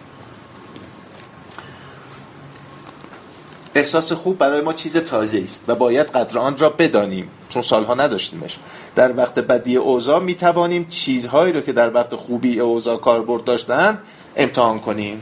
احساس 3.76 4.12
خوب 4.12 4.38
برای 4.38 4.62
ما 4.62 4.74
چیز 4.74 4.98
تازه 4.98 5.44
است 5.46 5.64
و 5.68 5.76
باید 5.76 6.08
قدر 6.08 6.40
آن 6.40 6.58
را 6.58 6.70
بدانیم 6.70 7.30
چون 7.50 7.62
سالها 7.62 7.94
نداشتیمش. 7.94 8.58
در 8.96 9.18
وقت 9.18 9.40
بدی 9.40 9.76
اوضاع 9.76 10.20
می 10.20 10.36
توانیم 10.36 10.88
چیزهایی 10.90 11.54
رو 11.54 11.62
که 11.62 11.74
در 11.74 11.94
وقت 11.94 12.16
خوبی 12.16 12.60
اوضاع 12.60 12.98
کاربرد 12.98 13.44
داشتند 13.44 14.00
امتحان 14.36 14.80
کنیم. 14.80 15.22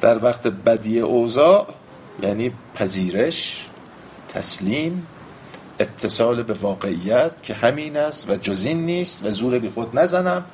در 0.00 0.24
وقت 0.24 0.46
بدی 0.46 1.00
اوضاع 1.00 1.66
یعنی 2.22 2.52
پذیرش 2.74 3.66
تسلیم 4.28 5.06
اتصال 5.80 6.42
به 6.42 6.52
واقعیت 6.54 7.42
که 7.42 7.54
همین 7.54 7.96
است 7.96 8.30
و 8.30 8.36
جزین 8.36 8.86
نیست 8.86 9.26
و 9.26 9.30
زور 9.30 9.58
بی 9.58 9.70
خود 9.70 9.98
نزنم. 9.98 10.44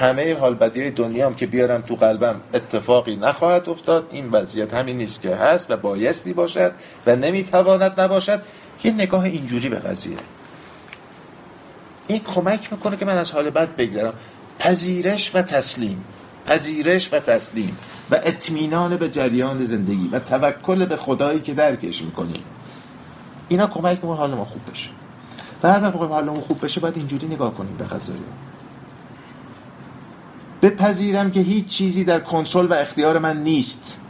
همه 0.00 0.38
حال 0.38 0.54
بدی 0.54 0.90
دنیا 0.90 1.26
هم 1.26 1.34
که 1.34 1.46
بیارم 1.46 1.80
تو 1.80 1.96
قلبم 1.96 2.40
اتفاقی 2.54 3.16
نخواهد 3.16 3.68
افتاد. 3.68 4.08
این 4.10 4.28
وضعیت 4.30 4.74
همین 4.74 4.96
نیست 4.96 5.22
که 5.22 5.34
هست 5.34 5.70
و 5.70 5.76
بایستی 5.76 6.32
باشد 6.32 6.72
و 7.06 7.16
نمی‌تواند 7.16 8.00
نباشد. 8.00 8.42
یه 8.84 8.92
نگاه 8.92 9.24
اینجوری 9.24 9.68
به 9.68 9.76
قضیه. 9.76 10.16
این 12.08 12.20
کمک 12.34 12.72
می‌کنه 12.72 12.96
که 12.96 13.04
من 13.04 13.18
از 13.18 13.32
حال 13.32 13.50
بد 13.50 13.76
بگذرم. 13.76 14.14
پذیرش 14.58 15.34
و 15.34 15.42
تسلیم. 15.42 16.04
پذیرش 16.46 17.12
و 17.12 17.20
تسلیم. 17.20 17.76
و 18.10 18.20
اطمینان 18.24 18.96
به 18.96 19.08
جریان 19.08 19.64
زندگی 19.64 20.08
و 20.12 20.18
توکل 20.18 20.84
به 20.84 20.96
خدایی 20.96 21.40
که 21.40 21.54
درکش 21.54 22.02
می‌کنیم. 22.02 22.42
اینا 23.48 23.66
کمک 23.66 23.98
می‌کنه 24.02 24.16
حال 24.16 24.34
ما 24.34 24.44
خوب 24.44 24.62
بشه. 24.70 24.90
و 25.62 25.72
هر 25.72 25.82
وقت 25.82 25.94
حالمون 25.94 26.40
خوب 26.40 26.64
بشه 26.64 26.80
باید 26.80 26.96
اینجوری 26.96 27.26
نگاه 27.26 27.54
کنیم 27.54 27.76
به 27.76 27.84
قضایی 27.84 28.20
بپذیرم 30.62 31.30
که 31.30 31.40
هیچ 31.40 31.66
چیزی 31.66 32.04
در 32.04 32.20
کنترل 32.20 32.66
و 32.66 32.74
اختیار 32.74 33.18
من 33.18 33.42
نیست. 33.42 34.00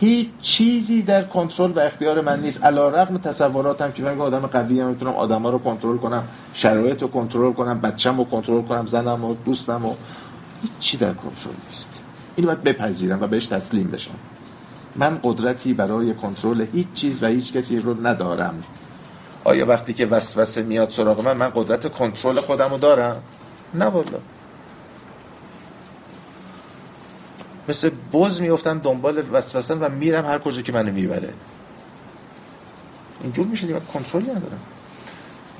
هیچ 0.00 0.28
چیزی 0.40 1.02
در 1.02 1.22
کنترل 1.24 1.70
و 1.70 1.78
اختیار 1.78 2.20
من 2.20 2.40
نیست. 2.40 2.64
علا 2.64 2.88
رقم 2.88 3.18
تصوراتم 3.18 3.92
که 3.92 4.02
من 4.02 4.20
آدم 4.20 4.46
قوی 4.46 4.80
هم 4.80 4.88
می‌تونم 4.88 5.12
آدم 5.12 5.42
ها 5.42 5.50
رو 5.50 5.58
کنترل 5.58 5.96
کنم 5.96 6.24
شرایط 6.54 7.02
رو 7.02 7.08
کنترل 7.08 7.52
کنم 7.52 7.80
بچم 7.80 8.16
رو 8.16 8.24
کنترل 8.24 8.62
کنم 8.62 8.86
زنم 8.86 9.24
و 9.24 9.34
دوستم 9.34 9.86
و 9.86 9.94
هیچ 10.62 10.70
چی 10.80 10.96
در 10.96 11.14
کنترل 11.14 11.54
نیست. 11.68 12.00
اینو 12.36 12.48
باید 12.48 12.62
بپذیرم 12.62 13.22
و 13.22 13.26
بهش 13.26 13.46
تسلیم 13.46 13.90
بشم. 13.90 14.14
من 14.96 15.20
قدرتی 15.22 15.74
برای 15.74 16.14
کنترل 16.14 16.66
هیچ 16.72 16.86
چیز 16.94 17.22
و 17.22 17.26
هیچ 17.26 17.52
کسی 17.52 17.78
رو 17.78 18.06
ندارم. 18.06 18.62
آیا 19.44 19.66
وقتی 19.66 19.92
که 19.92 20.06
وسوسه 20.06 20.62
میاد 20.62 20.90
سراغ 20.90 21.24
من 21.24 21.36
من 21.36 21.52
قدرت 21.54 21.92
کنترل 21.92 22.40
خودم 22.40 22.70
رو 22.70 22.78
دارم؟ 22.78 23.22
نه 23.74 23.84
والا. 23.84 24.18
مثل 27.68 27.90
بز 28.12 28.40
میفتم 28.40 28.78
دنبال 28.78 29.22
وسوسه 29.32 29.74
و 29.74 29.88
میرم 29.88 30.26
هر 30.26 30.38
کجا 30.38 30.62
که 30.62 30.72
منو 30.72 30.92
می‌بره. 30.92 31.28
اینجور 33.22 33.46
میشه 33.46 33.66
دیگه 33.66 33.80
کنترلی 33.92 34.30
ندارم. 34.30 34.60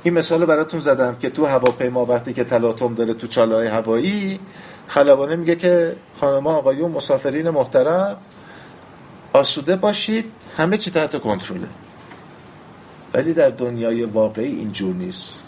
این 0.02 0.14
مثال 0.14 0.46
براتون 0.46 0.80
زدم 0.80 1.16
که 1.16 1.30
تو 1.30 1.46
هواپیما 1.46 2.04
وقتی 2.04 2.32
که 2.32 2.44
تلاطم 2.44 2.94
داره 2.94 3.14
تو 3.14 3.26
چالهای 3.26 3.66
هوایی 3.66 4.40
خلبانه 4.86 5.36
میگه 5.36 5.56
که 5.56 5.96
خانم 6.20 6.46
آقایون 6.46 6.90
مسافرین 6.90 7.50
محترم 7.50 8.16
آسوده 9.32 9.76
باشید 9.76 10.32
همه 10.56 10.78
چی 10.78 10.90
تحت 10.90 11.20
کنترله. 11.20 11.68
ولی 13.14 13.32
در 13.32 13.48
دنیای 13.50 14.04
واقعی 14.04 14.46
اینجور 14.46 14.94
نیست. 14.94 15.42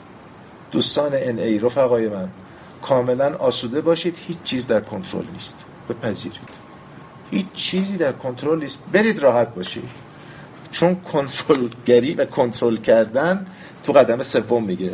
دوستان 0.73 1.11
ان 1.15 1.39
ای 1.39 1.59
رفقای 1.59 2.09
من 2.09 2.29
کاملا 2.83 3.37
آسوده 3.37 3.81
باشید 3.81 4.19
هیچ 4.27 4.37
چیز 4.45 4.67
در 4.67 4.81
کنترل 4.81 5.25
نیست. 5.33 5.65
بپذیرید. 5.89 6.65
هیچ 7.31 7.47
چیزی 7.55 7.97
در 7.97 8.13
کنترل 8.13 8.59
نیست. 8.59 8.79
برید 8.93 9.19
راحت 9.19 9.55
باشید. 9.55 9.89
چون 10.71 10.95
کنترلگری 10.95 12.15
و 12.15 12.25
کنترل 12.25 12.77
کردن 12.77 13.47
تو 13.83 13.93
قدم 13.93 14.23
سوم 14.23 14.65
میگه. 14.65 14.93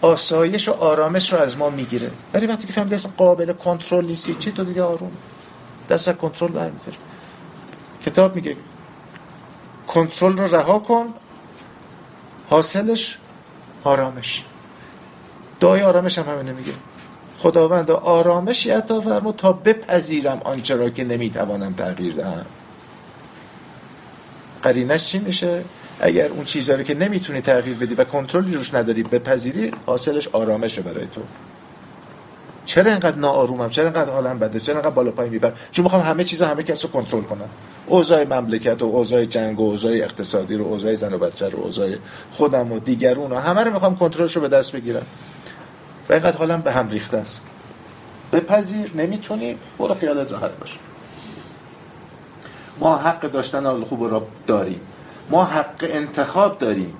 آسایش 0.00 0.68
و 0.68 0.72
آرامش 0.72 1.32
رو 1.32 1.38
از 1.38 1.58
ما 1.58 1.70
می‌گیره. 1.70 2.10
ولی 2.34 2.46
وقتی 2.46 2.66
که 2.66 2.72
فهمید 2.72 2.94
اصلا 2.94 3.12
قابل 3.16 3.52
کنترل 3.52 4.04
نیستی 4.04 4.34
چی 4.34 4.52
تو 4.52 4.64
دیگه 4.64 4.82
آروم؟ 4.82 5.12
دست 5.88 6.12
کنترل 6.12 6.50
برمیداری. 6.50 6.96
کتاب 8.06 8.36
میگه 8.36 8.56
کنترل 9.86 10.38
رو 10.38 10.54
رها 10.54 10.78
کن 10.78 11.14
حاصلش 12.48 13.18
آرامش. 13.84 14.44
دعای 15.60 15.82
آرامش 15.82 16.18
هم 16.18 16.34
همینه 16.34 16.52
میگه. 16.52 16.72
خداوند 17.38 17.90
آرامش 17.90 18.66
عطا 18.66 19.00
فرما 19.00 19.32
تا 19.32 19.52
بپذیرم 19.52 20.40
آنچه 20.44 20.76
را 20.76 20.90
که 20.90 21.04
نمی‌توانم 21.04 21.72
تغییر 21.72 22.14
دهم. 22.14 22.46
قرینش 24.62 25.06
چی 25.06 25.18
میشه؟ 25.18 25.64
اگر 26.00 26.28
اون 26.28 26.44
چیزها 26.44 26.76
رو 26.76 26.82
که 26.82 26.94
نمی‌تونی 26.94 27.40
تغییر 27.40 27.76
بدی 27.76 27.94
و 27.94 28.04
کنترلی 28.04 28.54
روش 28.54 28.74
نداری 28.74 29.02
بپذیری 29.02 29.70
حاصلش 29.86 30.28
آرامشه 30.28 30.82
برای 30.82 31.06
تو. 31.06 31.20
چرا 32.66 32.90
اینقدر 32.90 33.16
ناآرومم؟ 33.16 33.70
چرا 33.70 33.84
اینقدر 33.84 34.10
حالم 34.10 34.38
بده؟ 34.38 34.60
چرا 34.60 34.74
اینقدر 34.74 34.94
بالا 34.94 35.10
پایین 35.10 35.32
می‌برم 35.32 35.54
چون 35.70 35.82
می‌خوام 35.82 36.02
همه 36.02 36.24
چیزا 36.24 36.46
همه 36.46 36.62
کس 36.62 36.84
رو 36.84 36.90
کنترل 36.90 37.22
کنم. 37.22 37.48
اوضاع 37.86 38.24
مملکت 38.24 38.82
و 38.82 38.84
اوضاع 38.84 39.24
جنگ 39.24 39.60
و 39.60 39.70
اوضاع 39.70 39.92
اقتصادی 39.92 40.54
رو 40.54 40.64
اوضاع 40.64 40.94
زن 40.94 41.14
و 41.14 41.18
بچه 41.18 41.48
رو 41.48 41.58
اوضاع 41.58 41.94
خودم 42.32 42.72
و 42.72 42.78
دیگرون 42.78 43.32
و 43.32 43.38
همه 43.38 43.64
رو 43.64 43.72
می‌خوام 43.72 43.96
کنترلش 43.96 44.36
رو 44.36 44.42
به 44.42 44.48
دست 44.48 44.72
بگیرم. 44.72 45.06
و 46.08 46.12
اینقدر 46.12 46.36
حالم 46.36 46.60
به 46.60 46.72
هم 46.72 46.88
ریخته 46.88 47.16
است. 47.16 47.44
بپذیر 48.32 48.90
نمی‌تونی 48.94 49.56
برو 49.78 49.94
خیالت 49.94 50.32
راحت 50.32 50.58
باشه. 50.58 50.76
ما 52.80 52.96
حق 52.96 53.30
داشتن 53.30 53.66
حال 53.66 53.84
خوب 53.84 54.10
را 54.10 54.26
داریم. 54.46 54.80
ما 55.30 55.44
حق 55.44 55.86
انتخاب 55.88 56.58
داریم. 56.58 56.94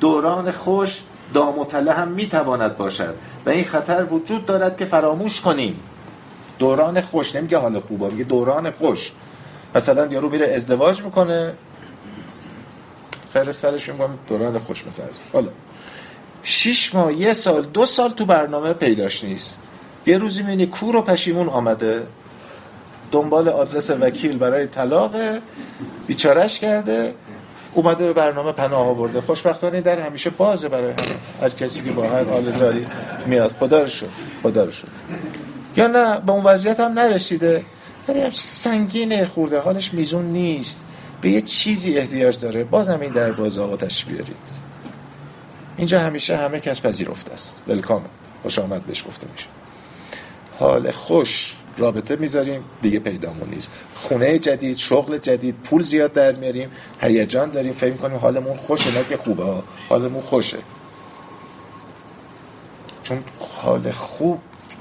دوران 0.00 0.50
خوش 0.50 1.02
دام 1.34 1.58
و 1.58 1.64
تله 1.64 1.92
هم 1.92 2.08
می‌تواند 2.08 2.76
باشد 2.76 3.14
و 3.46 3.50
این 3.50 3.64
خطر 3.64 4.04
وجود 4.10 4.46
دارد 4.46 4.76
که 4.76 4.84
فراموش 4.84 5.40
کنیم. 5.40 5.80
دوران 6.58 7.00
خوش 7.00 7.36
نمیگه 7.36 7.58
حال 7.58 7.80
خوبه 7.80 8.08
میگه 8.08 8.24
دوران 8.24 8.70
خوش. 8.70 9.12
مثلا 9.74 10.06
یارو 10.06 10.30
میره 10.30 10.54
ازدواج 10.54 11.02
می‌کنه. 11.02 11.54
خیر 13.32 13.50
سرش 13.50 13.88
می‌کنه 13.88 14.08
دوران 14.28 14.58
خوش 14.58 14.86
مثلا. 14.86 15.06
حالا 15.32 15.48
شیش 16.42 16.94
ماه 16.94 17.12
یه 17.12 17.32
سال 17.32 17.62
دو 17.62 17.86
سال 17.86 18.10
تو 18.10 18.26
برنامه 18.26 18.72
پیداش 18.72 19.24
نیست. 19.24 19.56
یه 20.06 20.18
روزی 20.18 20.42
می‌بینی 20.42 20.66
کور 20.66 20.96
و 20.96 21.02
پشیمون 21.02 21.48
آمده. 21.48 22.06
دنبال 23.12 23.48
آدرس 23.48 23.90
وکیل 23.90 24.38
برای 24.38 24.66
طلاق 24.66 25.16
بیچارش 26.06 26.58
کرده. 26.58 27.14
اومده 27.74 28.04
به 28.04 28.12
برنامه 28.12 28.52
پناه 28.52 28.86
آورده. 28.88 29.20
خوشبختانه 29.20 29.80
در 29.80 29.98
همیشه 29.98 30.30
بازه 30.30 30.68
برای 30.68 30.92
هر 31.40 31.48
کسی 31.48 31.82
که 31.82 31.90
با 31.90 32.02
هر 32.02 32.24
حال 32.24 32.50
زاری 32.50 32.86
میاد. 33.26 33.54
خدا 33.60 33.80
رو 33.80 33.86
شد 33.86 34.08
خدا 34.42 34.64
رو 34.64 34.70
شد 34.70 34.88
یا 35.76 35.86
نه 35.86 36.20
به 36.20 36.32
اون 36.32 36.44
وضعیت 36.44 36.80
هم 36.80 36.92
نرسیده. 36.92 37.64
ولی 38.08 38.20
هم 38.20 38.30
سنگینه 38.34 39.26
خورده. 39.26 39.60
حالش 39.60 39.94
میزون 39.94 40.24
نیست. 40.24 40.84
به 41.20 41.30
یه 41.30 41.40
چیزی 41.40 41.98
احتیاج 41.98 42.38
داره. 42.38 42.64
باز 42.64 42.88
هم 42.88 43.00
این 43.00 43.12
در 43.12 43.32
باز 43.32 43.58
آقا 43.58 43.76
بیارید. 43.76 44.62
اینجا 45.76 46.00
همیشه 46.00 46.36
همه 46.36 46.60
کس 46.60 46.80
پذیرفته 46.80 47.32
است. 47.32 47.62
ولکامه 47.68 48.04
خوش 48.42 48.58
آمد. 48.58 48.82
بهش 48.86 49.04
گفته 49.08 49.26
میشه. 49.32 49.46
حال 50.58 50.90
خوش. 50.90 51.56
رابطه 51.78 52.16
می‌ذاریم 52.16 52.64
دیگه 52.82 52.98
پیدامون 52.98 53.48
نیست. 53.50 53.70
خونه 53.94 54.38
جدید 54.38 54.76
شغل 54.76 55.18
جدید 55.18 55.54
پول 55.54 55.82
زیاد 55.82 56.12
در 56.12 56.32
میاریم 56.32 56.70
هیجان 57.00 57.50
داریم 57.50 57.72
فکر 57.72 57.96
کنیم 57.96 58.16
حالمون 58.16 58.56
خوشه 58.56 58.98
نه 58.98 59.04
که 59.04 59.16
خوبه. 59.16 59.62
حالمون 59.88 60.22
خوشه. 60.22 60.58
چون 63.02 63.24
حال 63.38 63.90
خوب 63.92 64.40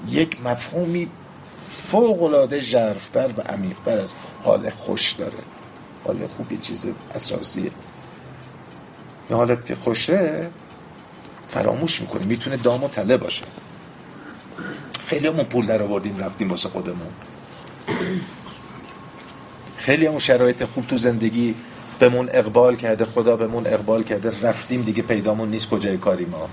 یک 0.10 0.42
مفهومی 0.42 1.10
فوق 1.88 2.24
العاده 2.24 2.60
ژرفتر 2.60 3.30
و 3.38 3.42
عمیقتر 3.42 3.98
از 3.98 4.14
حال 4.44 4.70
خوش 4.70 5.12
داره. 5.12 5.34
حال 6.06 6.28
خوب 6.38 6.52
یه 6.52 6.58
چیز 6.58 6.86
اساسیه. 7.16 7.72
یه 9.30 9.36
حالت 9.36 9.66
که 9.66 9.76
خوشه 9.76 10.48
فراموش 11.50 12.02
می‌کنیم 12.02 12.28
می‌تونه 12.28 12.58
دام 12.58 12.84
و 12.84 12.88
تله 12.88 13.18
باشه. 13.18 13.44
خیلی 15.12 15.28
همون 15.28 15.44
پول 15.44 15.66
در 15.66 15.84
آوردیم 15.84 16.18
رفتیم 16.18 16.50
واسه 16.50 16.70
خودمون. 16.70 17.08
خیلی 19.78 20.06
همون 20.06 20.20
شرایط 20.20 20.64
خوب 20.64 20.88
تو 20.88 20.98
زندگی 20.98 21.56
بهمون 22.00 22.30
اقبال 22.34 22.76
کرده 22.76 23.06
خدا 23.06 23.36
بهمون 23.36 23.68
اقبال 23.68 24.04
کرده 24.04 24.32
رفتیم 24.42 24.82
دیگه 24.82 25.02
پیدامون 25.02 25.50
نیست 25.50 25.70
کجای 25.70 25.98
کاری 25.98 26.26
ما. 26.26 26.50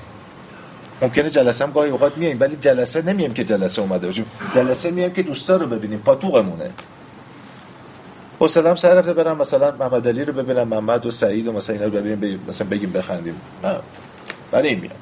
ممکنه 1.02 1.30
جلسه 1.30 1.64
هم 1.64 1.72
گاهی 1.72 1.90
اوقات 1.90 2.16
میایم 2.16 2.40
ولی 2.40 2.56
جلسه 2.56 3.02
نمیم 3.02 3.34
که 3.34 3.44
جلسه 3.44 3.82
اومده 3.82 4.06
باشیم. 4.06 4.26
جلسه 4.54 4.90
میایم 4.90 5.12
که 5.12 5.22
دوستا 5.22 5.56
رو 5.56 5.66
ببینیم 5.66 5.98
پاتوقمونه. 5.98 6.70
حسلم 8.40 8.74
سر 8.74 8.94
رفته 8.94 9.12
برم 9.12 9.38
مثلا 9.38 9.70
محمد 9.70 10.08
علی 10.08 10.24
رو 10.24 10.32
ببینم 10.32 10.68
محمد 10.68 11.06
و 11.06 11.10
سعید 11.10 11.48
و 11.48 11.52
مثلا 11.52 11.74
اینا 11.74 11.86
رو 11.86 11.90
ببینیم 11.90 12.40
مثلا 12.48 12.66
بگیم 12.66 12.90
بخندیم. 12.90 13.40
نه. 13.64 13.76
برای 14.50 14.68
این 14.68 14.80
میام. 14.80 14.96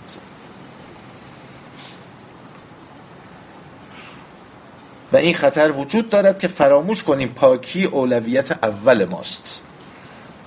و 5.12 5.16
این 5.16 5.34
خطر 5.34 5.72
وجود 5.72 6.10
دارد 6.10 6.38
که 6.38 6.48
فراموش 6.48 7.02
کنیم 7.02 7.28
پاکی 7.28 7.84
اولویت 7.84 8.52
اول 8.52 9.04
ماست. 9.04 9.62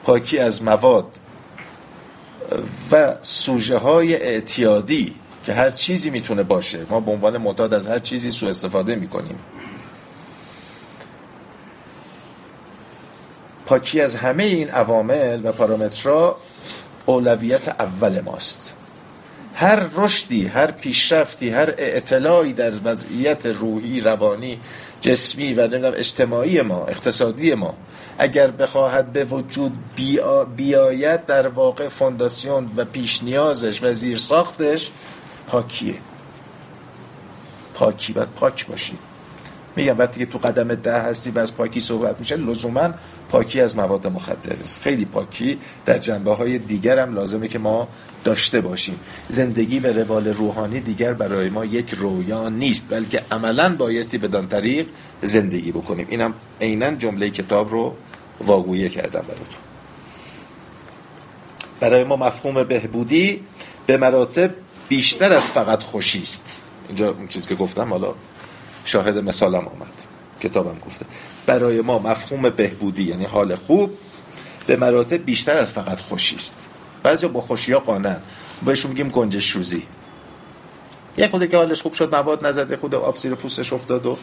پاکی 0.03 0.39
از 0.39 0.64
مواد 0.64 1.05
و 2.91 3.16
سوژه 3.22 3.78
های 3.78 4.16
اعتیادی 4.16 5.16
که 5.43 5.53
هر 5.53 5.72
چیزی 5.72 6.10
می‌تونه 6.10 6.43
باشه. 6.43 6.80
ما 6.89 6.99
به 6.99 7.12
عنوان 7.12 7.38
معتاد 7.38 7.74
از 7.74 7.88
هر 7.88 7.99
چیزی 7.99 8.32
سوء 8.32 8.49
استفاده 8.49 8.95
می‌کنیم. 8.95 9.39
پاکی 13.66 14.01
از 14.01 14.16
همه 14.16 14.43
این 14.43 14.70
عوامل 14.70 15.41
و 15.43 15.51
پارامترها 15.51 16.38
اولویت 17.05 17.68
اول 17.68 18.22
ماست. 18.22 18.74
هر 19.60 19.86
رشدی 19.95 20.47
هر 20.47 20.72
پیشرفتی 20.72 21.49
هر 21.49 21.74
اعتلاعی 21.78 22.53
در 22.53 22.72
وضعیت 22.84 23.45
روحی 23.45 24.01
روانی 24.01 24.60
جسمی 25.01 25.53
و 25.53 25.70
اجتماعی 25.86 26.62
ما 26.62 26.86
اقتصادی 26.86 27.53
ما 27.53 27.74
اگر 28.18 28.51
بخواهد 28.51 29.14
به 29.14 29.24
وجود 29.24 29.72
بیاید 30.55 31.26
در 31.26 31.47
واقع 31.47 31.88
فونداسیون 31.88 32.70
و 32.76 32.86
پیش 32.86 33.24
نیازش 33.24 33.84
و 33.84 33.93
زیر 33.93 34.18
ساختش 34.18 34.91
پاکیه. 35.47 35.95
پاکی 37.74 38.14
باید 38.14 38.30
پاک 38.30 38.68
باشی. 38.68 38.97
میگم 39.76 39.97
وقتی 39.97 40.26
که 40.26 40.32
تو 40.32 40.38
قدم 40.38 40.76
ده 40.76 41.01
هستی 41.01 41.32
و 41.32 41.39
از 41.39 41.55
پاکی 41.55 41.82
صحبت 41.82 42.20
میشه 42.20 42.36
لزوما 42.36 42.93
پاکی 43.30 43.62
از 43.62 43.76
مواد 43.76 44.07
مخدر 44.07 44.55
است. 44.62 44.82
خیلی 44.82 45.05
پاکی 45.05 45.60
در 45.86 45.97
جنبه 45.97 46.34
های 46.34 46.57
دیگر 46.57 46.99
هم 46.99 47.16
لازمه 47.16 47.47
که 47.47 47.60
ما 47.60 47.88
داشته 48.24 48.61
باشیم. 48.61 48.99
زندگی 49.28 49.80
به 49.80 49.91
روال 49.91 50.28
روحانی 50.28 50.80
دیگر 50.80 51.13
برای 51.13 51.49
ما 51.49 51.65
یک 51.65 51.93
رویا 51.93 52.49
نیست 52.49 52.89
بلکه 52.89 53.24
عملا 53.32 53.76
بایستی 53.76 54.17
بدان 54.17 54.47
طریق 54.47 54.88
زندگی 55.22 55.72
بکنیم. 55.72 56.07
اینم 56.09 56.34
عینا 56.61 56.91
جمله 56.91 57.30
کتاب 57.30 57.72
رو 57.72 57.95
واگویه 58.41 58.89
کردم 58.89 59.22
براتون. 59.22 59.59
برای 61.80 62.03
ما 62.03 62.15
مفهوم 62.15 62.63
بهبودی 62.63 63.41
به 63.86 63.97
مراتب 63.97 64.51
بیشتر 64.89 65.34
از 65.34 65.43
فقط 65.43 65.84
خوشی 65.84 66.22
است. 66.22 66.61
اینجا 66.88 67.11
اون 67.11 67.28
چیزی 67.28 67.47
که 67.47 67.55
گفتم 67.55 67.89
حالا 67.89 68.13
شاهد 68.86 69.17
مثالم 69.17 69.67
آمد. 69.67 69.93
کتابم 70.41 70.78
گفته. 70.86 71.05
برای 71.45 71.82
ما 71.82 71.99
مفهوم 71.99 72.49
بهبودی 72.49 73.03
یعنی 73.03 73.26
حال 73.26 73.55
خوب 73.55 73.97
به 74.67 74.76
مراتب 74.76 75.26
بیشتر 75.26 75.57
از 75.57 75.72
فقط 75.72 75.99
خوشی 75.99 76.36
است. 76.36 76.68
بعضی 77.04 77.28
با 77.28 77.41
خوشی 77.41 77.74
ها 77.74 77.80
قانن 77.80 78.18
بهشون 78.66 78.91
میگیم 78.91 79.10
گنجش 79.10 79.54
شوزی. 79.54 79.84
یه 81.18 81.28
خودی 81.28 81.47
که 81.47 81.58
حالش 81.58 81.82
خوب 81.82 81.93
شد 81.93 82.16
مواد 82.16 82.45
نزده 82.45 82.78
خود 82.78 82.95
آب 82.95 83.18
زیر 83.18 83.36
پوستش 83.36 83.74
افتاد 83.74 84.06
و 84.06 84.18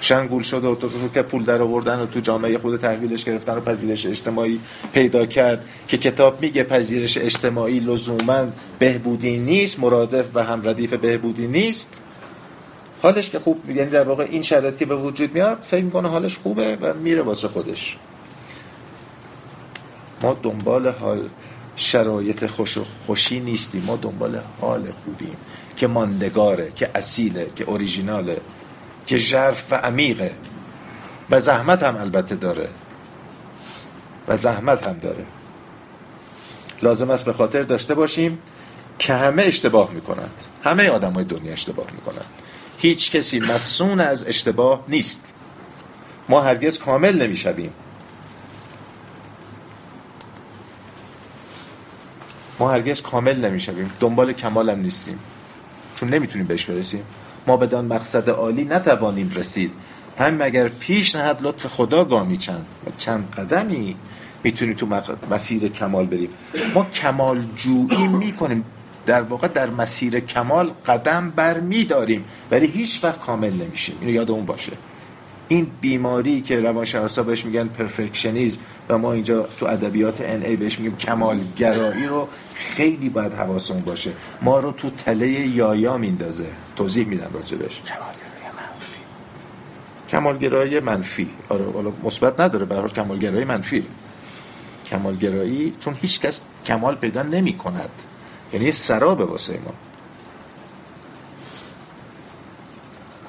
شنگول 0.00 0.42
شد 0.42 0.64
و 0.64 0.74
تو 0.74 0.88
که 1.14 1.22
پول 1.22 1.44
در 1.44 1.62
آوردن 1.62 2.00
و 2.00 2.06
تو 2.06 2.20
جامعه 2.20 2.58
خود 2.58 2.80
تحویلش 2.80 3.24
گرفتن 3.24 3.56
و 3.56 3.60
پذیرش 3.60 4.06
اجتماعی 4.06 4.60
پیدا 4.92 5.26
کرد 5.26 5.64
که 5.88 5.98
کتاب 5.98 6.42
میگه 6.42 6.62
پذیرش 6.62 7.18
اجتماعی 7.18 7.80
لزوما 7.80 8.46
بهبودی 8.78 9.38
نیست 9.38 9.80
مرادف 9.80 10.26
و 10.34 10.44
هم 10.44 10.68
ردیف 10.68 10.94
بهبودی 10.94 11.46
نیست. 11.46 12.02
حالش 13.02 13.30
که 13.30 13.38
خوب 13.38 13.70
یعنی 13.70 13.90
در 13.90 14.04
واقع 14.04 14.26
این 14.30 14.42
شرایط 14.42 14.76
که 14.76 14.86
به 14.86 14.96
وجود 14.96 15.34
میاد 15.34 15.58
فکر 15.62 15.84
می‌کنه 15.84 16.08
حالش 16.08 16.38
خوبه 16.38 16.76
و 16.80 16.94
میره 16.94 17.22
واسه 17.22 17.48
خودش. 17.48 17.96
ما 20.22 20.36
دنبال 20.42 20.88
حال 20.88 21.28
شرایط 21.76 22.46
خوش 22.46 22.78
و 22.78 22.84
خوشی 23.06 23.40
نیستیم. 23.40 23.82
ما 23.82 23.96
دنبال 23.96 24.40
حال 24.60 24.92
خوبیم. 25.04 25.36
که 25.76 25.86
ماندگاره 25.86 26.72
که 26.76 26.90
اصیله 26.94 27.46
که 27.56 27.64
اوریژیناله 27.64 28.40
که 29.06 29.18
ژرف 29.18 29.72
و 29.72 29.74
عمیقه. 29.74 30.34
و 31.30 31.40
زحمت 31.40 31.82
هم 31.82 31.96
البته 31.96 32.34
داره. 32.34 32.68
و 34.28 34.36
زحمت 34.36 34.86
هم 34.86 34.98
داره. 34.98 35.24
لازم 36.82 37.10
است 37.10 37.24
به 37.24 37.32
خاطر 37.32 37.62
داشته 37.62 37.94
باشیم 37.94 38.38
که 38.98 39.14
همه 39.14 39.42
اشتباه 39.42 39.90
می‌کنند. 39.90 40.44
همه 40.64 40.88
آدم 40.88 41.12
های 41.12 41.24
دنیا 41.24 41.52
اشتباه 41.52 41.86
می‌کنند. 41.92 42.26
هیچ 42.78 43.10
کسی 43.10 43.40
مسون 43.40 44.00
از 44.00 44.26
اشتباه 44.26 44.84
نیست. 44.88 45.34
ما 46.28 46.40
هرگز 46.40 46.78
کامل 46.78 47.22
نمی‌شویم. 47.22 47.72
ما 52.62 52.70
هرگز 52.70 53.02
کامل 53.02 53.44
نمی‌شویم. 53.44 53.90
دنبال 54.00 54.32
کمال 54.32 54.70
هم 54.70 54.80
نیستیم. 54.80 55.18
چون 55.94 56.08
نمی‌تونیم 56.08 56.46
بهش 56.46 56.64
برسیم. 56.64 57.02
ما 57.46 57.56
بدان 57.56 57.84
مقصد 57.84 58.30
عالی 58.30 58.64
نتوانیم 58.64 59.32
رسید. 59.36 59.72
هم 60.18 60.34
مگر 60.34 60.68
پیش 60.68 61.16
نهد 61.16 61.38
لطف 61.42 61.66
خدا 61.66 62.04
گامی 62.04 62.36
چند. 62.36 62.66
و 62.86 62.90
چند 62.98 63.30
قدمی 63.30 63.96
می‌تونیم 64.44 64.74
تو 64.74 64.86
مسیر 65.30 65.68
کمال 65.68 66.06
بریم 66.06 66.28
ما 66.74 66.84
کمال 66.84 67.42
جویی 67.56 68.06
می‌کنیم. 68.08 68.64
در 69.06 69.22
واقع 69.22 69.48
در 69.48 69.70
مسیر 69.70 70.20
کمال 70.20 70.70
قدم 70.86 71.30
بر 71.30 71.60
میداریم 71.60 72.24
ولی 72.50 72.66
هیچ 72.66 73.04
وقت 73.04 73.20
کامل 73.20 73.52
نمیشیم. 73.52 73.96
اینو 74.00 74.12
یادمون 74.12 74.46
باشه. 74.46 74.72
این 75.52 75.66
بیماری 75.80 76.40
که 76.40 76.60
روانشناسا 76.60 77.22
بهش 77.22 77.44
میگن 77.44 77.68
پرفکشنیزم 77.68 78.58
و 78.88 78.98
ما 78.98 79.12
اینجا 79.12 79.48
تو 79.58 79.66
ادبیات 79.66 80.20
ان 80.20 80.42
ای 80.42 80.56
بهش 80.56 80.78
میگیم 80.78 80.96
کمالگرایی 80.96 82.06
رو 82.06 82.28
خیلی 82.54 83.08
باید 83.08 83.32
حواسمون 83.32 83.82
باشه. 83.82 84.12
ما 84.42 84.58
رو 84.58 84.72
تو 84.72 84.90
تله 84.90 85.28
یایا 85.28 85.96
میندازه. 85.96 86.46
توضیح 86.76 87.06
میدم 87.06 87.30
راجبش 87.34 87.82
کمالگرایی 87.82 88.48
منفی. 88.56 88.98
کمالگرایی 90.10 90.80
منفی. 90.80 91.30
آره 91.48 91.72
حالا 91.72 91.92
مثبت 92.04 92.40
نداره 92.40 92.64
به 92.64 92.88
کمالگرایی 92.88 93.44
منفی. 93.44 93.84
کمالگرایی 94.86 95.74
چون 95.80 95.96
هیچ 96.00 96.20
کس 96.20 96.40
کمال 96.64 96.94
پیدا 96.94 97.22
نمی 97.22 97.52
کند 97.52 97.90
یعنی 98.52 98.72
سراب 98.72 99.20
واسه 99.20 99.52
ما. 99.52 99.74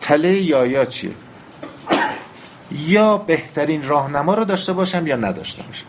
تله 0.02 0.42
یایا 0.42 0.86
چیه؟ 0.86 1.12
یا 2.74 3.18
بهترین 3.18 3.88
راهنما 3.88 4.34
رو 4.34 4.46
داشته 4.46 4.74
باشم 4.74 5.08
یا 5.08 5.16
نداشته 5.16 5.64
باشم. 5.64 5.86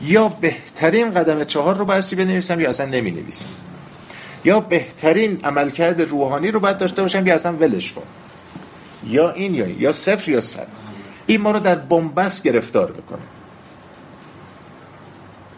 یا 0.00 0.28
بهترین 0.28 1.10
قدم 1.10 1.44
چهار 1.44 1.76
رو 1.76 1.84
بایستی 1.84 2.16
بنویسم 2.16 2.60
یا 2.60 2.68
اصلا 2.68 2.86
نمی 2.86 3.10
نویسم 3.10 3.48
یا 4.44 4.60
بهترین 4.60 5.40
عملکرد 5.44 6.00
روحانی 6.00 6.50
رو 6.50 6.60
باید 6.60 6.78
داشته 6.78 7.02
باشم 7.02 7.26
یا 7.26 7.34
اصلا 7.34 7.52
ولش 7.52 7.92
کن. 7.92 8.02
یا 9.06 9.30
این 9.30 9.54
یا 9.54 9.64
این. 9.64 9.80
یا 9.80 9.92
صفر 9.92 10.30
یا 10.30 10.40
صد. 10.40 10.68
این 11.26 11.40
ما 11.40 11.50
رو 11.50 11.60
در 11.60 11.74
بنبست 11.74 12.42
گرفتار 12.42 12.92
می‌کنه. 12.92 13.22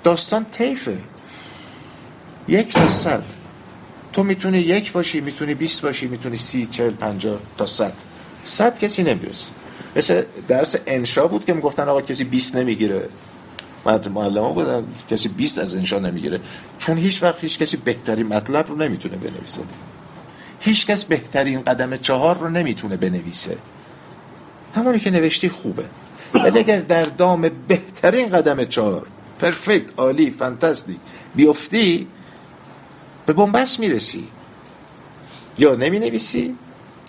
داستان 0.05 0.45
تیفه 0.45 0.99
یک 2.49 2.72
تا 2.72 2.88
صد. 2.88 3.22
تو 4.12 4.22
می‌تونی 4.22 4.59
یک 4.59 4.93
باشی 4.93 5.20
می‌تونی 5.20 5.55
بیست 5.55 5.82
باشی 5.82 6.09
می‌تونی 6.09 6.36
سی 6.36 6.66
چل 6.66 6.91
پنجا 6.91 7.38
تا 7.59 7.66
صد. 7.66 7.93
صد 8.45 8.78
کسی 8.78 9.03
نمی‌رسه. 9.03 9.51
مثل 9.97 10.22
درس 10.49 10.76
انشا 10.86 11.26
بود 11.26 11.45
که 11.45 11.53
می‌گفتن 11.55 11.88
آقا 11.88 12.01
کسی 12.01 12.24
20 12.24 12.57
نمی‌گیره. 12.57 13.09
معلم 14.14 14.49
بودن. 14.49 14.84
کسی 15.11 15.28
20 15.28 15.59
از 15.59 15.74
انشا 15.74 15.99
نمی‌گیره. 15.99 16.41
چون 16.78 16.97
هیچ 16.99 17.22
وقت 17.22 17.38
هیچ 17.41 17.59
کسی 17.59 17.76
بهترین 17.76 18.26
مطلب 18.26 18.68
رو 18.68 18.76
نمی‌تونه 18.76 19.16
بنویسه. 19.16 19.62
هیچ 20.61 20.86
کس 20.86 21.05
بهترین 21.05 21.61
قدم 21.61 21.97
چهار 21.97 22.38
رو 22.38 22.49
نمی‌تونه 22.49 22.97
بنویسه. 22.97 23.57
همونی 24.74 24.99
که 24.99 25.11
نوشتی 25.11 25.49
خوبه. 25.49 25.84
ولی 26.34 26.59
اگر 26.59 26.80
در 26.80 27.05
دام 27.05 27.51
بهترین 27.68 28.28
قدم 28.28 28.64
چهار 28.64 29.07
پرفکت 29.38 29.99
عالی 29.99 30.30
فانتاستیک 30.30 30.97
بیفتی 31.34 32.09
به 33.26 33.32
بنبست 33.32 33.80
می‌رسی. 33.80 34.28
یا 35.59 35.74
نمی 35.74 35.99
نویسی 35.99 36.55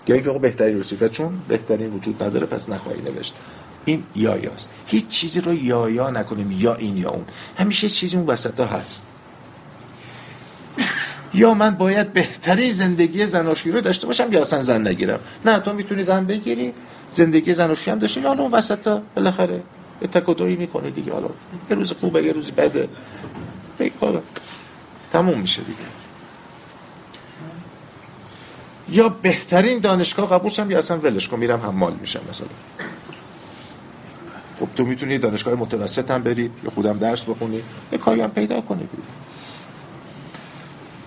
یا 0.06 0.14
اینکه 0.14 0.30
بهتری 0.30 0.80
رسید 0.80 1.02
و 1.02 1.08
چون 1.08 1.32
بهترین 1.48 1.90
وجود 1.90 2.22
نداره 2.22 2.46
پس 2.46 2.68
نخواهی 2.68 3.00
نوشت. 3.00 3.34
این 3.84 4.04
یا 4.16 4.36
یاست. 4.36 4.70
هیچ 4.86 5.08
چیزی 5.08 5.40
رو 5.40 5.54
یا 5.54 5.90
یا 5.90 6.10
نکنیم 6.10 6.56
یا 6.58 6.74
این 6.74 6.96
یا 6.96 7.10
اون. 7.10 7.24
همیشه 7.58 7.88
چیزی 7.88 8.16
اون 8.16 8.26
وسط 8.26 8.60
ها 8.60 8.66
هست. 8.66 9.06
یا 11.34 11.54
من 11.54 11.70
باید 11.70 12.12
بهترین 12.12 12.72
زندگی 12.72 13.26
زناشویی 13.26 13.74
رو 13.74 13.80
داشته 13.80 14.06
باشم 14.06 14.32
یا 14.32 14.40
اصلا 14.40 14.62
زن 14.62 14.88
نگیرم؟ 14.88 15.20
نه 15.44 15.58
تو 15.58 15.72
می‌تونی 15.72 16.02
زن 16.02 16.24
بگیری 16.24 16.72
زندگی 17.14 17.54
زناشویی 17.54 17.92
هم 17.92 17.98
داشتی 17.98 18.20
حالا 18.20 18.42
اون 18.42 18.52
وسط 18.52 18.86
ها 18.86 19.02
بالاخره 19.14 19.62
یه 20.02 20.08
تکودویی 20.08 20.56
می‌کنه 20.56 20.90
دیگه 20.90 21.12
حالا 21.12 21.28
یه 21.70 21.76
روز 21.76 21.92
خوبه 21.92 22.22
یه 22.22 22.32
روز 22.32 22.50
بده. 22.50 22.88
فکر 23.78 23.92
تموم 25.12 25.38
میشه 25.38 25.62
دیگه. 25.62 26.01
یا 28.92 29.08
بهترین 29.08 29.78
دانشگاه 29.78 30.30
قبول 30.30 30.50
شم 30.50 30.70
یا 30.70 30.78
اصلا 30.78 30.98
ولش 30.98 31.28
کن 31.28 31.38
میرم 31.38 31.60
حمال 31.60 31.92
میشم 32.00 32.20
مثلا. 32.30 32.46
خب 34.60 34.68
تو 34.76 34.84
می‌تونی 34.84 35.18
دانشگاه 35.18 35.54
متوسط 35.54 36.10
هم 36.10 36.22
بری 36.22 36.50
یا 36.64 36.70
خودم 36.70 36.98
درس 36.98 37.24
بخونی 37.24 37.62
یه 37.92 37.98
کاری 37.98 38.20
هم 38.20 38.30
پیدا 38.30 38.60
کنی 38.60 38.80
دیگه. 38.80 39.02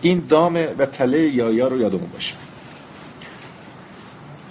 این 0.02 0.26
دام 0.30 0.56
و 0.78 0.86
تله 0.86 1.20
یا 1.20 1.68
رو 1.68 1.82
یادمون 1.82 2.10
باشه. 2.14 2.34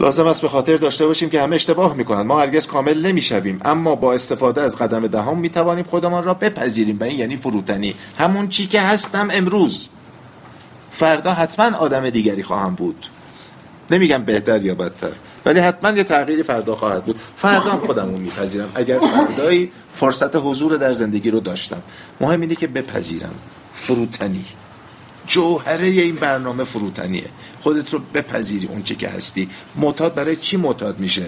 لازم 0.00 0.26
است 0.26 0.42
به 0.42 0.48
خاطر 0.48 0.76
داشته 0.76 1.06
باشیم 1.06 1.30
که 1.30 1.42
همه 1.42 1.54
اشتباه 1.54 1.94
می‌کنن. 1.94 2.22
ما 2.22 2.40
هرگز 2.40 2.66
کامل 2.66 3.06
نمی‌شویم 3.06 3.60
اما 3.64 3.94
با 3.94 4.12
استفاده 4.14 4.62
از 4.62 4.76
قدم 4.76 5.06
دهم 5.06 5.38
می‌توانیم 5.38 5.84
خودمان 5.84 6.24
را 6.24 6.34
بپذیریم 6.34 7.00
و 7.00 7.04
این 7.04 7.18
یعنی 7.18 7.36
فروتنی. 7.36 7.94
همون 8.18 8.48
چی 8.48 8.66
که 8.66 8.80
هستم 8.80 9.28
امروز. 9.32 9.88
فردا 10.90 11.32
حتما 11.32 11.76
آدم 11.76 12.10
دیگری 12.10 12.42
خواهم 12.42 12.74
بود. 12.74 13.06
نمیگم 13.90 14.24
بهتر 14.24 14.64
یا 14.64 14.74
بدتر 14.74 15.12
ولی 15.46 15.60
حتما 15.60 15.90
یه 15.90 16.04
تغییری 16.04 16.42
فردا 16.42 16.74
خواهد 16.74 17.04
بود. 17.04 17.20
فردا 17.36 17.70
هم 17.70 17.78
خودمون 17.78 18.20
میپذیرم. 18.20 18.72
اگر 18.74 18.98
فردایی 18.98 19.70
فرصت 19.94 20.36
حضور 20.36 20.76
در 20.76 20.92
زندگی 20.92 21.30
رو 21.30 21.40
داشتم 21.40 21.82
مهم 22.20 22.40
اینه 22.40 22.54
که 22.54 22.66
بپذیرم 22.66 23.34
فروتنی. 23.74 24.44
جوهره 25.26 25.86
این 25.86 26.14
برنامه 26.14 26.64
فروتنیه. 26.64 27.24
خودت 27.60 27.92
رو 27.92 28.00
بپذیری 28.14 28.66
اون 28.66 28.82
چی 28.82 28.94
که 28.94 29.08
هستی. 29.08 29.48
معتاد 29.76 30.14
برای 30.14 30.36
چی 30.36 30.56
معتاد 30.56 31.00
میشه؟ 31.00 31.26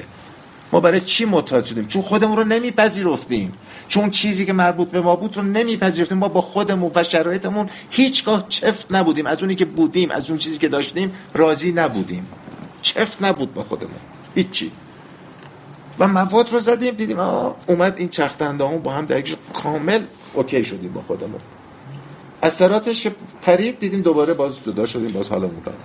ما 0.73 0.81
برای 0.81 1.01
چی 1.01 1.25
معتاد 1.25 1.65
شدیم؟ 1.65 1.85
چون 1.85 2.03
خودمون 2.03 2.37
رو 2.37 2.45
نمیپذیرفتیم. 2.45 3.53
چون 3.89 4.11
چیزی 4.11 4.47
که 4.47 4.53
مربوط 4.53 4.89
به 4.89 5.01
ما 5.01 5.17
بود 5.17 5.37
رو 5.37 5.43
نمیپذیرفتیم. 5.43 6.19
ما 6.19 6.29
با 6.29 6.41
خودمون 6.41 6.91
و 6.95 7.03
شرایطمون 7.03 7.69
هیچگاه 7.91 8.47
چفت 8.49 8.87
نبودیم. 8.93 9.27
از 9.27 9.43
اونی 9.43 9.55
که 9.55 9.65
بودیم 9.65 10.11
از 10.11 10.31
اون 10.31 10.39
چیزی 10.39 10.59
که 10.59 10.69
داشتیم 10.69 11.13
راضی 11.35 11.73
نبودیم. 11.73 12.27
چفت 12.87 13.22
نبود 13.22 13.55
با 13.55 13.62
خودمون. 13.62 13.97
هیچی. 14.34 14.72
و 15.99 16.09
مواد 16.09 16.53
رو 16.53 16.59
زدیم 16.59 16.95
دیدیم 16.95 17.18
آه 17.18 17.57
اومد 17.66 17.95
این 17.97 18.11
همون 18.41 18.78
با 18.78 18.93
هم 18.93 19.07
درگیر 19.07 19.37
کامل 19.55 20.03
اوکی 20.34 20.64
شدیم 20.64 20.93
با 20.93 21.03
خودمون. 21.03 21.41
اثراتش 22.43 23.03
که 23.03 23.14
پرید 23.43 23.78
دیدیم 23.78 24.01
دوباره 24.01 24.34
باز 24.34 24.64
جدا 24.64 24.87
شدیم 24.87 25.12
باز 25.12 25.28
حالمون 25.28 25.62
دادم 25.64 25.78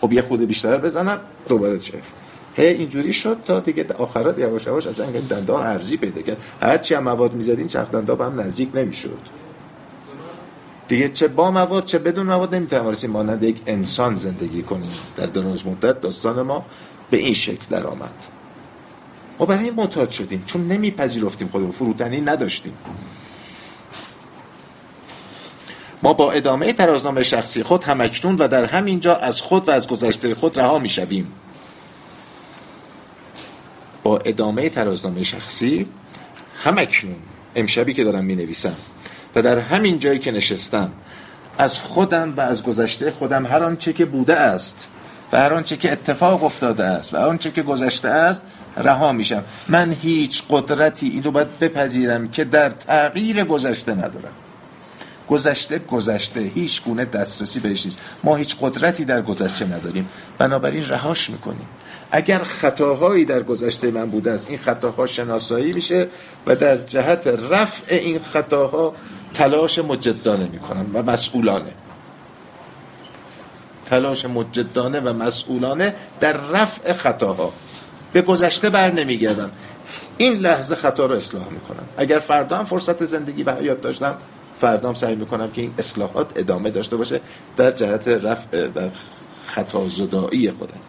خب 0.00 0.12
یه 0.12 0.22
خود 0.22 0.40
بیشتر 0.40 0.76
بزنم 0.76 1.20
دوباره 1.48 1.78
چفت 1.78 2.12
هی 2.56 2.66
اینجوری 2.66 3.12
شد 3.12 3.38
تا 3.44 3.60
دیگه 3.60 3.86
آخرات 3.98 4.38
یواش 4.38 4.66
یواش 4.66 4.86
از 4.86 5.00
این 5.00 5.10
دنده 5.10 5.52
ارزی 5.52 5.96
پیدا 5.96 6.22
کرد. 6.22 6.36
هر 6.62 6.78
چی 6.78 6.94
هم 6.94 7.02
مواد 7.02 7.34
می‌زدین 7.34 7.68
چرخ 7.68 7.90
دنده 7.90 8.14
با 8.14 8.26
هم 8.26 8.40
نزدیک 8.40 8.68
نمی‌شد. 8.74 9.18
دیگه 10.88 11.08
چه 11.08 11.28
با 11.28 11.50
مواد 11.50 11.84
چه 11.84 11.98
بدون 11.98 12.26
مواد 12.26 12.54
نمی‌تونیم 12.54 13.10
مانند 13.10 13.42
یک 13.42 13.60
انسان 13.66 14.14
زندگی 14.14 14.62
کنیم. 14.62 14.90
در 15.16 15.26
دراز 15.26 15.66
مدت 15.66 16.00
داستان 16.00 16.42
ما 16.42 16.66
به 17.10 17.16
این 17.16 17.34
شکل 17.34 17.64
در 17.70 17.86
آمد 17.86 18.14
ما 19.38 19.46
برای 19.46 19.64
این 19.64 19.74
معتاد 19.74 20.10
شدیم. 20.10 20.44
چون 20.46 20.68
نمیپذیرفتیم 20.68 21.48
خودمون. 21.48 21.70
فروتنی 21.70 22.20
نداشتیم. 22.20 22.72
ما 26.02 26.12
با 26.12 26.32
ادامه 26.32 26.72
ترازنامه 26.72 27.22
شخصی 27.22 27.62
خود 27.62 27.84
همکنون 27.84 28.36
و 28.36 28.48
در 28.48 28.64
همینجا 28.64 29.16
از 29.16 29.40
خود 29.40 29.68
و 29.68 29.70
از 29.70 29.88
گذشته 29.88 30.34
خود 30.34 30.58
رها 30.58 30.78
می‌شویم. 30.78 31.32
با 34.02 34.18
ادامه 34.18 34.68
ترازنامه 34.68 35.22
شخصی 35.22 35.86
همکنون 36.62 37.16
امشبی 37.56 37.94
که 37.94 38.04
دارم 38.04 38.24
می 38.24 38.34
نویسم 38.34 38.76
در 39.42 39.58
همین 39.58 39.98
جایی 39.98 40.18
که 40.18 40.32
نشستم 40.32 40.90
از 41.58 41.78
خودم 41.78 42.34
و 42.36 42.40
از 42.40 42.62
گذشته 42.62 43.10
خودم 43.10 43.46
هر 43.46 43.64
آنچه 43.64 43.92
که 43.92 44.04
بوده 44.04 44.36
است 44.36 44.88
و 45.32 45.36
هر 45.36 45.54
آنچه 45.54 45.76
که 45.76 45.92
اتفاق 45.92 46.44
افتاده 46.44 46.84
است 46.84 47.14
و 47.14 47.16
هر 47.16 47.26
آنچه 47.26 47.50
که 47.50 47.62
گذشته 47.62 48.08
است 48.08 48.42
رها 48.76 49.12
میشم. 49.12 49.44
من 49.68 49.92
هیچ 49.92 50.42
قدرتی 50.50 51.08
این 51.08 51.22
رو 51.22 51.30
باید 51.30 51.58
بپذیرم 51.58 52.28
که 52.28 52.44
در 52.44 52.70
تغییر 52.70 53.44
گذشته 53.44 53.92
ندارم. 53.94 54.32
گذشته 55.28 55.78
گذشته 55.78 56.40
هیچ 56.40 56.82
گونه 56.82 57.04
دسترسی 57.04 57.60
بهش 57.60 57.84
نیست. 57.84 57.98
ما 58.24 58.36
هیچ 58.36 58.56
قدرتی 58.60 59.04
در 59.04 59.22
گذشته 59.22 59.66
نداریم. 59.66 60.08
بنابراین 60.38 60.88
رهاش 60.88 61.30
می‌کنیم. 61.30 61.66
اگر 62.10 62.38
خطاهایی 62.38 63.24
در 63.24 63.42
گذشته 63.42 63.90
من 63.90 64.10
بوده 64.10 64.30
است 64.30 64.50
این 64.50 64.58
خطاها 64.58 65.06
شناسایی 65.06 65.72
میشه 65.72 66.08
و 66.46 66.56
در 66.56 66.76
جهت 66.76 67.26
رفع 67.26 67.94
این 67.94 68.18
خطاها 68.18 68.94
تلاش 69.34 69.78
مجدانه 69.78 70.48
می‌کنم 70.52 70.86
و 70.94 71.02
مسئولانه. 71.02 71.72
تلاش 73.86 74.24
مجدانه 74.24 75.00
و 75.00 75.12
مسئولانه 75.12 75.94
در 76.20 76.32
رفع 76.32 76.92
خطاها. 76.92 77.52
به 78.12 78.22
گذشته 78.22 78.70
بر 78.70 78.90
نمیگردم. 78.90 79.50
این 80.16 80.32
لحظه 80.32 80.74
خطا 80.74 81.06
رو 81.06 81.16
اصلاح 81.16 81.48
می‌کنم. 81.50 81.84
اگر 81.96 82.18
فردا 82.18 82.56
هم 82.56 82.64
فرصت 82.64 83.04
زندگی 83.04 83.42
و 83.42 83.52
حیات 83.52 83.80
داشتم 83.80 84.16
فردام 84.60 84.94
سعی 84.94 85.14
می‌کنم 85.14 85.50
که 85.50 85.60
این 85.60 85.74
اصلاحات 85.78 86.30
ادامه 86.36 86.70
داشته 86.70 86.96
باشه 86.96 87.20
در 87.56 87.70
جهت 87.70 88.08
رفع 88.08 88.66
و 88.66 88.88
خطا 89.46 89.88
زدایی 89.88 90.50
خودم. 90.50 90.80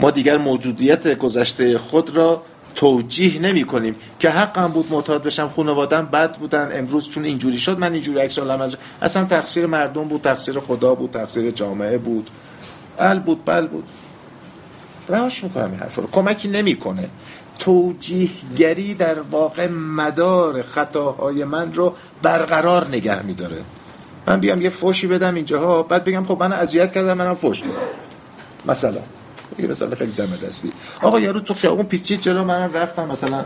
ما 0.00 0.10
دیگر 0.10 0.38
موجودیت 0.38 1.18
گذشته 1.18 1.78
خود 1.78 2.16
را 2.16 2.42
توجیه 2.74 3.40
نمی 3.40 3.64
کنیم 3.64 3.96
که 4.18 4.30
حقم 4.30 4.68
بود 4.68 4.92
معتاد 4.92 5.22
بشم 5.22 5.48
خانوادم 5.48 6.06
بد 6.06 6.38
بودن 6.38 6.70
امروز 6.72 7.08
چون 7.08 7.24
اینجوری 7.24 7.58
شد 7.58 7.78
من 7.78 7.92
اینجوری 7.92 8.18
عکس 8.18 8.38
العمل 8.38 8.74
اصلا 9.02 9.24
تقصیر 9.24 9.66
مردم 9.66 10.08
بود 10.08 10.20
تقصیر 10.20 10.60
خدا 10.60 10.94
بود 10.94 11.10
تقصیر 11.10 11.50
جامعه 11.50 11.98
بود. 11.98 12.30
ال 12.98 13.18
بود 13.18 13.44
بل 13.44 13.66
بود. 13.66 13.84
رهاش 15.08 15.44
می‌کنم 15.44 15.70
این 15.70 15.80
حرف 15.80 15.96
رو. 15.96 16.08
کمکی 16.12 16.48
نمی‌کنه. 16.48 17.08
توجیهگری 17.58 18.94
در 18.94 19.20
واقع 19.20 19.68
مدار 19.68 20.62
خطاهای 20.62 21.44
من 21.44 21.72
رو 21.72 21.94
برقرار 22.22 22.88
نگه 22.88 23.22
میداره. 23.22 23.62
من 24.26 24.40
بیام 24.40 24.62
یه 24.62 24.68
فوشی 24.68 25.06
بدم 25.06 25.34
اینجاها 25.34 25.82
بعد 25.82 26.04
بگم 26.04 26.24
خب 26.24 26.36
من 26.40 26.52
اذیت 26.52 26.92
کردم 26.92 27.12
منم 27.12 27.34
فوش 27.34 27.62
مثلا. 28.66 29.00
یه 29.58 29.66
مثلا 29.66 29.96
خیلی 29.96 30.12
دم 30.12 30.28
دستی. 30.46 30.72
آقا 31.02 31.20
یارو 31.20 31.40
تو 31.40 31.54
خیابون 31.54 31.84
پیچید 31.84 32.20
جلو 32.20 32.44
منم 32.44 32.72
رفتم 32.72 33.08
مثلا 33.08 33.44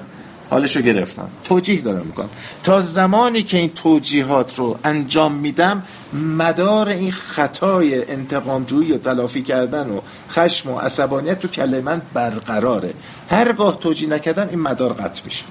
حالشو 0.50 0.80
گرفتم. 0.80 1.28
توجیه 1.44 1.80
دارم 1.80 2.07
می‌کنم. 2.07 2.28
تا 2.62 2.80
زمانی 2.80 3.42
که 3.42 3.59
این 3.59 3.70
توجیهات 3.74 4.54
رو 4.59 4.78
انجام 4.84 5.34
میدم 5.34 5.82
مدار 6.12 6.88
این 6.88 7.12
خطای 7.12 8.11
انتقامجویی 8.11 8.92
و 8.92 8.98
تلافی 8.98 9.42
کردن 9.42 9.90
و 9.90 10.00
خشم 10.30 10.70
و 10.70 10.78
عصبانیت 10.78 11.38
تو 11.38 11.48
کله 11.48 11.80
من 11.80 12.02
برقراره. 12.14 12.94
هرگاه 13.30 13.80
توجیه 13.80 14.09
نکردم 14.09 14.48
این 14.50 14.61
مدار 14.61 14.92
قطع 14.92 15.22
میشه. 15.24 15.44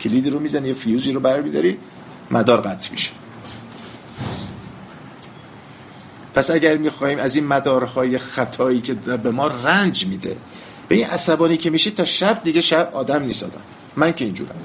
کلیدی 0.00 0.30
رو 0.30 0.38
می‌زنی 0.38 0.68
یه 0.68 0.74
فیوزی 0.74 1.12
رو 1.12 1.20
برمیداری 1.20 1.78
مدار 2.30 2.60
قطع 2.60 2.90
میشه. 2.92 3.10
پس 6.34 6.50
اگر 6.50 6.76
می‌خواهیم 6.76 7.18
از 7.18 7.36
این 7.36 7.46
مدارهای 7.46 8.18
خطایی 8.18 8.80
که 8.80 8.94
به 8.94 9.30
ما 9.30 9.46
رنج 9.46 10.06
میده 10.06 10.36
به 10.88 10.94
این 10.94 11.06
عصبانی 11.06 11.56
که 11.56 11.70
میشه 11.70 11.90
تا 11.90 12.04
شب 12.04 12.40
دیگه 12.44 12.60
شب 12.60 12.90
آدم 12.92 13.22
نیست 13.22 13.46
من 13.96 14.12
که 14.12 14.24
اینجورم. 14.24 14.56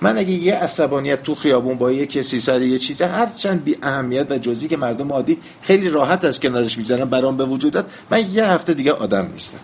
من 0.00 0.18
اگه 0.18 0.30
یه 0.30 0.54
عصبانیت 0.54 1.22
تو 1.22 1.34
خیابون 1.34 1.78
با 1.78 1.92
یه 1.92 2.06
کسی 2.06 2.40
سر 2.40 2.62
یه 2.62 2.78
چیزه 2.78 3.06
هر 3.06 3.26
چند 3.26 3.64
بی 3.64 3.76
اهمیت 3.82 4.26
و 4.30 4.38
جزئی 4.38 4.68
که 4.68 4.76
مردم 4.76 5.12
عادی 5.12 5.38
خیلی 5.62 5.88
راحت 5.88 6.24
از 6.24 6.40
کنارش 6.40 6.78
می‌زنن 6.78 7.04
برام 7.04 7.36
به 7.36 7.44
وجودت 7.44 7.84
من 8.10 8.30
یه 8.30 8.44
هفته 8.44 8.74
دیگه 8.74 8.92
آدم 8.92 9.28
نیستم. 9.32 9.58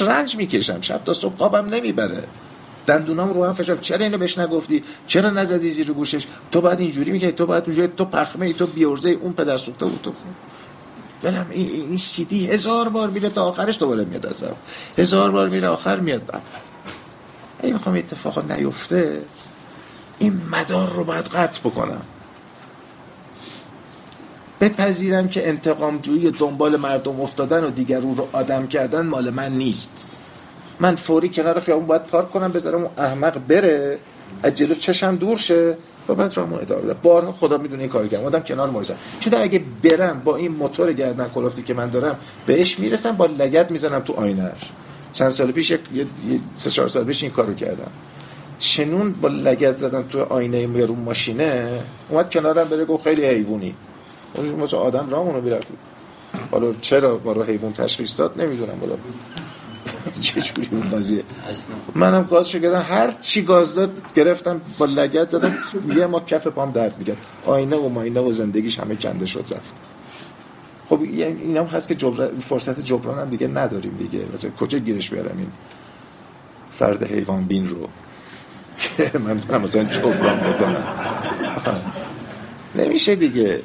رنج 0.00 0.36
می‌کشم. 0.36 0.80
شب 0.80 1.04
تا 1.04 1.12
صبح 1.12 1.36
خوابم 1.36 1.74
نمی‌بره. 1.74 2.22
دندونام 2.86 3.32
رو 3.32 3.44
هم 3.44 3.54
فشار 3.54 3.76
چرا 3.76 4.04
اینو 4.04 4.18
بهش 4.18 4.38
نگفتی؟ 4.38 4.84
چرا 5.06 5.30
نزدی 5.30 5.70
زیر 5.70 5.92
گوشش؟ 5.92 6.26
تو 6.52 6.60
بعد 6.60 6.80
اینجوری 6.80 7.10
میگه 7.10 7.32
تو 7.32 7.46
بعد 7.46 7.64
اونجوری 7.66 7.88
تو 7.96 8.04
پخمه 8.04 8.46
ای 8.46 8.52
تو 8.52 8.66
بیورزه 8.66 9.10
اون 9.10 9.32
پدر 9.32 9.56
سوخته 9.56 9.86
بود 9.86 10.00
تو 10.02 10.12
ولم 11.22 11.46
این, 11.50 11.70
این 11.70 11.96
سیدی 11.96 12.46
هزار 12.46 12.88
بار 12.88 13.10
میره 13.10 13.28
تا 13.28 13.44
آخرش 13.44 13.78
دوباره 13.78 14.04
میاد 14.04 14.26
از 14.26 14.44
هزار 14.98 15.30
بار 15.30 15.48
میره 15.48 15.68
آخر 15.68 16.00
میاد 16.00 16.26
بعد. 16.26 16.42
اگه 17.62 17.72
می‌خوام 17.72 17.96
اتفاقات 17.96 18.50
نیفته 18.50 19.22
این 20.18 20.40
مدار 20.52 20.92
رو 20.92 21.04
باید 21.04 21.24
قطع 21.24 21.60
بکنم. 21.60 22.02
بپذیرم 24.60 25.28
که 25.28 25.48
انتقام 25.48 25.98
جویی 25.98 26.30
دنبال 26.30 26.76
مردم 26.76 27.20
افتادن 27.20 27.64
و 27.64 27.70
دیگر 27.70 28.00
رو 28.00 28.28
آدم 28.32 28.66
کردن 28.66 29.06
مال 29.06 29.30
من 29.30 29.52
نیست. 29.52 30.04
من 30.80 30.94
فوری 30.94 31.28
کنار 31.28 31.60
خیابون 31.60 31.86
باید 31.86 32.02
پارک 32.02 32.30
کنم 32.30 32.52
بذارم 32.52 32.82
اون 32.82 32.90
احمق 32.98 33.38
بره 33.48 33.98
از 34.42 34.54
جلو 34.54 34.74
چشم 34.74 35.16
دور 35.16 35.36
شه. 35.36 35.76
و 36.08 36.14
بعد 36.14 36.36
راه 36.36 36.52
اداره 36.52 36.82
بده 36.82 36.94
بارها 36.94 37.32
خدا 37.32 37.58
می‌دونه 37.58 37.82
این 37.82 37.90
کارو 37.90 38.08
کردم. 38.08 38.26
آدم 38.26 38.40
کنار 38.40 38.70
مویزم 38.70 38.94
چون 39.20 39.34
اگه 39.34 39.62
برم 39.82 40.22
با 40.24 40.36
این 40.36 40.52
موتور 40.52 40.92
گردن 40.92 41.28
کلفتی 41.28 41.62
که 41.62 41.74
من 41.74 41.90
دارم 41.90 42.18
بهش 42.46 42.78
می‌رسم 42.78 43.12
با 43.12 43.26
لگت 43.26 43.70
می‌زنم 43.70 44.00
تو 44.00 44.12
آینهش 44.12 44.70
چند 45.12 45.30
سال 45.30 45.52
پیش 45.52 45.70
یک 45.70 45.80
سه 46.58 46.70
چهار 46.70 46.88
سال 46.88 47.04
پیش 47.04 47.22
این 47.22 47.32
کارو 47.32 47.54
کردم. 47.54 47.90
شنون 48.58 49.12
با 49.12 49.28
لگت 49.28 49.76
زدن 49.76 50.02
تو 50.02 50.22
آینه 50.22 50.86
رو 50.86 50.94
ماشینه 50.94 51.80
اومد 52.08 52.30
کنارم 52.30 52.68
بره 52.68 52.84
گفت 52.84 53.04
خیلی 53.04 53.24
حیوانی 53.26 53.74
مثل 54.62 54.76
آدم 54.76 55.08
رامونو 55.10 55.40
می‌رفت. 55.40 55.66
حالا 56.50 56.72
چرا 56.80 57.16
برای 57.16 57.46
حیوان 57.46 57.72
تشخیص 57.72 58.20
داد؟ 58.20 58.40
نمی‌دونم. 58.42 58.78
بالا 58.80 58.94
چه 60.20 60.40
جوری 60.40 60.68
اون 60.70 60.90
قضیه 60.90 61.22
منم 61.94 62.22
گاز 62.22 62.48
کردم 62.48 62.84
هر 62.88 63.14
چی 63.20 63.42
گاز 63.42 63.74
داد 63.74 63.90
گرفتم 64.16 64.60
با 64.78 64.86
لگت 64.86 65.28
زدم. 65.28 65.54
یه 65.96 66.06
ما 66.06 66.20
کف 66.20 66.46
پام 66.46 66.70
درد 66.72 66.98
میگرد 66.98 67.16
آینه 67.46 67.76
و 67.76 67.88
ماینه 67.88 68.20
و 68.20 68.32
زندگیش 68.32 68.80
همه 68.80 68.96
کنده 68.96 69.26
شد 69.26 69.44
رفت. 69.50 69.74
خب 70.88 71.00
این 71.02 71.56
هم 71.56 71.64
هست 71.64 71.88
که 71.88 71.94
جبر... 71.94 72.28
فرصت 72.40 72.80
جبران 72.80 73.18
هم 73.18 73.30
دیگه 73.30 73.46
نداریم 73.46 73.96
دیگه. 73.98 74.50
کجا 74.60 74.78
گیرش 74.78 75.10
بیارم 75.10 75.38
این 75.38 75.50
فرد 76.72 77.02
حیوان 77.02 77.44
بین 77.44 77.68
رو؟ 77.68 77.88
که 78.78 79.18
من 79.18 79.38
برم 79.38 79.62
مثلا 79.62 79.84
جبران 79.84 80.40
بکنم. 80.40 80.84
نمیشه 82.74 83.16
دیگه. 83.16 83.60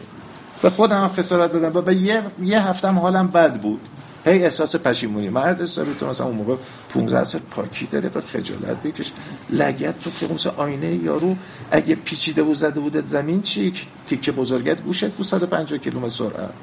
به 0.62 0.70
خودم 0.70 1.02
هم 1.02 1.08
خسارت 1.08 1.52
زدم 1.52 1.72
و 1.78 1.82
به 1.82 1.96
یه, 1.96 2.24
یه 2.44 2.68
هفتم 2.68 3.00
حالم 3.00 3.28
بد 3.28 3.62
بود. 3.62 3.82
هی 4.26 4.44
احساس 4.44 4.76
پشیمونی. 4.76 5.30
مرد 5.30 5.66
تو 6.00 6.08
مثلا 6.10 6.28
اون 6.28 6.36
موقع 6.36 6.56
15 6.90 7.24
سال 7.24 7.42
پاکی 7.52 7.86
داره 7.86 8.10
که 8.10 8.22
خجالت 8.22 8.84
بکش 8.84 9.12
لگت 9.50 10.00
تو 10.00 10.12
که 10.20 10.34
مثل 10.34 10.50
آینه 10.58 10.96
یارو 10.96 11.36
اگه 11.72 11.96
پیچیده 11.96 12.44
و 12.44 12.54
زده 12.54 12.80
بودت 12.80 13.04
زمین 13.04 13.42
چی؟ 13.42 13.74
تیکه 14.08 14.32
بزرگت 14.32 14.82
گوشت 14.82 15.12
بود 15.12 15.26
150 15.26 15.80
کیلومتر 15.80 16.10
سرعت. 16.10 16.54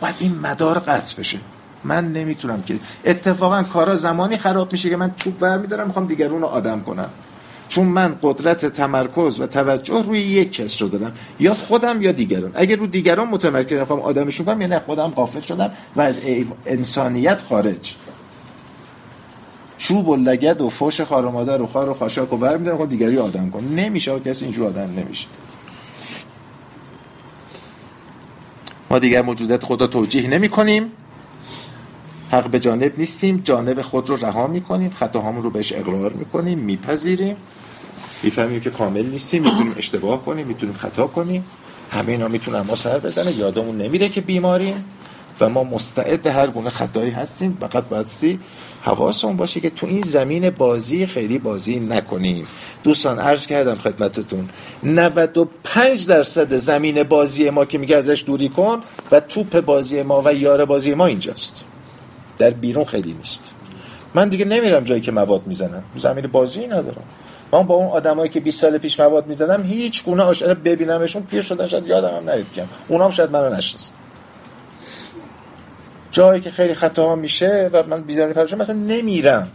باید 0.00 0.14
این 0.18 0.38
مدار 0.38 0.78
قطع 0.78 1.16
بشه. 1.16 1.38
من 1.84 2.12
نمی‌تونم 2.12 2.62
که 2.62 2.78
اتفاقا 3.04 3.62
کارا 3.62 3.94
زمانی 3.94 4.36
خراب 4.36 4.72
میشه 4.72 4.90
که 4.90 4.96
من 4.96 5.14
چوب 5.16 5.42
ور 5.42 5.58
میدارم 5.58 5.86
می‌خوام 5.86 6.06
دیگرون 6.06 6.40
رو 6.40 6.46
آدم 6.46 6.80
کنم. 6.80 7.10
چون 7.68 7.86
من 7.86 8.18
قدرت 8.22 8.66
تمرکز 8.66 9.40
و 9.40 9.46
توجه 9.46 10.02
روی 10.02 10.20
یک 10.20 10.52
کس 10.52 10.82
رو 10.82 10.88
دارم 10.88 11.12
یا 11.40 11.54
خودم 11.54 12.02
یا 12.02 12.12
دیگران. 12.12 12.52
اگر 12.54 12.76
رو 12.76 12.86
دیگران 12.86 13.28
متمرکز 13.28 13.78
نخوام 13.78 14.00
آدمشون 14.00 14.46
کنم 14.46 14.60
یعنی 14.60 14.78
خودم 14.78 15.08
غافل 15.08 15.40
شدم 15.40 15.70
و 15.96 16.00
از 16.00 16.20
انسانیت 16.66 17.42
خارج. 17.42 17.94
چوب 19.78 20.08
و 20.08 20.16
لگد 20.16 20.60
و 20.60 20.68
فوش 20.68 21.00
خار 21.00 21.24
و 21.24 21.30
و 21.30 21.66
خار 21.66 21.90
و 21.90 21.94
خاشاک 21.94 22.32
و 22.32 22.36
بر 22.36 22.56
میدارم 22.56 22.86
دیگری 22.86 23.18
آدم 23.18 23.50
کنم 23.50 23.74
نمیشه 23.74 24.20
کسی 24.20 24.44
اینجور 24.44 24.66
آدم 24.66 24.94
نمیشه. 24.96 25.26
ما 28.90 28.98
دیگر 28.98 29.22
موجودت 29.22 29.64
خدا 29.64 29.86
توجیه 29.86 30.28
نمی 30.28 30.48
کنیم 30.48 30.92
حق 32.30 32.50
به 32.50 32.60
جانب 32.60 32.92
نیستیم 32.98 33.40
جانب 33.44 33.82
خود 33.82 34.08
رو 34.08 34.16
رها 34.16 34.46
می‌کنیم 34.46 34.90
خطاهامون 34.90 35.42
رو 35.42 35.50
بهش 35.50 35.72
اقرار 35.72 36.12
می‌کنیم 36.12 36.58
میپذیریم. 36.58 37.36
می‌فهمیم 38.22 38.60
که 38.60 38.70
کامل 38.70 39.06
نیستیم 39.06 39.42
می‌تونیم 39.42 39.74
اشتباه 39.76 40.24
کنیم 40.24 40.46
می‌تونیم 40.46 40.74
خطا 40.74 41.06
کنیم. 41.06 41.44
همه 41.90 42.12
اینا 42.12 42.28
می‌تونه 42.28 42.62
ما 42.62 42.74
سر 42.74 42.98
بزنه 42.98 43.32
یادمون 43.32 43.76
نمیره 43.76 44.08
که 44.08 44.20
بیماریم 44.20 44.84
و 45.40 45.48
ما 45.48 45.64
مستعد 45.64 46.26
هر 46.26 46.46
گونه 46.46 46.70
خطایی 46.70 47.10
هستیم. 47.10 47.58
فقط 47.60 47.84
باید 47.84 48.06
سی 48.06 48.40
حواسمون 48.82 49.36
باشه 49.36 49.60
که 49.60 49.70
تو 49.70 49.86
این 49.86 50.02
زمین 50.02 50.50
بازی 50.50 51.06
خیلی 51.06 51.38
بازی 51.38 51.80
نکنیم. 51.80 52.46
دوستان 52.84 53.18
عرض 53.18 53.46
کردم 53.46 53.74
خدمتتون 53.74 54.48
95 54.82 56.06
درصد 56.06 56.56
زمین 56.56 57.02
بازی 57.02 57.50
ما 57.50 57.64
که 57.64 57.78
میگه 57.78 57.96
ازش 57.96 58.24
دوری 58.26 58.48
کن 58.48 58.82
و 59.10 59.20
توپ 59.20 59.60
بازی 59.60 60.02
ما 60.02 60.22
و 60.24 60.34
یار 60.34 60.64
بازی 60.64 60.94
ما 60.94 61.06
اینجاست. 61.06 61.64
در 62.38 62.50
بیرون 62.50 62.84
خیلی 62.84 63.12
نیست. 63.12 63.50
من 64.14 64.28
دیگه 64.28 64.44
نمیرم 64.44 64.84
جایی 64.84 65.00
که 65.00 65.12
مواد 65.12 65.46
می‌زنم 65.46 65.82
زمین 65.96 66.26
بازی 66.26 66.66
ندارم. 66.66 67.02
من 67.52 67.62
با 67.62 67.74
اون 67.74 67.86
آدمایی 67.86 68.30
که 68.30 68.40
20 68.40 68.60
سال 68.60 68.78
پیش 68.78 69.00
مواد 69.00 69.26
می‌زدم 69.26 69.62
هیچ 69.62 70.04
گونه 70.04 70.22
آشنا 70.22 70.54
ببینمشون 70.54 71.22
پیر 71.22 71.42
شدن 71.42 71.66
شاید 71.66 71.86
یادم 71.86 72.16
هم 72.16 72.30
نید 72.30 72.46
کم 72.56 72.66
اونام 72.88 73.10
شاید 73.10 73.30
منو 73.30 73.54
نشناسن. 73.54 73.94
جایی 76.12 76.40
که 76.40 76.50
خیلی 76.50 76.74
خطا 76.74 77.16
میشه 77.16 77.70
و 77.72 77.82
من 77.82 78.02
بیداری 78.02 78.32
فرشه 78.32 78.56
مثلا 78.56 78.76
نمیرم. 78.76 79.48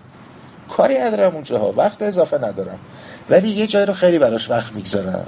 کاری 0.70 0.98
ندارم 0.98 1.34
اونجاها. 1.34 1.72
وقت 1.72 2.02
اضافه 2.02 2.38
ندارم. 2.38 2.80
ولی 3.30 3.50
یه 3.50 3.68
جایی 3.68 3.86
رو 3.86 3.94
خیلی 3.94 4.20
براش 4.20 4.50
وقت 4.50 4.74
می‌گذارم. 4.74 5.26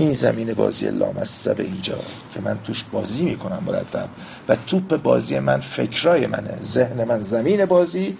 این 0.00 0.12
زمین 0.12 0.54
بازی 0.54 0.88
لامصب 0.88 1.60
اینجا 1.60 1.98
که 2.34 2.40
من 2.40 2.58
توش 2.64 2.84
بازی 2.92 3.24
می‌کنم 3.24 3.62
مرتب 3.66 4.08
و 4.48 4.56
توپ 4.66 5.02
بازی 5.02 5.38
من 5.38 5.60
فکرای 5.60 6.26
منه 6.26 6.58
ذهن 6.62 7.04
من 7.04 7.22
زمین 7.22 7.66
بازی 7.66 8.16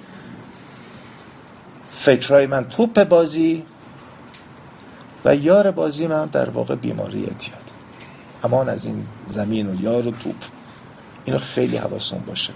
فکرای 1.90 2.46
من 2.46 2.64
توپ 2.68 3.04
بازی 3.04 3.62
و 5.24 5.36
یار 5.36 5.70
بازی 5.70 6.06
من 6.06 6.26
در 6.26 6.50
واقع 6.50 6.74
بیماری 6.74 7.24
اعتیاد. 7.24 7.60
امان 8.44 8.68
از 8.68 8.84
این 8.84 9.06
زمین 9.26 9.70
و 9.70 9.82
یار 9.82 10.08
و 10.08 10.10
توپ. 10.10 10.36
اینو 11.24 11.38
خیلی 11.38 11.76
حواسون 11.76 12.20
باشه. 12.26 12.52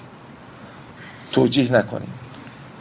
توجیه 1.32 1.72
نکنیم. 1.72 2.12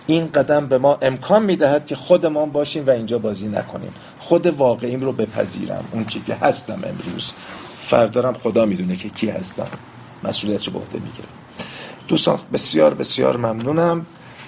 این 0.08 0.32
قدم 0.32 0.68
به 0.68 0.78
ما 0.78 0.98
امکان 1.02 1.44
می‌دهد 1.44 1.86
که 1.86 1.96
خودمان 1.96 2.52
باشیم 2.52 2.88
و 2.88 2.89
اینجا 2.89 3.20
بازی 3.20 3.48
نکنیم. 3.48 3.92
خود 4.32 4.48
واقعیم 4.48 5.02
رو 5.02 5.12
بپذیرم. 5.12 5.84
اون 5.92 6.06
چی 6.06 6.22
که 6.28 6.36
هستم 6.36 6.74
امروز. 6.74 7.32
فردارم 7.78 8.34
خدا 8.34 8.66
می‌دونه 8.66 8.96
که 8.96 9.10
کی 9.10 9.30
هستم. 9.30 9.68
مسئولیت 10.24 10.66
رو 10.66 10.74
به 10.74 10.80
عهده 10.80 11.00
می‌گیرم. 11.00 11.28
دوستان 12.08 12.40
بسیار 12.54 12.94
بسیار 12.94 13.38
ممنونم. 13.38 14.06